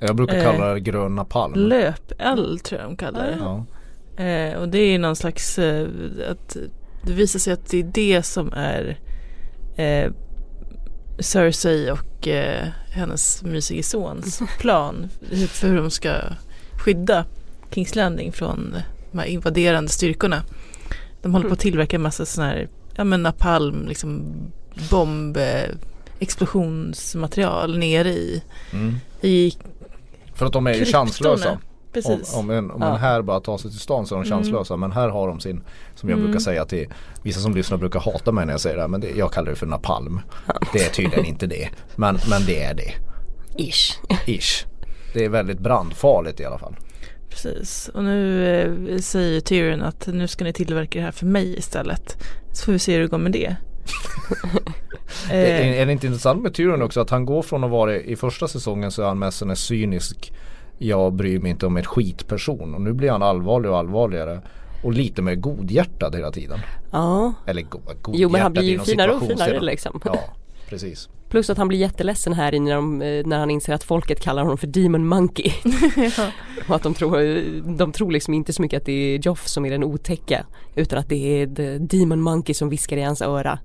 Jag 0.01 0.17
brukar 0.17 0.37
Eh, 0.37 0.43
kalla 0.45 0.75
det 0.75 0.81
grön 0.81 1.15
napalm. 1.15 1.55
Löpeld 1.55 2.63
tror 2.63 2.81
jag 2.81 2.91
de 2.91 2.97
kallar 2.97 3.27
det. 3.27 3.37
Ja. 3.41 3.65
Eh, 4.17 4.59
och 4.59 4.69
det 4.69 4.79
är 4.79 4.99
någon 4.99 5.17
slags, 5.17 5.59
eh, 5.59 5.89
att 6.31 6.57
det 7.03 7.13
visar 7.13 7.39
sig 7.39 7.53
att 7.53 7.71
det 7.71 7.79
är 7.79 7.91
det 7.95 8.23
som 8.23 8.53
är 8.53 8.99
eh, 9.77 10.13
Cersei 11.19 11.91
och 11.91 12.29
eh, 12.29 12.69
hennes 12.91 13.43
mysige 13.43 13.83
sons 13.83 14.43
plan 14.59 15.09
för 15.49 15.69
hur 15.69 15.77
de 15.77 15.91
ska 15.91 16.15
skydda 16.85 17.25
Kings 17.71 17.95
Landing 17.95 18.33
från 18.33 18.77
de 19.13 19.19
här 19.19 19.27
invaderande 19.27 19.91
styrkorna. 19.91 20.43
De 21.23 21.33
håller 21.35 21.49
på 21.49 21.53
att 21.53 21.61
tillverka 21.61 21.97
en 21.97 22.03
massa 22.03 22.27
sådana 22.27 22.51
här, 22.53 22.69
ja 22.95 23.05
men 23.05 23.23
napalm, 23.23 23.87
liksom 23.89 24.25
bomb, 24.91 25.37
eh, 25.37 25.71
explosionsmaterial 26.19 27.79
nere 27.79 28.11
i, 28.11 28.43
Mm. 28.73 28.97
i 29.21 29.53
För 30.35 30.47
att 30.47 30.53
de 30.53 30.67
är 30.67 30.75
ju 30.75 30.85
chanslösa. 30.85 31.59
Om, 31.97 32.03
Precis. 32.19 32.35
om, 32.37 32.51
en, 32.51 32.71
om 32.71 32.83
Ja. 32.83 32.89
en 32.95 32.97
här 33.01 33.23
bara 33.23 33.41
tar 33.41 33.59
sig 33.59 33.71
till 33.71 33.81
stan 33.81 34.07
så 34.07 34.15
är 34.15 34.19
de 34.19 34.27
Mm. 34.27 34.39
chanslösa. 34.39 34.77
Men 34.77 34.93
här 34.93 35.09
har 35.09 35.29
de 35.29 35.41
sin, 35.41 35.61
som 35.95 36.09
jag 36.09 36.17
Mm. 36.19 36.27
brukar 36.31 36.41
säga 36.41 36.65
till 36.65 36.87
vissa 37.23 37.41
som 37.41 37.55
lyssnar 37.55 37.79
brukar 37.79 38.01
hata 38.01 38.33
mig 38.33 38.47
när 38.47 38.53
jag 38.53 38.61
säger 38.61 38.77
det 38.77 38.83
här. 38.83 38.89
Men 38.89 39.01
det, 39.01 39.11
jag 39.11 39.33
kallar 39.33 39.51
det 39.51 39.57
för 39.57 39.67
napalm. 39.67 40.21
Det 40.73 40.79
är 40.85 40.91
tydligen 40.91 41.25
inte 41.25 41.47
det. 41.47 41.69
Men, 41.97 42.19
men 42.31 42.45
det 42.47 42.63
är 42.63 42.75
det. 42.75 42.93
Ish. 43.63 43.99
Ish. 44.27 44.67
Det 45.15 45.25
är 45.25 45.29
väldigt 45.29 45.59
brandfarligt 45.59 46.41
i 46.41 46.45
alla 46.45 46.59
fall. 46.59 46.77
Precis, 47.31 47.91
och 47.95 48.05
nu 48.05 48.49
eh, 48.95 48.99
säger 48.99 49.41
Tyrion 49.41 49.83
att 49.83 50.07
nu 50.07 50.29
ska 50.29 50.45
ni 50.45 50.53
tillverka 50.53 50.99
det 50.99 51.05
här 51.05 51.13
för 51.13 51.27
mig 51.27 51.59
istället. 51.59 52.17
Så 52.53 52.65
får 52.65 52.73
vi 52.73 52.79
se 52.79 52.95
hur 52.95 53.01
det 53.01 53.07
går 53.09 53.19
med 53.19 53.33
det. 53.33 53.57
Är, 55.31 55.61
är 55.61 55.87
det 55.87 55.93
inte 55.93 56.07
intressant 56.07 56.43
med 56.43 56.55
Tyrion 56.55 56.83
också 56.83 57.01
att 57.01 57.11
han 57.11 57.25
går 57.27 57.43
från 57.43 57.65
att 57.65 57.71
vara 57.71 57.97
i 57.97 58.17
första 58.17 58.49
säsongen 58.49 58.91
så 58.91 59.03
är 59.03 59.07
han 59.07 59.19
mest 59.19 59.43
en 59.43 59.57
cynisk 59.57 60.33
Jag 60.79 61.13
bryr 61.13 61.39
mig 61.39 61.51
inte 61.51 61.67
om 61.67 61.77
ett 61.77 61.87
skitperson 61.87 62.75
och 62.75 62.81
nu 62.81 62.93
blir 62.93 63.11
han 63.11 63.23
allvarlig 63.23 63.71
och 63.71 63.79
allvarligare 63.79 64.41
Och 64.83 64.93
lite 64.93 65.23
mer 65.23 65.35
godhjärtad 65.35 66.15
hela 66.15 66.31
tiden 66.31 66.59
Ja. 66.91 67.35
Eller 67.47 67.63
go, 67.63 67.79
godhjärtad 67.79 68.15
Jo 68.15 68.29
men 68.29 68.41
han 68.41 68.53
blir 68.53 68.63
ju 68.63 68.79
finare 68.79 69.13
och 69.13 69.23
finare 69.23 69.61
liksom. 69.61 70.01
Ja 70.05 70.19
precis 70.69 71.09
Plus 71.29 71.51
att 71.51 71.59
han 71.59 71.69
blir 71.69 71.79
jätteledsen 71.79 72.33
här 72.33 72.55
i 72.55 72.61
när, 72.61 72.75
de, 72.75 73.03
eh, 73.03 73.27
när 73.27 73.39
han 73.39 73.51
inser 73.51 73.75
att 73.75 73.85
folket 73.85 74.21
kallar 74.21 74.43
honom 74.43 74.59
för 74.59 74.67
Demon 74.67 75.07
Monkey. 75.07 75.53
och 76.69 76.77
att 76.77 76.83
de 76.83 76.95
tror, 76.95 77.19
de 77.77 77.93
tror 77.93 78.11
liksom 78.11 78.35
inte 78.35 78.53
så 78.53 78.63
mycket 78.63 78.81
att 78.81 78.87
det 78.87 78.93
är 78.93 79.19
Joff 79.19 79.49
som 79.49 79.67
är 79.67 79.71
den 79.71 79.85
otäcka 79.85 80.47
utan 80.75 80.99
att 80.99 81.09
det 81.09 81.43
är 81.43 81.47
the 81.47 81.79
Demon 81.79 82.21
Monkey 82.21 82.55
som 82.55 82.69
viskar 82.69 82.97
i 82.97 83.03
hans 83.03 83.23
öra. 83.23 83.59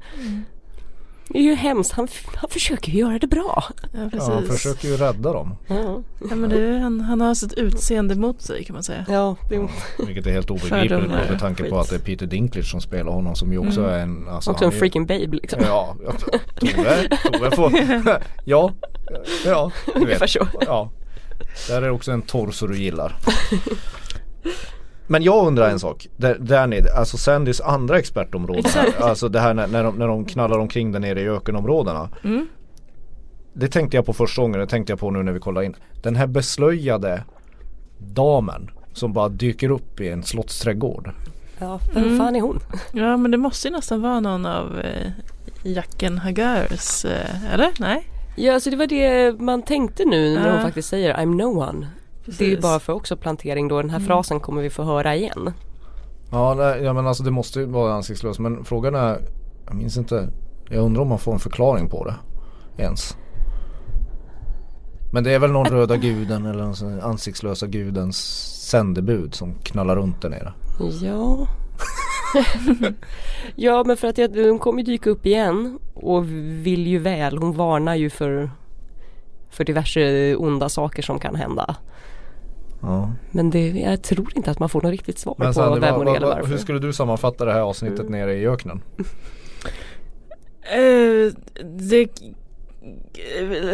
Det 1.33 1.39
är 1.39 1.43
ju 1.43 1.55
hemskt, 1.55 1.91
han, 1.91 2.07
han 2.35 2.49
försöker 2.49 2.91
ju 2.91 2.99
göra 2.99 3.19
det 3.19 3.27
bra. 3.27 3.63
ja, 3.81 3.85
Ja, 4.03 4.09
precis. 4.11 4.29
han 4.29 4.45
försöker 4.45 4.87
ju 4.87 4.97
rädda 4.97 5.33
dem 5.33 5.55
Ja, 5.67 6.01
Ja, 6.29 6.35
men 6.35 6.49
det, 6.49 6.61
är- 6.63 6.79
han, 6.79 6.99
han 7.01 7.21
har 7.21 7.33
sitt 7.35 7.53
utseende 7.53 8.15
mot 8.15 8.41
sig 8.41 8.63
kan 8.63 8.73
man 8.73 8.83
säga. 8.83 9.05
ja 9.09 9.35
det 9.49 9.67
Vilket 10.05 10.27
är 10.27 10.31
helt 10.31 10.49
obegripligt 10.51 11.09
med 11.09 11.39
tanke 11.39 11.63
på 11.63 11.79
att 11.79 11.89
det 11.89 11.95
är 11.95 11.99
Peter 11.99 12.25
Dinklage 12.25 12.65
som 12.71 12.81
spelar 12.81 13.11
honom 13.11 13.35
som 13.35 13.51
ju 13.51 13.57
också 13.57 13.81
är 13.81 13.99
en 13.99 14.27
alltså, 14.29 14.51
också 14.51 14.63
en 14.65 14.69
är 14.69 14.73
ju- 14.73 14.79
freaking 14.79 15.05
babe 15.05 15.27
liksom. 15.37 15.59
Ja, 15.63 15.95
ja, 16.05 16.11
Tove, 16.59 17.07
Tove 17.33 17.51
får, 17.55 17.71
ja, 18.45 18.71
ja, 19.45 19.71
du 19.85 19.91
Ungefär 20.01 20.19
vet. 20.19 20.29
så. 20.29 20.47
Ja, 20.65 20.89
där 21.67 21.81
är 21.81 21.89
också 21.89 22.11
en 22.11 22.21
torso 22.21 22.67
du 22.67 22.77
gillar. 22.77 23.15
Men 25.11 25.23
jag 25.23 25.47
undrar 25.47 25.69
en 25.69 25.79
sak, 25.79 26.07
där, 26.17 26.37
där 26.39 26.67
nere, 26.67 26.93
alltså 26.97 27.17
Sandys 27.17 27.61
andra 27.61 27.99
expertområde 27.99 28.69
här, 28.75 29.01
alltså 29.09 29.29
det 29.29 29.39
här 29.39 29.53
när, 29.53 29.67
när, 29.67 29.83
de, 29.83 29.95
när 29.95 30.07
de 30.07 30.25
knallar 30.25 30.59
omkring 30.59 30.91
där 30.91 30.99
nere 30.99 31.21
i 31.21 31.27
ökenområdena. 31.29 32.09
Mm. 32.23 32.47
Det 33.53 33.67
tänkte 33.67 33.97
jag 33.97 34.05
på 34.05 34.13
första 34.13 34.41
gången, 34.41 34.59
det 34.59 34.67
tänkte 34.67 34.91
jag 34.91 34.99
på 34.99 35.11
nu 35.11 35.23
när 35.23 35.31
vi 35.31 35.39
kollade 35.39 35.65
in. 35.65 35.75
Den 36.01 36.15
här 36.15 36.27
beslöjade 36.27 37.23
damen 37.97 38.69
som 38.93 39.13
bara 39.13 39.29
dyker 39.29 39.71
upp 39.71 39.99
i 40.01 40.09
en 40.09 40.23
slottsträdgård. 40.23 41.11
Ja, 41.59 41.79
vem 41.93 42.03
Mm. 42.03 42.17
fan 42.17 42.35
är 42.35 42.41
hon? 42.41 42.59
Ja 42.93 43.17
men 43.17 43.31
det 43.31 43.37
måste 43.37 43.67
ju 43.67 43.71
nästan 43.73 44.01
vara 44.01 44.19
någon 44.19 44.45
av 44.45 44.79
eh, 44.79 45.11
Jacken 45.63 46.17
Hagars, 46.17 47.05
eh, 47.05 47.53
eller? 47.53 47.69
Nej? 47.79 48.07
Ja 48.35 48.53
alltså 48.53 48.69
det 48.69 48.75
var 48.75 48.87
det 48.87 49.39
man 49.41 49.61
tänkte 49.61 50.05
nu 50.05 50.35
när 50.35 50.47
Ja. 50.47 50.53
hon 50.53 50.61
faktiskt 50.61 50.89
säger 50.89 51.13
I'm 51.15 51.35
no 51.35 51.59
one. 51.69 51.87
Det 52.25 52.43
är 52.43 52.47
ju 52.47 52.55
Precis. 52.55 52.61
bara 52.61 52.79
för 52.79 52.93
också 52.93 53.17
plantering 53.17 53.67
då, 53.67 53.81
den 53.81 53.89
här 53.89 53.99
frasen 53.99 54.39
kommer 54.39 54.61
vi 54.61 54.69
få 54.69 54.83
höra 54.83 55.15
igen. 55.15 55.53
Ja, 56.31 56.53
nej, 56.53 56.83
ja 56.83 56.93
men 56.93 57.07
alltså 57.07 57.23
det 57.23 57.31
måste 57.31 57.59
ju 57.59 57.65
vara 57.65 57.93
ansiktslöst 57.93 58.39
men 58.39 58.65
frågan 58.65 58.95
är 58.95 59.21
Jag 59.65 59.75
minns 59.75 59.97
inte 59.97 60.29
Jag 60.69 60.83
undrar 60.83 61.01
om 61.01 61.07
man 61.07 61.19
får 61.19 61.33
en 61.33 61.39
förklaring 61.39 61.89
på 61.89 62.05
det 62.05 62.15
Ens 62.83 63.17
Men 65.11 65.23
det 65.23 65.31
är 65.31 65.39
väl 65.39 65.51
någon 65.51 65.65
röda 65.71 65.97
guden 65.97 66.45
eller 66.45 66.63
någon 66.63 66.75
sån 66.75 67.01
ansiktslösa 67.01 67.67
gudens 67.67 68.17
sändebud 68.69 69.35
som 69.35 69.53
knallar 69.53 69.95
runt 69.95 70.21
där 70.21 70.29
nere 70.29 70.53
Ja. 71.01 71.47
ja 73.55 73.83
men 73.83 73.97
för 73.97 74.07
att 74.07 74.17
jag, 74.17 74.29
hon 74.29 74.59
kommer 74.59 74.83
dyka 74.83 75.09
upp 75.09 75.25
igen 75.25 75.79
och 75.93 76.25
vill 76.65 76.87
ju 76.87 76.99
väl. 76.99 77.37
Hon 77.37 77.53
varnar 77.53 77.95
ju 77.95 78.09
för, 78.09 78.51
för 79.49 79.63
diverse 79.63 80.35
onda 80.35 80.69
saker 80.69 81.03
som 81.03 81.19
kan 81.19 81.35
hända. 81.35 81.75
Ja 82.81 83.11
Men 83.31 83.49
det, 83.49 83.69
jag 83.69 84.01
tror 84.03 84.27
inte 84.35 84.51
att 84.51 84.59
man 84.59 84.69
får 84.69 84.81
något 84.81 84.91
riktigt 84.91 85.19
svar 85.19 85.35
Men 85.37 85.47
på 85.47 85.53
Sandy, 85.53 85.79
vem 85.79 86.01
eller 86.01 86.27
varför. 86.27 86.47
hur 86.47 86.57
skulle 86.57 86.79
du 86.79 86.93
sammanfatta 86.93 87.45
det 87.45 87.53
här 87.53 87.59
avsnittet 87.61 88.09
nere 88.09 88.33
i 88.33 88.47
öknen? 88.47 88.81
Eh, 90.63 91.33
det 91.63 91.95
är 91.95 92.07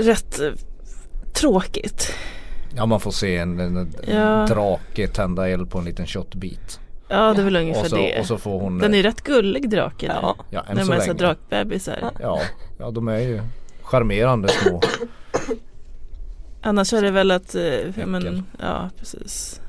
rätt 0.04 0.40
eh, 0.40 0.50
tråkigt. 1.34 2.14
Ja 2.76 2.86
man 2.86 3.00
får 3.00 3.12
se 3.12 3.38
en, 3.38 3.60
en, 3.60 3.78
en 3.78 3.90
Ja. 4.08 4.46
drake 4.50 5.08
tända 5.08 5.50
eld 5.50 5.70
på 5.72 5.78
en 5.80 5.86
liten 5.86 6.06
köttbit 6.06 6.80
Ja 7.08 7.34
det 7.34 7.42
är 7.42 7.44
väl 7.46 7.56
ungefär 7.56 7.82
och 7.82 7.88
så, 7.88 7.96
det. 7.96 8.20
och 8.20 8.26
så 8.26 8.38
får 8.38 8.60
hon 8.60 8.78
Den 8.80 8.94
är 8.94 8.98
ju 8.98 9.04
rätt 9.04 9.22
gullig 9.24 9.70
draken. 9.70 10.12
Ja. 10.22 10.36
Ja 10.50 10.64
än 10.70 10.76
När 10.76 10.84
så 10.84 10.90
man 10.92 10.98
är 11.02 11.02
länge 11.08 11.14
drakbebisar. 11.20 12.12
Ja, 12.22 12.40
ja 12.80 12.92
de 12.92 13.08
är 13.08 13.20
ju 13.20 13.42
charmerande 13.82 14.48
små 14.50 14.82
Annars 16.68 16.94
är 16.94 17.02
det 17.02 17.12
väl 17.12 17.32
att, 17.32 17.56
eh, 17.56 18.00
ja, 18.00 18.06
men, 18.06 18.46
ja 18.60 18.90
precis. 19.00 19.62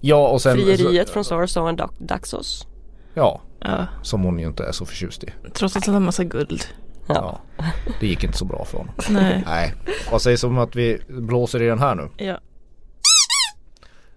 Ja 0.00 0.28
och 0.28 0.42
sen 0.42 0.56
Frieriet 0.56 1.06
så, 1.08 1.12
från 1.12 1.24
Sarson 1.24 1.76
Dax- 1.76 1.94
Daxos. 1.98 2.66
Ja, 3.14 3.40
Ja, 3.60 3.86
som 4.02 4.22
hon 4.22 4.38
ju 4.38 4.46
inte 4.46 4.64
är 4.64 4.72
så 4.72 4.86
förtjust 4.86 5.24
i 5.24 5.32
trots 5.52 5.76
att 5.76 5.86
han 5.86 5.94
har 5.94 6.00
massa 6.00 6.24
guld. 6.24 6.62
Ja. 7.08 7.40
Ja, 7.56 7.64
det 8.00 8.06
gick 8.06 8.24
inte 8.24 8.38
så 8.38 8.44
bra 8.44 8.64
för 8.64 8.78
honom. 8.78 8.94
Nej. 9.10 9.42
Nej, 9.46 9.74
vad 10.12 10.22
sägs 10.22 10.44
om 10.44 10.58
att 10.58 10.76
vi 10.76 11.00
blåser 11.08 11.62
i 11.62 11.66
den 11.66 11.78
här 11.78 11.94
nu? 11.94 12.08
Ja. 12.16 12.38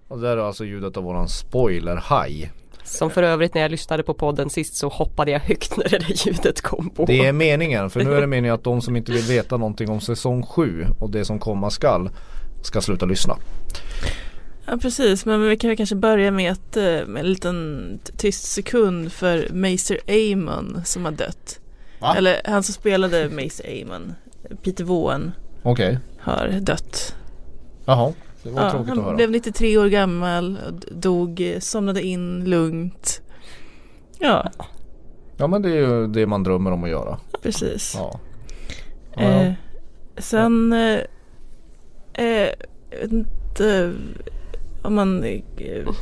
Och 0.08 0.20
det 0.20 0.30
är 0.30 0.38
alltså 0.38 0.66
ljudet 0.66 0.98
av 0.98 1.04
våran 1.04 1.28
spoiler-haj. 1.28 2.52
Som 2.94 3.10
för 3.10 3.24
övrigt 3.24 3.54
när 3.54 3.62
jag 3.62 3.72
lyssnade 3.72 4.04
på 4.04 4.14
podden 4.14 4.50
sist 4.50 4.76
så 4.76 4.88
hoppade 4.88 5.32
jag 5.32 5.40
högt 5.40 5.78
när 5.78 5.90
det 5.90 5.98
där 5.98 6.28
ljudet 6.28 6.62
kom 6.62 6.90
på. 6.90 7.06
Det 7.06 7.26
är 7.26 7.32
meningen, 7.34 7.90
för 7.90 8.04
nu 8.04 8.14
är 8.16 8.22
det 8.22 8.28
meningen 8.28 8.56
att 8.56 8.64
de 8.64 8.82
som 8.82 8.96
inte 8.96 9.12
vill 9.12 9.24
veta 9.24 9.58
någonting 9.58 9.90
om 9.90 10.02
säsong 10.02 10.44
7 10.44 10.86
och 11.00 11.10
det 11.10 11.26
som 11.26 11.40
komma 11.40 11.70
skall 11.70 12.10
ska 12.64 12.82
sluta 12.82 13.06
lyssna. 13.06 13.38
Ja 14.66 14.78
precis, 14.78 15.26
men 15.26 15.42
vi 15.50 15.58
kan 15.58 15.78
kanske 15.78 15.96
börja 15.96 16.32
med, 16.32 16.52
att, 16.52 16.78
eh, 16.78 16.84
med 16.84 17.18
en 17.20 17.30
liten 17.30 18.00
tyst 18.18 18.44
sekund 18.44 19.12
för 19.12 19.48
Macer 19.54 19.98
Amon 20.08 20.82
som 20.86 21.06
har 21.06 21.12
dött. 21.12 21.60
Va? 22.00 22.16
Eller 22.18 22.42
han 22.46 22.64
som 22.64 22.74
spelade 22.74 23.30
Macer 23.30 23.82
Amon, 23.84 24.14
Peter 24.64 24.84
Vaughan, 24.84 25.32
Okej, 25.64 26.00
har 26.20 26.48
dött. 26.62 27.16
jaha. 27.86 28.14
Det 28.44 28.50
var 28.50 28.64
Ja, 28.64 28.72
tråkigt 28.72 28.90
att 28.92 28.96
han 28.98 29.06
höra. 29.06 29.16
blev 29.16 29.32
93 29.32 29.78
år 29.78 29.88
gammal, 29.88 30.58
dog, 30.92 31.58
somnade 31.60 32.02
in 32.04 32.44
lugnt. 32.46 33.22
Ja, 34.20 34.52
Ja 35.38 35.48
men 35.48 35.62
det 35.62 35.70
är 35.70 35.76
ju 35.76 36.08
det 36.08 36.26
man 36.28 36.44
drömmer 36.44 36.72
om 36.72 36.84
att 36.84 36.90
göra. 36.90 37.20
precis. 37.42 37.94
Ja. 37.98 38.20
Ja, 39.16 39.22
Eh, 39.24 39.54
sen, 40.18 40.74
eh, 40.74 41.00
eh, 42.14 42.50
jag 42.92 43.00
vet 43.02 43.12
inte 43.12 43.94
om 44.82 44.96
man, 44.96 45.24
eh, 45.24 45.40
om 45.88 45.96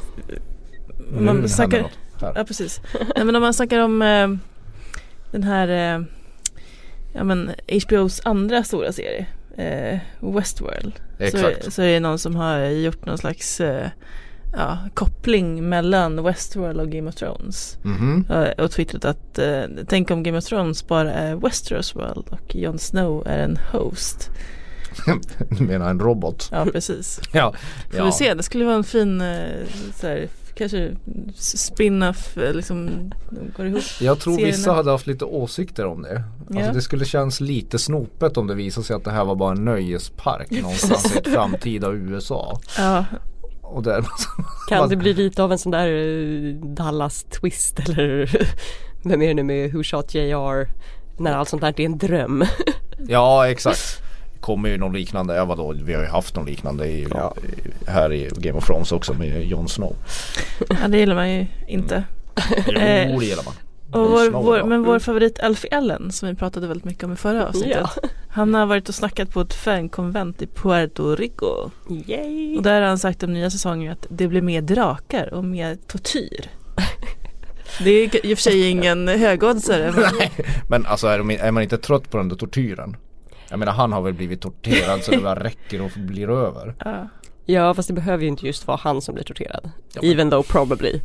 Nu 0.98 1.20
man 1.20 1.28
händer 1.28 1.48
snackar, 1.48 1.82
något 1.82 1.92
här. 2.22 2.34
ja 2.36 2.44
precis. 2.44 2.82
Nej 3.16 3.26
men 3.26 3.36
om 3.36 3.42
man 3.42 3.54
snackar 3.54 3.80
om 3.80 4.02
eh, 4.02 4.30
den 5.32 5.44
här, 5.44 5.68
eh, 5.98 6.04
ja 7.14 7.24
men 7.24 7.52
HBOs 7.68 8.22
andra 8.26 8.64
stora 8.64 8.92
serie, 8.92 9.26
eh, 9.58 10.00
Westworld. 10.20 10.94
Så, 11.18 11.24
Exakt. 11.24 11.74
så 11.74 11.82
är 11.82 11.94
det 11.94 12.00
någon 12.00 12.20
som 12.20 12.36
har 12.36 12.60
gjort 12.60 13.06
någon 13.06 13.18
slags 13.18 13.62
eh, 13.62 13.88
ja, 14.54 14.78
koppling 14.94 15.70
mellan 15.70 16.24
Westworld 16.24 16.80
och 16.80 16.90
Game 16.90 17.10
of 17.10 17.16
Thrones. 17.16 17.78
Mhm. 17.84 18.26
Eh, 18.30 18.64
och 18.64 18.72
twittrat 18.72 19.06
att 19.06 19.40
eh, 19.40 19.64
tänk 19.88 20.12
om 20.12 20.24
Game 20.24 20.38
of 20.38 20.46
Thrones 20.46 20.88
bara 20.88 21.14
är 21.14 21.36
Westeros 21.36 21.96
World 21.96 22.28
och 22.30 22.56
Jon 22.56 22.80
Snow 22.80 23.28
är 23.28 23.40
en 23.40 23.58
host. 23.72 24.30
Du 25.50 25.64
menar 25.64 25.90
en 25.90 26.00
robot? 26.00 26.50
Ja 26.52 26.66
precis. 26.66 27.20
Ja. 27.34 27.54
Får 27.92 28.06
vi 28.06 28.12
se, 28.12 28.34
det 28.34 28.44
skulle 28.44 28.66
vara 28.66 28.76
en 28.76 28.84
fin 28.84 29.22
eh, 29.22 29.68
så 29.96 30.08
här, 30.08 30.28
kanske 30.56 30.96
spin-off 31.36 32.38
eh, 32.38 32.54
liksom 32.54 33.12
går 33.58 33.66
ihop. 33.66 33.84
Jag 34.02 34.20
tror 34.20 34.38
vissa 34.38 34.58
serierna. 34.58 34.74
hade 34.78 34.92
haft 34.92 35.08
lite 35.08 35.26
åsikter 35.26 35.86
om 35.86 36.02
det. 36.02 36.24
Alltså 36.48 36.60
Ja. 36.68 36.74
det 36.74 36.82
skulle 36.82 37.06
kännas 37.06 37.40
lite 37.40 37.80
snopet 37.80 38.38
om 38.38 38.48
det 38.48 38.56
visade 38.56 38.86
sig 38.88 38.96
att 38.96 39.04
det 39.04 39.12
här 39.12 39.26
var 39.26 39.36
bara 39.36 39.52
en 39.52 39.66
nöjespark 39.66 40.52
någonstans 40.52 41.16
i 41.16 41.18
ett 41.18 41.28
framtida 41.28 41.92
USA. 41.92 42.60
Ja, 42.78 43.06
Och 43.62 43.84
där, 43.84 44.06
Kan 44.70 44.90
det 44.90 44.96
bli 44.96 45.14
lite 45.14 45.44
av 45.44 45.52
en 45.52 45.58
sån 45.58 45.72
där 45.72 45.88
eh, 45.88 46.54
Dallas 46.56 47.24
twist 47.24 47.80
eller 47.80 48.32
vem 49.04 49.22
är 49.22 49.28
det 49.28 49.34
nu 49.34 49.44
med 49.44 49.74
Who 49.74 49.84
Shot 49.84 50.16
JR? 50.16 50.68
När 51.18 51.34
allt 51.34 51.50
sånt 51.50 51.62
där 51.62 51.80
är 51.82 51.86
en 51.86 51.98
dröm. 51.98 52.44
ja 53.08 53.50
exakt. 53.50 54.02
Kommer 54.42 54.70
ju 54.70 54.78
någon 54.78 54.94
liknande, 54.94 55.36
ja 55.36 55.46
vadå, 55.46 55.74
vi 55.84 55.94
har 55.94 56.02
ju 56.02 56.08
haft 56.08 56.36
någon 56.36 56.46
liknande 56.46 56.88
i, 56.88 57.08
Ja. 57.12 57.34
här 57.88 58.14
i 58.14 58.30
Game 58.38 58.58
of 58.58 58.66
Thrones 58.66 58.92
också 58.92 59.14
med 59.14 59.46
Jon 59.48 59.70
Snow. 59.70 59.96
ja 60.70 60.88
det 60.88 60.98
gillar 60.98 61.16
man 61.16 61.32
ju 61.32 61.48
inte. 61.68 62.04
Jo 62.68 62.74
Eh, 62.74 63.20
det 63.20 63.26
gillar 63.26 63.44
man. 63.44 63.54
Och 63.92 64.12
vår, 64.12 64.30
Snow, 64.30 64.44
vår, 64.46 64.64
men 64.64 64.84
vår 64.84 65.00
favorit 65.00 65.40
Alfie 65.40 65.78
Allen 65.78 66.12
som 66.12 66.30
vi 66.30 66.36
pratade 66.36 66.68
väldigt 66.68 66.86
mycket 66.86 67.04
om 67.04 67.14
i 67.14 67.16
förra 67.16 67.48
avsnittet. 67.48 67.78
Ja. 68.04 68.10
Han 68.30 68.54
har 68.54 68.66
varit 68.66 68.90
och 68.90 68.96
snackat 68.96 69.30
på 69.30 69.42
ett 69.42 69.54
fankonvent 69.54 70.42
i 70.42 70.48
Puerto 70.48 71.16
Rico. 71.16 71.70
Yay! 72.08 72.58
Och 72.58 72.64
där 72.64 72.82
har 72.82 72.88
han 72.88 73.00
sagt 73.00 73.24
om 73.24 73.34
nya 73.34 73.50
säsongen 73.50 73.92
att 73.92 74.06
det 74.10 74.28
blir 74.28 74.42
mer 74.42 74.62
drakar 74.62 75.34
och 75.34 75.44
mer 75.46 75.78
tortyr. 75.88 76.46
Det 77.84 77.90
är 77.92 78.26
i 78.26 78.34
och 78.34 78.38
för 78.38 78.44
sig 78.44 78.70
ingen 78.70 79.08
högoddsare. 79.08 79.92
men- 79.96 80.30
Men 80.70 80.86
alltså 80.86 81.08
är, 81.08 81.18
de, 81.18 81.30
är 81.32 81.52
man 81.52 81.64
inte 81.64 81.78
trött 81.78 82.10
på 82.12 82.18
den 82.18 82.30
där 82.30 82.36
tortyren? 82.36 82.96
Jag 83.52 83.60
menar 83.60 83.72
han 83.74 83.94
har 83.94 84.02
väl 84.02 84.14
blivit 84.14 84.42
torterad 84.42 85.04
så 85.04 85.12
det 85.12 85.18
bara 85.18 85.44
räcker 85.44 85.82
och 85.82 85.92
blir 85.96 86.30
över. 86.30 86.76
Ja. 86.86 87.08
Ja 87.46 87.74
fast 87.74 87.88
det 87.88 87.94
behöver 87.94 88.24
ju 88.24 88.30
inte 88.30 88.46
just 88.48 88.68
vara 88.68 88.78
han 88.84 89.02
som 89.02 89.16
blir 89.16 89.24
torterad. 89.26 89.72
Ja, 89.94 90.00
men- 90.02 90.12
Even 90.12 90.30
though 90.32 90.48
probably. 90.52 91.00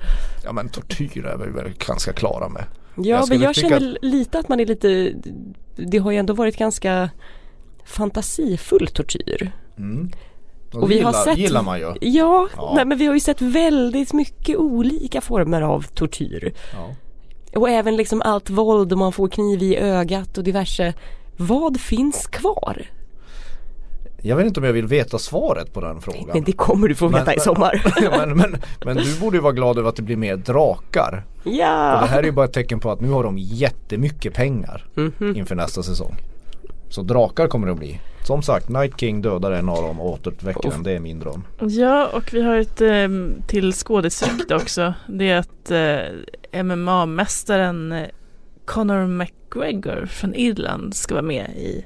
Ja 0.45 0.53
men 0.53 0.69
tortyr 0.69 1.25
är 1.27 1.37
vi 1.37 1.51
väl 1.51 1.73
ganska 1.87 2.13
klara 2.13 2.49
med. 2.49 2.65
Ja 2.97 3.03
Jag 3.05 3.29
men 3.29 3.41
jag 3.41 3.55
känner 3.55 3.99
lite 4.03 4.39
att 4.39 4.49
man 4.49 4.61
är 4.61 4.67
lite 4.67 5.13
Det 5.77 5.99
har 5.99 6.11
ju 6.11 6.17
ändå 6.19 6.35
varit 6.35 6.57
ganska 6.57 7.11
Fantasifull 7.85 8.87
tortyr. 8.87 9.53
Mm. 9.79 10.11
Och, 10.73 10.83
Och 10.83 10.91
vi 10.91 10.95
har 11.01 11.11
gillar, 11.13 11.25
sett- 11.25 11.39
gillar 11.39 11.63
man 11.63 11.79
ju. 11.79 11.95
Ja, 12.01 12.49
Ja. 12.57 12.73
Nej, 12.77 12.85
men 12.85 12.99
vi 12.99 13.07
har 13.07 13.15
ju 13.15 13.21
sett 13.21 13.41
väldigt 13.43 14.13
mycket 14.13 14.57
olika 14.57 15.21
former 15.21 15.63
av 15.63 15.83
tortyr. 15.83 16.53
Ja. 16.73 16.95
Och 17.61 17.71
även 17.71 17.97
liksom 17.97 18.23
allt 18.23 18.51
våld 18.51 18.93
och 18.93 18.99
man 18.99 19.13
får 19.13 19.29
kniv 19.29 19.63
i 19.63 19.77
ögat 19.77 20.39
och 20.39 20.45
diverse. 20.45 20.95
Vad 21.37 21.81
finns 21.81 22.27
kvar? 22.27 22.83
Jag 24.23 24.37
vet 24.37 24.47
inte 24.47 24.61
om 24.61 24.67
jag 24.67 24.73
vill 24.73 24.87
veta 24.87 25.19
svaret 25.19 25.73
på 25.73 25.81
den 25.81 26.01
frågan. 26.01 26.31
Men 26.35 26.45
det 26.45 26.53
kommer 26.53 26.89
du 26.89 26.95
få 26.95 27.09
veta 27.09 27.25
Men- 27.25 27.37
i 27.37 27.41
sommar. 27.41 27.83
men, 28.27 28.37
men, 28.37 28.57
men 28.85 28.97
du 28.97 29.21
borde 29.21 29.37
ju 29.37 29.41
vara 29.43 29.53
glad 29.53 29.79
över 29.79 29.89
att 29.89 29.97
det 29.97 30.03
blir 30.03 30.17
mer 30.17 30.37
drakar. 30.37 31.25
Och 31.39 31.51
det 31.51 31.57
ja. 31.57 32.07
här 32.11 32.19
är 32.19 32.23
ju 32.23 32.33
bara 32.33 32.45
ett 32.47 32.53
tecken 32.53 32.81
på 32.81 32.91
att 32.91 33.01
nu 33.01 33.09
har 33.11 33.25
de 33.25 33.39
jättemycket 33.39 34.35
pengar 34.35 34.85
Mhm. 34.95 35.37
inför 35.37 35.55
nästa 35.55 35.83
säsong. 35.83 36.15
Så 36.89 37.03
drakar 37.03 37.49
kommer 37.49 37.67
det 37.67 37.73
att 37.73 37.79
bli. 37.79 38.01
Som 38.25 38.43
sagt, 38.43 38.69
Night 38.69 39.01
King 39.01 39.23
dödar 39.23 39.53
en 39.53 39.69
av 39.69 39.83
dem 39.83 40.01
och 40.01 40.11
återuppväcker 40.11 40.71
den. 40.71 40.83
Det 40.83 40.93
är 40.93 41.01
min 41.01 41.19
dröm. 41.21 41.43
Ja, 41.61 42.07
och 42.13 42.35
vi 42.35 42.43
har 42.43 42.57
ett 42.57 42.81
eh, 42.81 43.09
till 43.47 43.73
skådisrykte 43.73 44.55
också. 44.55 44.95
Det 45.09 45.31
är 45.31 45.39
att 45.39 45.71
eh, 45.71 46.63
MMA-mästaren 46.63 47.93
eh, 47.93 48.07
Conor 48.65 49.07
McGregor 49.57 50.07
från 50.07 50.35
Irland 50.35 50.95
ska 50.95 51.15
vara 51.15 51.23
med 51.23 51.51
i 51.57 51.85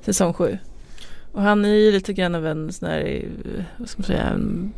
säsong 0.00 0.32
7. 0.32 0.58
Och 1.32 1.42
han 1.42 1.64
är 1.64 1.74
ju 1.74 1.92
lite 1.92 2.12
grann 2.12 2.34
av 2.34 2.46
en 2.46 2.72
sån 2.72 2.88
här, 2.88 3.28
vad 3.76 3.88
ska 3.88 3.98
man 3.98 4.06
säga, 4.06 4.22
en 4.22 4.72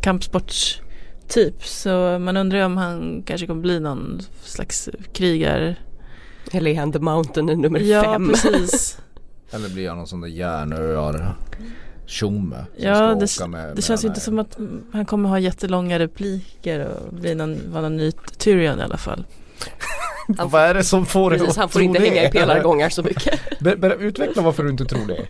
kampsportstyp. 0.00 1.64
Så 1.64 2.18
man 2.18 2.36
undrar 2.36 2.58
ju 2.58 2.64
om 2.64 2.76
han 2.76 3.22
kanske 3.26 3.46
kommer 3.46 3.62
bli 3.62 3.80
någon 3.80 4.20
slags 4.42 4.88
krigare. 5.12 5.76
Eller 6.52 6.70
är 6.70 6.74
han 6.78 6.92
The 6.92 6.98
Mountain 6.98 7.46
nummer 7.46 7.80
ja, 7.80 8.02
fem? 8.02 8.28
precis. 8.28 8.98
Eller 9.50 9.68
blir 9.68 9.88
han 9.88 9.98
någon 9.98 10.06
sån 10.06 10.20
där 10.20 10.28
järnöar 10.28 11.36
tjomme 12.06 12.66
Ja, 12.76 13.14
det, 13.14 13.48
med, 13.48 13.68
det 13.68 13.74
med 13.74 13.84
känns 13.84 14.04
ju 14.04 14.08
inte 14.08 14.20
som 14.20 14.38
att 14.38 14.58
han 14.92 15.06
kommer 15.06 15.28
ha 15.28 15.38
jättelånga 15.38 15.98
repliker 15.98 16.86
och 16.86 17.14
bli 17.14 17.34
någon, 17.34 17.72
vara 17.72 17.82
någon 17.82 17.96
ny 17.96 18.12
Tyrion 18.12 18.78
i 18.78 18.82
alla 18.82 18.96
fall. 18.96 19.26
Han 20.38 20.48
Vad 20.50 20.62
är 20.62 20.74
det 20.74 20.84
som 20.84 21.06
får 21.06 21.30
dig 21.30 21.40
att 21.40 21.56
han 21.56 21.68
får 21.68 21.78
tro 21.78 21.82
inte 21.88 21.98
det? 21.98 22.08
hänga 22.08 22.24
i 22.28 22.30
pelargångar 22.30 22.88
så 22.88 23.02
mycket. 23.02 23.40
Ber, 23.60 23.76
ber, 23.76 24.02
utveckla 24.02 24.42
varför 24.42 24.62
du 24.62 24.70
inte 24.70 24.84
tror 24.84 25.06
det. 25.06 25.26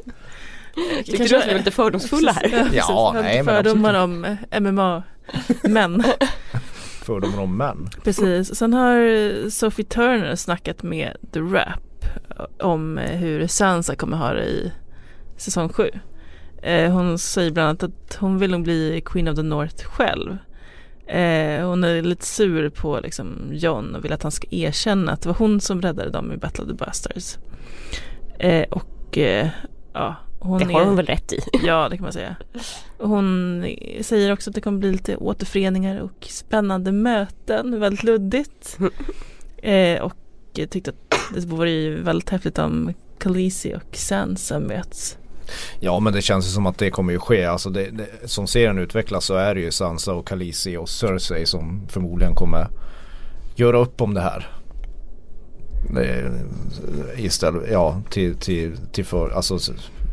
Tyckte 1.05 1.25
du 1.25 1.37
att 1.37 1.47
vi 1.47 1.51
var 1.51 1.59
lite 1.59 1.71
fördomsfulla 1.71 2.33
här? 2.33 2.69
Ja, 2.73 3.11
precis. 3.15 3.25
nej, 3.25 3.43
men 3.43 3.45
Fördomar 3.65 3.95
om 3.95 4.25
eh, 4.25 4.61
MMA-män. 4.61 6.05
Fördomar 7.03 7.43
om 7.43 7.57
män. 7.57 7.89
Precis. 8.05 8.55
Sen 8.55 8.75
har 8.75 9.51
Sophie 9.51 9.85
Turner 9.85 10.35
snackat 10.37 10.83
med 10.83 11.17
The 11.33 11.41
Rap 11.41 12.05
om 12.61 12.99
eh, 12.99 13.11
hur 13.11 13.47
Sansa 13.47 13.95
kommer 13.97 14.17
ha 14.17 14.33
det 14.33 14.45
i 14.45 14.73
säsong 15.37 15.69
7. 15.69 15.91
Eh, 16.63 16.93
Hon 16.93 17.19
säger 17.19 17.51
bland 17.51 17.69
annat 17.69 17.83
att 17.83 18.17
hon 18.21 18.39
vill 18.39 18.51
nog 18.51 18.63
bli 18.63 19.03
Queen 19.05 19.29
of 19.29 19.37
the 19.37 19.43
North 19.43 19.85
själv. 19.85 20.37
Eh, 21.07 21.69
Hon 21.69 21.85
är 21.85 22.03
lite 22.03 22.27
sur 22.27 22.69
på 22.71 23.01
liksom 23.01 23.51
John 23.53 23.95
och 23.95 24.05
vill 24.05 24.13
att 24.13 24.23
han 24.23 24.33
ska 24.33 24.47
erkänna 24.51 25.13
att 25.13 25.21
det 25.23 25.29
var 25.29 25.37
hon 25.37 25.61
som 25.61 25.83
räddade 25.83 26.11
dem 26.11 26.33
i 26.33 26.37
Battle 26.37 26.65
of 26.65 26.71
the 26.71 26.75
Bastards. 26.77 27.39
Eh, 28.39 28.67
Och 28.71 29.19
eh, 29.19 29.49
ja, 29.93 30.17
hon 30.39 30.59
Det 30.59 30.65
har 30.73 30.81
är... 30.81 30.85
hon 30.85 30.97
väl 30.97 31.07
rätt 31.07 31.33
i. 31.33 31.39
Ja, 31.67 31.89
det 31.89 31.97
kan 31.97 32.03
man 32.05 32.13
säga. 32.13 32.37
Och 32.99 33.09
hon 33.09 33.63
säger 34.01 34.33
också 34.33 34.51
att 34.51 34.55
det 34.55 34.61
kommer 34.61 34.79
bli 34.79 34.93
lite 34.93 35.17
återföreningar 35.17 36.01
och 36.01 36.27
spännande 36.29 36.93
möten, 36.93 37.81
väldigt 37.81 38.03
luddigt. 38.05 38.79
Eh, 39.63 40.01
och 40.03 40.13
tyckte 40.55 40.91
att 40.91 41.35
det 41.35 41.47
vore 41.47 41.71
ju 41.71 42.03
väldigt 42.03 42.31
häftigt 42.31 42.59
om 42.59 42.95
Khaleesi 43.19 43.75
och 43.75 43.97
Sansa 43.97 44.59
möts. 44.61 45.19
Ja 45.81 46.01
men 46.01 46.13
det 46.13 46.23
känns 46.23 46.47
ju 46.47 46.51
som 46.51 46.67
att 46.67 46.79
det 46.79 46.91
kommer 46.91 47.13
ju 47.13 47.19
ske. 47.19 47.45
Alltså 47.45 47.71
det, 47.71 47.91
det, 47.91 48.29
som 48.29 48.47
serien 48.47 48.79
utvecklas 48.79 49.25
så 49.25 49.35
är 49.35 49.55
det 49.55 49.61
ju 49.61 49.71
Sansa 49.71 50.15
och 50.15 50.27
Khaleesi 50.27 50.77
och 50.77 50.89
Cersei 50.89 51.47
som 51.47 51.87
förmodligen 51.89 52.35
kommer 52.35 52.69
göra 53.57 53.79
upp 53.79 54.01
om 54.01 54.15
det 54.15 54.21
här. 54.21 54.51
Det, 55.95 56.33
istället, 57.17 57.63
ja 57.71 58.03
till, 58.11 58.35
till, 58.35 58.77
till 58.93 59.05
för, 59.05 59.31
alltså 59.31 59.59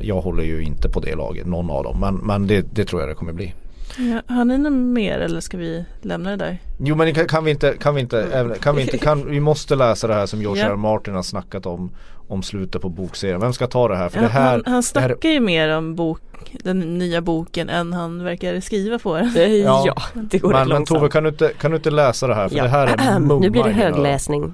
jag 0.01 0.21
håller 0.21 0.43
ju 0.43 0.63
inte 0.63 0.89
på 0.89 0.99
det 0.99 1.15
laget, 1.15 1.45
någon 1.45 1.69
av 1.69 1.83
dem. 1.83 1.99
Men, 1.99 2.15
men 2.15 2.47
det, 2.47 2.65
det 2.71 2.85
tror 2.85 3.01
jag 3.01 3.09
det 3.09 3.15
kommer 3.15 3.33
bli. 3.33 3.53
Ja, 3.97 4.35
har 4.35 4.45
ni 4.45 4.57
något 4.57 4.73
mer 4.73 5.19
eller 5.19 5.39
ska 5.39 5.57
vi 5.57 5.85
lämna 6.01 6.29
det 6.29 6.35
där? 6.35 6.57
Jo 6.79 6.95
men 6.95 7.13
kan, 7.13 7.27
kan 7.27 7.43
vi 7.43 7.51
inte, 7.51 7.73
kan 7.79 7.95
vi 7.95 8.01
inte, 8.01 8.23
även- 8.23 8.59
kan 8.59 8.75
vi 8.75 8.81
inte, 8.81 8.97
kan, 8.97 9.29
vi 9.29 9.39
måste 9.39 9.75
läsa 9.75 10.07
det 10.07 10.13
här 10.13 10.25
som 10.25 10.41
George 10.41 10.63
Ja. 10.63 10.71
R. 10.71 10.75
Martin 10.75 11.13
har 11.15 11.23
snackat 11.23 11.65
om 11.65 11.91
Om 12.27 12.43
slutet 12.43 12.81
på 12.81 12.89
bokserien. 12.89 13.39
Vem 13.39 13.53
ska 13.53 13.67
ta 13.67 13.87
det 13.87 13.95
här? 13.95 14.09
För 14.09 14.19
det 14.21 14.27
han, 14.27 14.41
här, 14.43 14.51
han, 14.51 14.73
han 14.73 14.83
det 14.93 14.99
här 14.99 15.07
snackar 15.09 15.29
ju 15.29 15.39
mer 15.39 15.77
om 15.77 15.95
bok, 15.95 16.21
den 16.63 16.97
nya 16.97 17.21
boken 17.21 17.69
än 17.69 17.93
han 17.93 18.23
verkar 18.23 18.59
skriva 18.59 18.99
på 18.99 19.15
den. 19.17 19.31
Ja, 19.63 19.83
Ja. 19.85 19.95
det 20.13 20.37
går 20.39 20.51
men, 20.53 20.67
men. 20.67 20.85
Tove 20.85 21.09
kan 21.09 21.23
du, 21.23 21.29
inte, 21.29 21.51
kan 21.59 21.71
du 21.71 21.77
inte 21.77 21.91
läsa 21.91 22.27
det 22.27 22.35
här? 22.35 22.49
För 22.49 22.55
det 22.55 22.67
här 22.67 22.87
är 22.87 23.19
nu 23.39 23.49
blir 23.49 23.63
det 23.63 23.69
högläsning. 23.71 24.53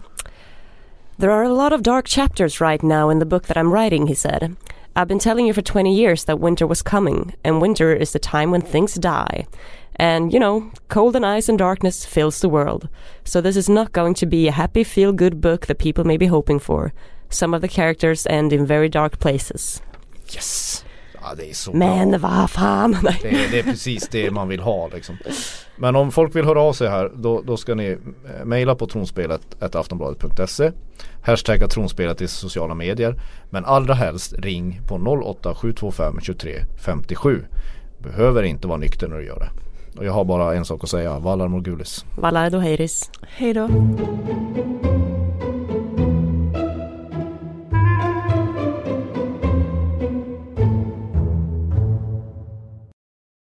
There 1.20 1.34
are 1.34 1.46
a 1.46 1.50
lot 1.64 1.74
of 1.74 1.82
dark 1.82 2.08
chapters 2.08 2.62
right 2.62 2.82
now 2.82 3.12
in 3.12 3.20
the 3.20 3.26
book 3.26 3.46
that 3.48 3.58
I'm 3.58 3.72
writing, 3.72 4.08
he 4.08 4.16
said. 4.16 4.56
I've 5.00 5.08
been 5.08 5.18
telling 5.18 5.48
you 5.48 5.54
for 5.54 5.62
20 5.62 5.96
years 5.96 6.26
that 6.26 6.42
winter 6.42 6.68
was 6.68 6.82
coming, 6.82 7.34
and 7.42 7.62
winter 7.62 7.94
is 7.94 8.12
the 8.12 8.20
time 8.20 8.52
when 8.52 8.60
things 8.60 8.96
die. 8.96 9.48
And, 9.96 10.34
you 10.34 10.42
know, 10.42 10.74
cold 10.90 11.16
and 11.16 11.26
ice 11.26 11.48
and 11.48 11.58
darkness 11.58 12.04
fills 12.04 12.42
the 12.42 12.50
world. 12.50 12.90
So 13.24 13.40
this 13.40 13.56
is 13.56 13.70
not 13.70 13.94
going 13.94 14.14
to 14.16 14.26
be 14.26 14.50
a 14.50 14.52
happy, 14.52 14.84
feel 14.84 15.14
good 15.14 15.40
book 15.40 15.68
that 15.68 15.80
people 15.80 16.04
may 16.04 16.18
be 16.18 16.26
hoping 16.26 16.60
for. 16.60 16.92
Some 17.30 17.54
of 17.54 17.62
the 17.62 17.70
characters 17.70 18.28
end 18.28 18.52
in 18.52 18.66
very 18.66 18.90
dark 18.90 19.20
places. 19.20 19.82
Yes! 20.32 20.84
Ja 21.22 21.36
det 21.38 21.50
är 21.50 21.54
så 21.54 21.74
Men 21.74 22.10
bra. 22.10 22.20
vad 22.20 22.50
fan. 22.50 22.98
Det 23.22 23.28
är, 23.30 23.52
det 23.52 23.60
är 23.60 23.64
precis 23.64 24.08
det 24.08 24.32
man 24.32 24.48
vill 24.48 24.60
ha 24.60 24.88
liksom. 24.88 25.18
Men 25.78 25.96
om 25.96 26.12
folk 26.12 26.36
vill 26.36 26.46
höra 26.46 26.62
av 26.62 26.74
sig 26.74 26.90
här 26.90 27.12
då, 27.16 27.42
då 27.42 27.58
ska 27.58 27.76
ni 27.76 27.98
eh, 28.40 28.46
mejla 28.46 28.76
på 28.76 28.88
tronspelet 28.88 29.64
aftonbladet.se 29.76 30.72
Hashtagga 31.22 31.68
tronspelet 31.68 32.22
i 32.22 32.28
sociala 32.28 32.74
medier 32.74 33.16
Men 33.50 33.66
allra 33.66 33.94
helst 33.94 34.34
ring 34.34 34.82
på 34.88 34.96
08 35.26 35.56
725 35.56 36.20
23 36.22 36.52
57 36.86 37.46
Behöver 37.98 38.44
inte 38.44 38.68
vara 38.68 38.78
nykter 38.78 39.08
när 39.08 39.18
du 39.18 39.26
gör 39.26 39.40
det. 39.40 39.50
Och 40.00 40.06
jag 40.06 40.14
har 40.14 40.26
bara 40.26 40.56
en 40.56 40.66
sak 40.66 40.84
att 40.84 40.90
säga, 40.90 41.20
Valar 41.20 41.48
Morgulis. 41.48 42.06
Valar 42.18 42.50
Doheiris. 42.50 43.12
Hej 43.22 43.54
då. 43.54 43.70